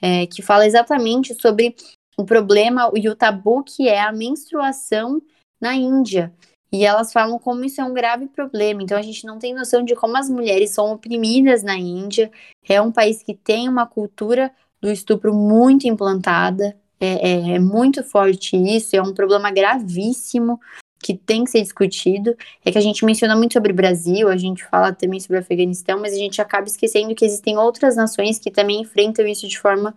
é, 0.00 0.26
que 0.26 0.40
fala 0.40 0.66
exatamente 0.66 1.34
sobre 1.34 1.76
o 2.16 2.24
problema 2.24 2.90
e 2.94 3.06
o 3.08 3.14
tabu 3.14 3.62
que 3.62 3.86
é 3.86 4.00
a 4.00 4.12
menstruação 4.12 5.20
na 5.60 5.74
Índia. 5.74 6.32
E 6.72 6.84
elas 6.84 7.12
falam 7.12 7.38
como 7.38 7.64
isso 7.64 7.80
é 7.80 7.84
um 7.84 7.92
grave 7.92 8.28
problema. 8.28 8.82
Então 8.82 8.96
a 8.96 9.02
gente 9.02 9.26
não 9.26 9.38
tem 9.38 9.54
noção 9.54 9.84
de 9.84 9.94
como 9.94 10.16
as 10.16 10.30
mulheres 10.30 10.70
são 10.70 10.92
oprimidas 10.92 11.62
na 11.62 11.76
Índia. 11.76 12.30
É 12.68 12.80
um 12.80 12.92
país 12.92 13.22
que 13.22 13.34
tem 13.34 13.68
uma 13.68 13.86
cultura 13.86 14.52
do 14.80 14.90
estupro 14.90 15.34
muito 15.34 15.88
implantada. 15.88 16.76
É, 17.00 17.30
é, 17.30 17.50
é 17.52 17.58
muito 17.58 18.04
forte 18.04 18.56
isso, 18.56 18.94
é 18.94 19.00
um 19.00 19.14
problema 19.14 19.50
gravíssimo 19.50 20.60
que 21.02 21.16
tem 21.16 21.44
que 21.44 21.50
ser 21.50 21.62
discutido. 21.62 22.36
É 22.64 22.70
que 22.70 22.78
a 22.78 22.82
gente 22.82 23.04
menciona 23.04 23.34
muito 23.34 23.54
sobre 23.54 23.72
o 23.72 23.74
Brasil, 23.74 24.28
a 24.28 24.36
gente 24.36 24.64
fala 24.64 24.92
também 24.92 25.18
sobre 25.18 25.38
o 25.38 25.40
Afeganistão, 25.40 25.98
mas 25.98 26.12
a 26.12 26.18
gente 26.18 26.40
acaba 26.40 26.66
esquecendo 26.66 27.14
que 27.14 27.24
existem 27.24 27.56
outras 27.56 27.96
nações 27.96 28.38
que 28.38 28.50
também 28.50 28.82
enfrentam 28.82 29.26
isso 29.26 29.48
de 29.48 29.58
forma 29.58 29.94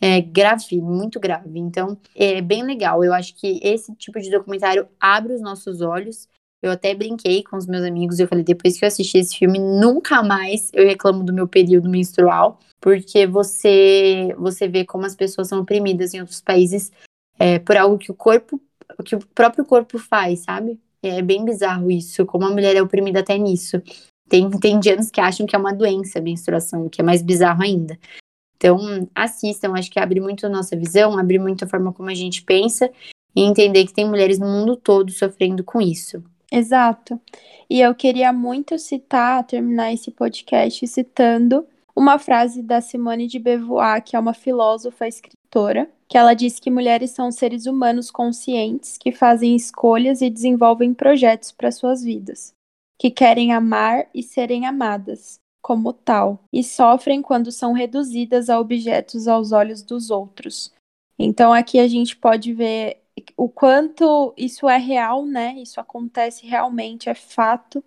é, 0.00 0.20
grave, 0.20 0.80
muito 0.80 1.18
grave. 1.18 1.58
Então, 1.58 1.98
é 2.14 2.40
bem 2.40 2.62
legal. 2.62 3.04
Eu 3.04 3.12
acho 3.12 3.34
que 3.34 3.60
esse 3.62 3.94
tipo 3.96 4.20
de 4.20 4.30
documentário 4.30 4.88
abre 5.00 5.32
os 5.32 5.40
nossos 5.40 5.80
olhos. 5.80 6.28
Eu 6.62 6.70
até 6.70 6.94
brinquei 6.94 7.42
com 7.42 7.56
os 7.56 7.66
meus 7.66 7.84
amigos, 7.84 8.18
eu 8.18 8.26
falei, 8.26 8.42
depois 8.42 8.78
que 8.78 8.84
eu 8.84 8.88
assisti 8.88 9.18
esse 9.18 9.36
filme, 9.36 9.58
nunca 9.58 10.22
mais 10.22 10.70
eu 10.72 10.86
reclamo 10.86 11.22
do 11.22 11.32
meu 11.32 11.46
período 11.46 11.90
menstrual, 11.90 12.58
porque 12.80 13.26
você 13.26 14.34
você 14.38 14.66
vê 14.66 14.82
como 14.82 15.04
as 15.04 15.14
pessoas 15.14 15.48
são 15.48 15.60
oprimidas 15.60 16.14
em 16.14 16.20
outros 16.20 16.40
países 16.40 16.90
é, 17.38 17.58
por 17.58 17.76
algo 17.76 17.98
que 17.98 18.10
o 18.10 18.14
corpo 18.14 18.58
o 18.98 19.02
que 19.02 19.14
o 19.14 19.18
próprio 19.34 19.64
corpo 19.64 19.98
faz, 19.98 20.40
sabe? 20.40 20.80
É 21.02 21.20
bem 21.20 21.44
bizarro 21.44 21.90
isso, 21.90 22.24
como 22.24 22.46
a 22.46 22.50
mulher 22.50 22.76
é 22.76 22.82
oprimida 22.82 23.20
até 23.20 23.36
nisso. 23.36 23.82
Tem, 24.28 24.48
tem 24.50 24.76
indianos 24.76 25.10
que 25.10 25.20
acham 25.20 25.46
que 25.46 25.54
é 25.54 25.58
uma 25.58 25.72
doença 25.72 26.18
a 26.18 26.22
menstruação, 26.22 26.88
que 26.88 27.00
é 27.00 27.04
mais 27.04 27.22
bizarro 27.22 27.62
ainda. 27.62 27.98
Então, 28.56 29.08
assistam, 29.14 29.72
acho 29.74 29.90
que 29.90 30.00
abre 30.00 30.20
muito 30.20 30.46
a 30.46 30.48
nossa 30.48 30.76
visão, 30.76 31.18
abre 31.18 31.38
muito 31.38 31.64
a 31.64 31.68
forma 31.68 31.92
como 31.92 32.08
a 32.08 32.14
gente 32.14 32.42
pensa 32.42 32.90
e 33.34 33.42
entender 33.42 33.84
que 33.84 33.92
tem 33.92 34.08
mulheres 34.08 34.38
no 34.38 34.46
mundo 34.46 34.76
todo 34.76 35.10
sofrendo 35.10 35.64
com 35.64 35.80
isso. 35.80 36.22
Exato. 36.50 37.20
E 37.68 37.80
eu 37.80 37.94
queria 37.94 38.32
muito 38.32 38.78
citar, 38.78 39.44
terminar 39.44 39.92
esse 39.92 40.10
podcast 40.10 40.86
citando 40.86 41.66
uma 41.96 42.18
frase 42.18 42.62
da 42.62 42.80
Simone 42.80 43.26
de 43.26 43.38
Beauvoir, 43.38 44.02
que 44.02 44.16
é 44.16 44.18
uma 44.18 44.34
filósofa 44.34 45.06
escritora, 45.06 45.88
que 46.08 46.18
ela 46.18 46.34
diz 46.34 46.58
que 46.58 46.70
mulheres 46.70 47.10
são 47.10 47.30
seres 47.30 47.66
humanos 47.66 48.10
conscientes 48.10 48.98
que 48.98 49.12
fazem 49.12 49.54
escolhas 49.54 50.20
e 50.20 50.30
desenvolvem 50.30 50.92
projetos 50.92 51.52
para 51.52 51.70
suas 51.70 52.02
vidas, 52.02 52.52
que 52.98 53.10
querem 53.10 53.52
amar 53.52 54.06
e 54.14 54.22
serem 54.22 54.66
amadas 54.66 55.43
como 55.64 55.94
tal, 55.94 56.40
e 56.52 56.62
sofrem 56.62 57.22
quando 57.22 57.50
são 57.50 57.72
reduzidas 57.72 58.50
a 58.50 58.60
objetos 58.60 59.26
aos 59.26 59.50
olhos 59.50 59.82
dos 59.82 60.10
outros. 60.10 60.70
Então 61.18 61.54
aqui 61.54 61.78
a 61.78 61.88
gente 61.88 62.14
pode 62.14 62.52
ver 62.52 62.98
o 63.34 63.48
quanto 63.48 64.34
isso 64.36 64.68
é 64.68 64.76
real, 64.76 65.24
né? 65.24 65.54
Isso 65.56 65.80
acontece 65.80 66.46
realmente, 66.46 67.08
é 67.08 67.14
fato. 67.14 67.82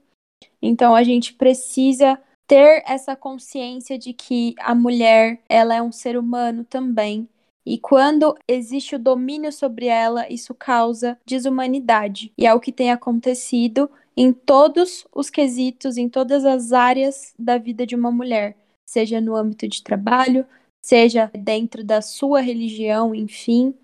Então 0.59 0.95
a 0.95 1.03
gente 1.03 1.36
precisa 1.36 2.19
ter 2.47 2.84
essa 2.88 3.15
consciência 3.15 3.95
de 3.95 4.11
que 4.11 4.55
a 4.57 4.73
mulher, 4.73 5.39
ela 5.47 5.75
é 5.75 5.82
um 5.82 5.91
ser 5.91 6.17
humano 6.17 6.63
também. 6.63 7.30
E 7.63 7.78
quando 7.78 8.36
existe 8.47 8.95
o 8.95 8.99
domínio 8.99 9.51
sobre 9.51 9.86
ela, 9.86 10.28
isso 10.34 10.55
causa 10.55 11.15
desumanidade. 11.28 12.34
E 12.36 12.47
é 12.47 12.53
o 12.55 12.59
que 12.59 12.71
tem 12.71 12.91
acontecido 12.91 13.88
em 14.18 14.34
todos 14.34 15.05
os 15.13 15.30
quesitos, 15.30 15.95
em 15.95 16.09
todas 16.09 16.43
as 16.43 16.74
áreas 16.74 17.34
da 17.38 17.57
vida 17.57 17.86
de 17.86 17.95
uma 17.95 18.11
mulher, 18.11 18.57
seja 18.89 19.22
no 19.22 19.36
âmbito 19.36 19.68
de 19.68 19.84
trabalho, 19.84 20.43
seja 20.84 21.32
dentro 21.38 21.84
da 21.84 22.01
sua 22.01 22.41
religião, 22.41 23.13
enfim 23.13 23.76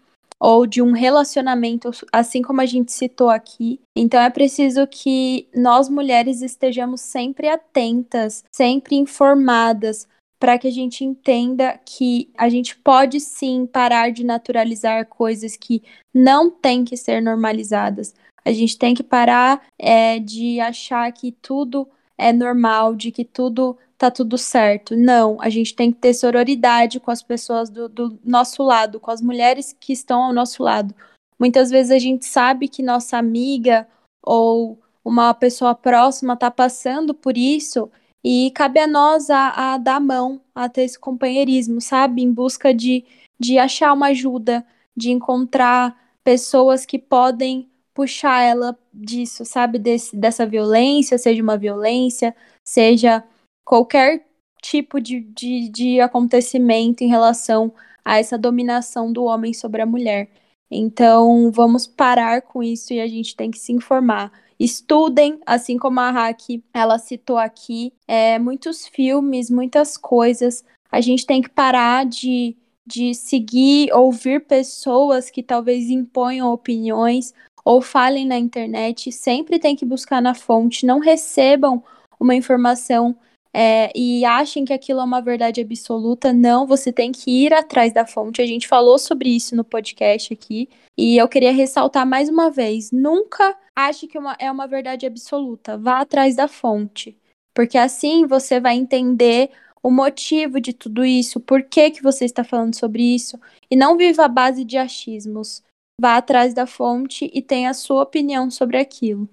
ou 0.44 0.68
de 0.68 0.82
um 0.82 0.92
relacionamento, 0.92 1.90
assim 2.12 2.42
como 2.42 2.60
a 2.60 2.66
gente 2.66 2.92
citou 2.92 3.30
aqui. 3.30 3.80
Então 3.96 4.20
é 4.20 4.30
preciso 4.30 4.86
que 4.86 5.48
nós 5.56 5.88
mulheres 5.88 6.42
estejamos 6.42 7.00
sempre 7.00 7.48
atentas, 7.48 8.44
sempre 8.52 8.98
informadas, 8.98 10.06
para 10.38 10.58
que 10.58 10.68
a 10.68 10.72
gente 10.72 11.06
entenda 11.06 11.80
que 11.86 12.30
a 12.38 12.50
gente 12.50 12.76
pode 12.76 13.22
sim 13.22 13.66
parar 13.66 14.12
de 14.12 14.26
naturalizar 14.26 15.06
coisas 15.06 15.56
que 15.56 15.82
não 16.14 16.52
têm 16.52 16.84
que 16.84 16.98
ser 16.98 17.22
normalizadas. 17.22 18.14
A 18.46 18.52
gente 18.52 18.78
tem 18.78 18.94
que 18.94 19.04
parar 19.04 19.62
é, 19.78 20.20
de 20.20 20.60
achar 20.60 21.12
que 21.12 21.32
tudo 21.32 21.88
é 22.18 22.32
normal, 22.32 22.96
de 22.96 23.12
que 23.12 23.24
tudo 23.26 23.78
tá 23.98 24.12
tudo 24.12 24.38
certo. 24.38 24.96
Não, 24.96 25.38
a 25.42 25.50
gente 25.50 25.76
tem 25.76 25.92
que 25.92 26.00
ter 26.00 26.14
sororidade 26.14 27.00
com 27.00 27.10
as 27.10 27.24
pessoas 27.24 27.70
do, 27.70 27.88
do 27.88 28.20
nosso 28.24 28.62
lado, 28.64 29.00
com 29.00 29.12
as 29.12 29.22
mulheres 29.22 29.76
que 29.80 29.94
estão 29.94 30.24
ao 30.24 30.34
nosso 30.34 30.62
lado. 30.62 30.94
Muitas 31.40 31.70
vezes 31.70 31.92
a 31.92 32.00
gente 32.00 32.26
sabe 32.26 32.68
que 32.68 32.84
nossa 32.84 33.18
amiga 33.18 33.88
ou 34.22 34.80
uma 35.04 35.34
pessoa 35.34 35.76
próxima 35.76 36.34
está 36.34 36.50
passando 36.50 37.14
por 37.14 37.38
isso 37.38 37.90
e 38.24 38.52
cabe 38.52 38.80
a 38.80 38.88
nós 38.88 39.30
a, 39.30 39.74
a, 39.74 39.78
dar 39.78 40.00
mão, 40.00 40.40
a 40.56 40.70
ter 40.70 40.84
esse 40.84 40.98
companheirismo, 40.98 41.82
sabe? 41.82 42.22
Em 42.22 42.32
busca 42.32 42.74
de, 42.74 43.04
de 43.38 43.58
achar 43.58 43.92
uma 43.94 44.08
ajuda, 44.08 44.66
de 44.96 45.12
encontrar 45.12 45.98
pessoas 46.24 46.86
que 46.86 46.98
podem 46.98 47.70
puxar 47.94 48.42
ela 48.42 48.78
disso, 48.94 49.46
sabe? 49.46 49.78
Desse, 49.80 50.16
dessa 50.16 50.46
violência, 50.46 51.18
seja 51.18 51.42
uma 51.42 51.58
violência, 51.58 52.36
seja 52.64 53.24
qualquer 53.64 54.26
tipo 54.62 55.00
de, 55.00 55.20
de, 55.20 55.70
de 55.70 56.00
acontecimento 56.00 57.04
em 57.04 57.08
relação 57.08 57.74
a 58.04 58.18
essa 58.20 58.38
dominação 58.38 59.12
do 59.12 59.24
homem 59.26 59.54
sobre 59.54 59.82
a 59.82 59.86
mulher. 59.86 60.30
Então, 60.72 61.52
vamos 61.52 61.86
parar 61.86 62.42
com 62.42 62.64
isso 62.64 62.94
e 62.94 63.00
a 63.00 63.08
gente 63.08 63.36
tem 63.36 63.52
que 63.52 63.60
se 63.60 63.72
informar. 63.72 64.32
Estudem, 64.60 65.40
assim 65.46 65.78
como 65.78 66.00
a 66.00 66.10
Hack, 66.10 66.64
ela 66.74 66.98
citou 66.98 67.38
aqui, 67.38 67.94
é, 68.08 68.40
muitos 68.40 68.88
filmes, 68.88 69.50
muitas 69.50 69.98
coisas. 69.98 70.64
A 70.92 71.02
gente 71.02 71.26
tem 71.26 71.42
que 71.42 71.50
parar 71.50 72.06
de, 72.06 72.56
de 72.86 73.14
seguir, 73.14 73.94
ouvir 73.94 74.46
pessoas 74.48 75.30
que 75.30 75.44
talvez 75.44 75.90
imponham 75.90 76.52
opiniões 76.52 77.34
ou 77.64 77.82
falem 77.82 78.26
na 78.26 78.38
internet. 78.38 79.12
Sempre 79.12 79.60
tem 79.60 79.76
que 79.76 79.86
buscar 79.86 80.22
na 80.22 80.34
fonte. 80.34 80.86
Não 80.86 81.00
recebam 81.00 81.84
uma 82.20 82.36
informação 82.36 83.16
é, 83.54 83.92
e 83.96 84.26
achem 84.26 84.66
que 84.66 84.74
aquilo 84.74 85.00
é 85.00 85.04
uma 85.04 85.22
verdade 85.22 85.62
absoluta. 85.62 86.34
Não, 86.34 86.66
você 86.66 86.92
tem 86.92 87.12
que 87.12 87.30
ir 87.30 87.54
atrás 87.54 87.94
da 87.94 88.06
fonte. 88.06 88.42
A 88.42 88.46
gente 88.46 88.68
falou 88.68 88.98
sobre 88.98 89.30
isso 89.30 89.56
no 89.56 89.64
podcast 89.64 90.34
aqui. 90.34 90.68
E 90.98 91.18
eu 91.18 91.28
queria 91.28 91.52
ressaltar 91.52 92.06
mais 92.06 92.30
uma 92.30 92.50
vez: 92.50 92.92
nunca 92.92 93.56
ache 93.76 94.08
que 94.08 94.18
uma, 94.18 94.36
é 94.40 94.52
uma 94.52 94.68
verdade 94.68 95.06
absoluta. 95.06 95.78
Vá 95.78 96.00
atrás 96.02 96.36
da 96.36 96.48
fonte. 96.48 97.18
Porque 97.54 97.78
assim 97.78 98.26
você 98.26 98.60
vai 98.60 98.76
entender 98.76 99.52
o 99.84 99.92
motivo 99.92 100.62
de 100.62 100.74
tudo 100.74 101.04
isso, 101.04 101.42
por 101.42 101.62
que, 101.62 101.92
que 101.92 102.02
você 102.02 102.26
está 102.26 102.44
falando 102.44 102.74
sobre 102.76 103.04
isso. 103.04 103.40
E 103.70 103.76
não 103.76 103.98
viva 103.98 104.26
à 104.26 104.28
base 104.28 104.64
de 104.64 104.78
achismos. 104.78 105.62
Vá 106.00 106.18
atrás 106.18 106.54
da 106.54 106.66
fonte 106.66 107.30
e 107.34 107.42
tenha 107.42 107.70
a 107.70 107.74
sua 107.74 108.04
opinião 108.04 108.50
sobre 108.50 108.78
aquilo. 108.78 109.30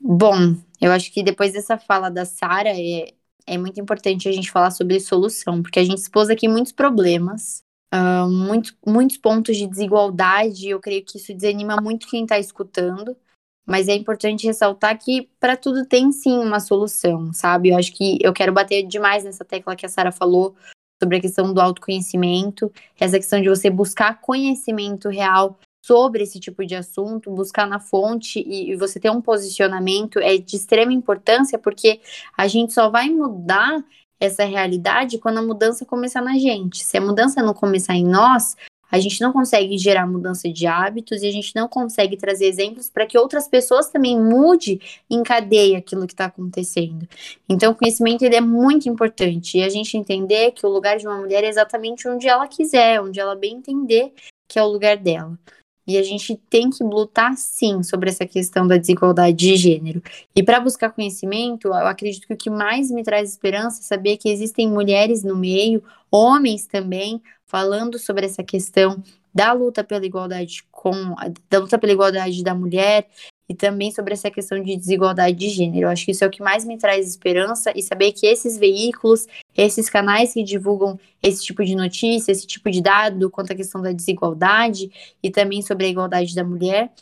Bom, 0.00 0.56
eu 0.80 0.92
acho 0.92 1.12
que 1.12 1.22
depois 1.22 1.52
dessa 1.52 1.78
fala 1.78 2.10
da 2.10 2.24
Sara, 2.24 2.70
é, 2.70 3.14
é 3.46 3.56
muito 3.56 3.80
importante 3.80 4.28
a 4.28 4.32
gente 4.32 4.50
falar 4.50 4.70
sobre 4.70 4.98
solução, 5.00 5.62
porque 5.62 5.78
a 5.78 5.84
gente 5.84 5.98
expôs 5.98 6.28
aqui 6.28 6.48
muitos 6.48 6.72
problemas, 6.72 7.62
uh, 7.94 8.28
muito, 8.28 8.76
muitos 8.86 9.16
pontos 9.16 9.56
de 9.56 9.66
desigualdade, 9.66 10.68
eu 10.68 10.80
creio 10.80 11.04
que 11.04 11.18
isso 11.18 11.32
desanima 11.32 11.76
muito 11.80 12.08
quem 12.08 12.24
está 12.24 12.38
escutando. 12.38 13.16
Mas 13.64 13.86
é 13.86 13.94
importante 13.94 14.44
ressaltar 14.44 14.98
que 14.98 15.30
para 15.38 15.56
tudo 15.56 15.86
tem 15.86 16.10
sim 16.10 16.36
uma 16.36 16.58
solução, 16.58 17.32
sabe? 17.32 17.68
Eu 17.68 17.78
acho 17.78 17.92
que 17.92 18.18
eu 18.20 18.32
quero 18.32 18.52
bater 18.52 18.82
demais 18.82 19.22
nessa 19.22 19.44
tecla 19.44 19.76
que 19.76 19.86
a 19.86 19.88
Sara 19.88 20.10
falou 20.10 20.56
sobre 21.02 21.16
a 21.16 21.20
questão 21.20 21.52
do 21.52 21.60
autoconhecimento, 21.60 22.70
essa 22.98 23.18
questão 23.18 23.42
de 23.42 23.48
você 23.48 23.68
buscar 23.68 24.20
conhecimento 24.20 25.08
real 25.08 25.58
sobre 25.84 26.22
esse 26.22 26.38
tipo 26.38 26.64
de 26.64 26.76
assunto, 26.76 27.28
buscar 27.28 27.66
na 27.66 27.80
fonte 27.80 28.38
e, 28.38 28.70
e, 28.70 28.76
você 28.76 29.00
ter 29.00 29.10
um 29.10 29.20
posicionamento 29.20 30.20
é 30.20 30.36
de 30.36 30.54
extrema 30.54 30.92
importância, 30.92 31.58
porque 31.58 32.00
a 32.38 32.46
gente 32.46 32.72
só 32.72 32.88
vai 32.88 33.10
mudar 33.10 33.84
essa 34.20 34.44
realidade 34.44 35.18
quando 35.18 35.38
a 35.38 35.42
mudança 35.42 35.84
começar 35.84 36.22
na 36.22 36.38
gente. 36.38 36.84
Se 36.84 36.96
a 36.96 37.00
mudança 37.00 37.42
não 37.42 37.52
começar 37.52 37.94
em 37.94 38.06
nós, 38.06 38.56
a 38.92 39.00
gente 39.00 39.22
não 39.22 39.32
consegue 39.32 39.78
gerar 39.78 40.06
mudança 40.06 40.52
de 40.52 40.66
hábitos 40.66 41.22
e 41.22 41.26
a 41.26 41.32
gente 41.32 41.56
não 41.56 41.66
consegue 41.66 42.14
trazer 42.14 42.44
exemplos 42.44 42.90
para 42.90 43.06
que 43.06 43.16
outras 43.16 43.48
pessoas 43.48 43.88
também 43.88 44.20
mude 44.20 44.78
em 45.08 45.22
cadeia 45.22 45.78
aquilo 45.78 46.06
que 46.06 46.12
está 46.12 46.26
acontecendo. 46.26 47.08
Então, 47.48 47.72
o 47.72 47.74
conhecimento 47.74 48.22
ele 48.22 48.36
é 48.36 48.40
muito 48.40 48.90
importante 48.90 49.56
e 49.56 49.62
a 49.62 49.70
gente 49.70 49.96
entender 49.96 50.52
que 50.52 50.66
o 50.66 50.68
lugar 50.68 50.98
de 50.98 51.06
uma 51.06 51.16
mulher 51.16 51.42
é 51.42 51.48
exatamente 51.48 52.06
onde 52.06 52.28
ela 52.28 52.46
quiser, 52.46 53.00
onde 53.00 53.18
ela 53.18 53.34
bem 53.34 53.54
entender 53.54 54.12
que 54.46 54.58
é 54.58 54.62
o 54.62 54.68
lugar 54.68 54.98
dela. 54.98 55.38
E 55.86 55.98
a 55.98 56.02
gente 56.02 56.36
tem 56.48 56.70
que 56.70 56.84
lutar 56.84 57.36
sim 57.36 57.82
sobre 57.82 58.08
essa 58.08 58.24
questão 58.26 58.66
da 58.66 58.76
desigualdade 58.76 59.36
de 59.36 59.56
gênero. 59.56 60.02
E 60.34 60.42
para 60.42 60.60
buscar 60.60 60.90
conhecimento, 60.90 61.68
eu 61.68 61.74
acredito 61.74 62.26
que 62.26 62.34
o 62.34 62.36
que 62.36 62.50
mais 62.50 62.90
me 62.90 63.02
traz 63.02 63.30
esperança 63.30 63.80
é 63.80 63.84
saber 63.84 64.16
que 64.16 64.28
existem 64.28 64.68
mulheres 64.68 65.24
no 65.24 65.36
meio, 65.36 65.82
homens 66.10 66.66
também, 66.66 67.20
falando 67.44 67.98
sobre 67.98 68.26
essa 68.26 68.42
questão 68.42 69.02
da 69.34 69.52
luta 69.52 69.82
pela 69.82 70.04
igualdade 70.04 70.64
com 70.70 71.14
da 71.48 71.58
luta 71.58 71.78
pela 71.78 71.92
igualdade 71.92 72.42
da 72.42 72.54
mulher 72.54 73.08
e 73.48 73.54
também 73.54 73.90
sobre 73.90 74.14
essa 74.14 74.30
questão 74.30 74.62
de 74.62 74.76
desigualdade 74.76 75.36
de 75.36 75.48
gênero. 75.48 75.86
Eu 75.86 75.90
acho 75.90 76.04
que 76.04 76.12
isso 76.12 76.24
é 76.24 76.26
o 76.26 76.30
que 76.30 76.42
mais 76.42 76.64
me 76.64 76.78
traz 76.78 77.08
esperança 77.08 77.72
e 77.74 77.82
saber 77.82 78.12
que 78.12 78.26
esses 78.26 78.56
veículos, 78.56 79.26
esses 79.56 79.90
canais 79.90 80.32
que 80.32 80.42
divulgam 80.42 80.98
esse 81.22 81.44
tipo 81.44 81.64
de 81.64 81.74
notícia, 81.74 82.32
esse 82.32 82.46
tipo 82.46 82.70
de 82.70 82.80
dado 82.80 83.30
quanto 83.30 83.52
à 83.52 83.54
questão 83.54 83.82
da 83.82 83.92
desigualdade 83.92 84.90
e 85.22 85.30
também 85.30 85.62
sobre 85.62 85.86
a 85.86 85.88
igualdade 85.88 86.34
da 86.34 86.44
mulher, 86.44 86.92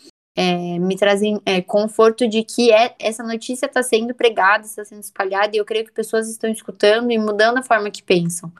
é, 0.42 0.78
me 0.78 0.96
trazem 0.96 1.38
é, 1.44 1.60
conforto 1.60 2.26
de 2.26 2.42
que 2.42 2.72
é, 2.72 2.94
essa 2.98 3.22
notícia 3.22 3.66
está 3.66 3.82
sendo 3.82 4.14
pregada, 4.14 4.64
está 4.64 4.82
sendo 4.82 5.02
espalhada, 5.02 5.54
e 5.54 5.58
eu 5.58 5.66
creio 5.66 5.84
que 5.84 5.92
pessoas 5.92 6.30
estão 6.30 6.48
escutando 6.48 7.10
e 7.10 7.18
mudando 7.18 7.58
a 7.58 7.62
forma 7.62 7.90
que 7.90 8.02
pensam. 8.02 8.50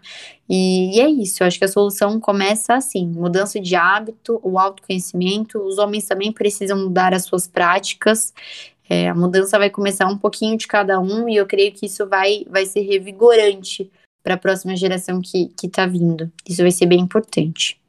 E, 0.47 0.99
e 0.99 1.01
é 1.01 1.09
isso, 1.09 1.43
eu 1.43 1.47
acho 1.47 1.59
que 1.59 1.65
a 1.65 1.69
solução 1.69 2.21
começa 2.21 2.75
assim: 2.75 3.07
mudança 3.07 3.59
de 3.59 3.75
hábito, 3.75 4.39
o 4.43 4.59
autoconhecimento. 4.59 5.59
Os 5.59 5.79
homens 5.79 6.05
também 6.05 6.31
precisam 6.31 6.77
mudar 6.77 7.15
as 7.15 7.25
suas 7.25 7.49
práticas. 7.49 8.35
É, 8.87 9.09
a 9.09 9.15
mudança 9.15 9.59
vai 9.59 9.71
começar 9.71 10.07
um 10.07 10.19
pouquinho 10.19 10.59
de 10.59 10.67
cada 10.67 11.01
um, 11.01 11.31
e 11.31 11.37
eu 11.37 11.47
creio 11.47 11.73
que 11.73 11.87
isso 11.87 12.07
vai, 12.07 12.45
vai 12.47 12.67
ser 12.67 12.83
revigorante 12.83 13.91
para 14.23 14.35
a 14.35 14.39
próxima 14.39 14.77
geração 14.77 15.23
que 15.23 15.51
está 15.65 15.87
vindo. 15.87 16.31
Isso 16.47 16.61
vai 16.61 16.73
ser 16.73 16.85
bem 16.85 17.01
importante. 17.01 17.81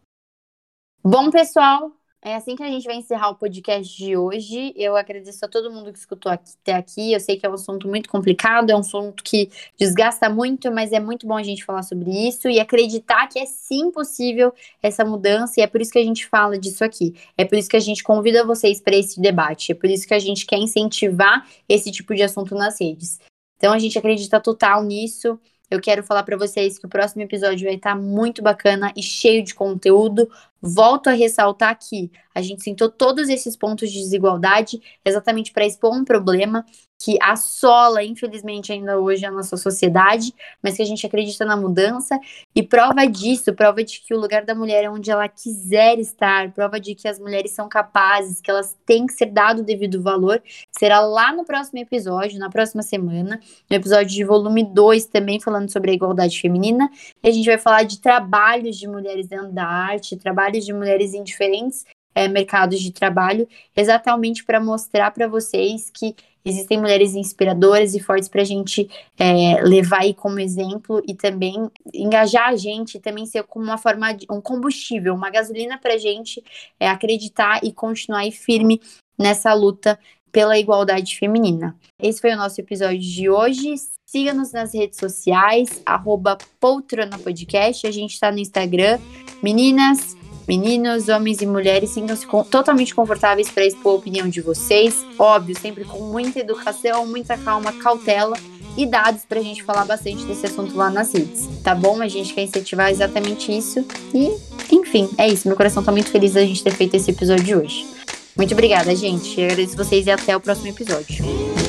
Bom, 1.04 1.30
pessoal, 1.30 1.92
é 2.24 2.36
assim 2.36 2.56
que 2.56 2.62
a 2.62 2.68
gente 2.68 2.86
vai 2.86 2.96
encerrar 2.96 3.30
o 3.30 3.36
podcast 3.36 3.98
de 3.98 4.16
hoje. 4.16 4.72
Eu 4.76 4.96
agradeço 4.96 5.44
a 5.44 5.48
todo 5.48 5.72
mundo 5.72 5.92
que 5.92 5.98
escutou 5.98 6.32
aqui, 6.32 6.52
até 6.62 6.74
aqui. 6.74 7.12
Eu 7.12 7.20
sei 7.20 7.36
que 7.36 7.46
é 7.46 7.50
um 7.50 7.54
assunto 7.56 7.88
muito 7.88 8.08
complicado, 8.08 8.70
é 8.70 8.76
um 8.76 8.80
assunto 8.80 9.24
que 9.24 9.50
desgasta 9.78 10.30
muito, 10.30 10.72
mas 10.72 10.92
é 10.92 11.00
muito 11.00 11.26
bom 11.26 11.36
a 11.36 11.42
gente 11.42 11.66
falar 11.66 11.82
sobre 11.82 12.12
isso 12.12 12.48
e 12.48 12.60
acreditar 12.60 13.28
que 13.28 13.40
é 13.40 13.46
sim 13.48 13.90
possível 13.90 14.54
essa 14.84 15.04
mudança. 15.04 15.60
E 15.60 15.64
é 15.64 15.68
por 15.68 15.82
isso 15.82 15.92
que 15.92 15.98
a 15.98 16.04
gente 16.04 16.28
fala 16.28 16.60
disso 16.60 16.84
aqui. 16.84 17.16
É 17.36 17.44
por 17.44 17.58
isso 17.58 17.70
que 17.70 17.78
a 17.78 17.82
gente 17.82 18.04
convida 18.04 18.46
vocês 18.46 18.80
para 18.80 18.96
esse 18.96 19.20
debate. 19.20 19.72
É 19.72 19.76
por 19.76 19.90
isso 19.90 20.08
que 20.08 20.14
a 20.14 20.20
gente 20.20 20.46
quer 20.46 20.60
incentivar 20.60 21.48
esse 21.68 21.92
tipo 21.92 22.14
de 22.14 22.22
assunto 22.22 22.54
nas 22.54 22.80
redes. 22.80 23.20
Então 23.58 23.74
a 23.74 23.80
gente 23.80 23.98
acredita 23.98 24.40
total 24.40 24.84
nisso. 24.84 25.40
Eu 25.72 25.80
quero 25.80 26.04
falar 26.04 26.24
para 26.24 26.36
vocês 26.36 26.78
que 26.78 26.86
o 26.86 26.90
próximo 26.90 27.22
episódio 27.22 27.66
vai 27.66 27.76
estar 27.76 27.96
muito 27.96 28.44
bacana 28.44 28.92
e 28.94 29.02
cheio 29.02 29.42
de 29.42 29.56
conteúdo. 29.56 30.30
Volto 30.62 31.08
a 31.08 31.14
ressaltar 31.14 31.80
que 31.80 32.12
a 32.36 32.42
gente 32.42 32.62
sentou 32.62 32.90
todos 32.90 33.30
esses 33.30 33.56
pontos 33.56 33.90
de 33.90 34.00
desigualdade 34.00 34.82
exatamente 35.06 35.54
para 35.54 35.66
expor 35.66 35.96
um 35.96 36.04
problema 36.04 36.66
que 37.04 37.18
assola, 37.20 38.04
infelizmente, 38.04 38.72
ainda 38.72 39.00
hoje 39.00 39.26
a 39.26 39.32
nossa 39.32 39.58
sociedade, 39.58 40.34
mas 40.62 40.76
que 40.76 40.84
a 40.84 40.86
gente 40.86 41.06
acredita 41.06 41.44
na 41.44 41.58
mudança. 41.58 42.20
E 42.56 42.62
prova 42.62 43.08
disso, 43.08 43.54
prova 43.54 43.84
de 43.84 44.02
que 44.02 44.14
o 44.14 44.20
lugar 44.20 44.46
da 44.46 44.54
mulher 44.54 44.84
é 44.84 44.90
onde 44.90 45.10
ela 45.10 45.28
quiser 45.28 45.98
estar, 45.98 46.52
prova 46.52 46.80
de 46.80 46.94
que 46.94 47.08
as 47.08 47.20
mulheres 47.20 47.52
são 47.52 47.68
capazes, 47.68 48.40
que 48.40 48.52
elas 48.52 48.78
têm 48.86 49.08
que 49.08 49.14
ser 49.14 49.28
dado 49.28 49.62
o 49.62 49.66
devido 49.66 50.02
valor, 50.02 50.42
será 50.72 51.00
lá 51.00 51.34
no 51.34 51.44
próximo 51.44 51.80
episódio, 51.80 52.38
na 52.38 52.50
próxima 52.50 52.84
semana, 52.84 53.40
no 53.70 53.76
episódio 53.76 54.10
de 54.10 54.24
volume 54.24 54.64
2, 54.64 55.06
também 55.06 55.40
falando 55.40 55.72
sobre 55.72 55.92
a 55.92 55.94
igualdade 55.96 56.40
feminina. 56.40 56.88
E 57.24 57.30
a 57.30 57.32
gente 57.32 57.48
vai 57.48 57.58
falar 57.58 57.84
de 57.84 58.00
trabalhos 58.00 58.78
de 58.78 58.88
mulheres 58.88 59.28
dentro 59.28 59.52
da 59.52 59.66
arte, 59.66 60.16
trabalhos 60.18 60.64
de 60.66 60.74
mulheres 60.74 61.14
em 61.14 61.24
diferentes 61.24 61.84
é, 62.14 62.28
mercados 62.28 62.80
de 62.80 62.92
trabalho, 62.92 63.48
exatamente 63.76 64.44
para 64.44 64.60
mostrar 64.60 65.12
para 65.12 65.28
vocês 65.28 65.90
que 65.90 66.16
existem 66.44 66.80
mulheres 66.80 67.16
inspiradoras 67.16 67.94
e 67.94 68.00
fortes 68.00 68.28
para 68.28 68.42
a 68.42 68.46
gente 68.46 68.90
é, 69.18 69.62
levar 69.62 70.02
aí 70.02 70.14
como 70.14 70.40
exemplo 70.40 71.02
e 71.08 71.14
também 71.14 71.70
engajar 71.94 72.50
a 72.50 72.56
gente, 72.56 73.00
também 73.00 73.26
ser 73.26 73.44
como 73.44 73.66
uma 73.66 73.78
forma 73.78 74.12
de 74.14 74.26
um 74.30 74.42
combustível, 74.42 75.14
uma 75.14 75.30
gasolina 75.30 75.78
para 75.78 75.94
a 75.94 75.98
gente 75.98 76.44
é, 76.80 76.88
acreditar 76.90 77.64
e 77.64 77.72
continuar 77.72 78.20
aí 78.20 78.32
firme 78.32 78.82
nessa 79.18 79.54
luta 79.54 80.00
pela 80.32 80.58
igualdade 80.58 81.18
feminina. 81.18 81.76
Esse 82.02 82.22
foi 82.22 82.34
o 82.34 82.38
nosso 82.38 82.60
episódio 82.60 83.00
de 83.00 83.30
hoje. 83.30 83.76
Siga-nos 84.08 84.52
nas 84.52 84.74
redes 84.74 84.98
sociais, 84.98 85.82
arroba 85.86 86.38
Poltrona 86.60 87.18
Podcast. 87.20 87.86
A 87.86 87.92
gente 87.92 88.14
está 88.14 88.32
no 88.32 88.40
Instagram. 88.40 89.00
Meninas, 89.44 90.16
Meninos, 90.48 91.08
homens 91.08 91.42
e 91.42 91.46
mulheres 91.46 91.92
sintam-se 91.92 92.28
totalmente 92.50 92.94
confortáveis 92.94 93.50
para 93.50 93.66
expor 93.66 93.94
a 93.94 93.96
opinião 93.96 94.28
de 94.28 94.42
vocês. 94.42 95.06
Óbvio, 95.18 95.58
sempre 95.60 95.86
com 95.86 96.00
muita 96.00 96.40
educação, 96.40 97.06
muita 97.06 97.38
calma, 97.38 97.72
cautela 97.74 98.38
e 98.78 98.86
dados 98.86 99.24
para 99.28 99.40
a 99.40 99.44
gente 99.44 99.64
falar 99.64 99.86
bastante 99.86 100.24
desse 100.26 100.46
assunto 100.46 100.76
lá 100.76 100.90
nas 100.90 101.14
redes, 101.14 101.48
tá 101.64 101.76
bom? 101.76 102.02
A 102.02 102.08
gente 102.08 102.34
quer 102.34 102.44
incentivar 102.44 102.90
exatamente 102.90 103.56
isso. 103.56 103.86
E, 104.14 104.32
enfim, 104.74 105.10
é 105.18 105.28
isso. 105.28 105.48
Meu 105.48 105.58
coração 105.58 105.82
está 105.82 105.92
muito 105.92 106.10
feliz 106.10 106.34
da 106.34 106.42
gente 106.42 106.64
ter 106.64 106.72
feito 106.72 106.96
esse 106.96 107.12
episódio 107.12 107.44
de 107.44 107.56
hoje. 107.56 107.88
Muito 108.36 108.54
obrigada, 108.54 108.96
gente. 108.96 109.40
Eu 109.40 109.46
agradeço 109.46 109.76
vocês 109.76 110.08
e 110.08 110.12
até 110.12 110.36
o 110.36 110.40
próximo 110.40 110.70
episódio. 110.70 111.61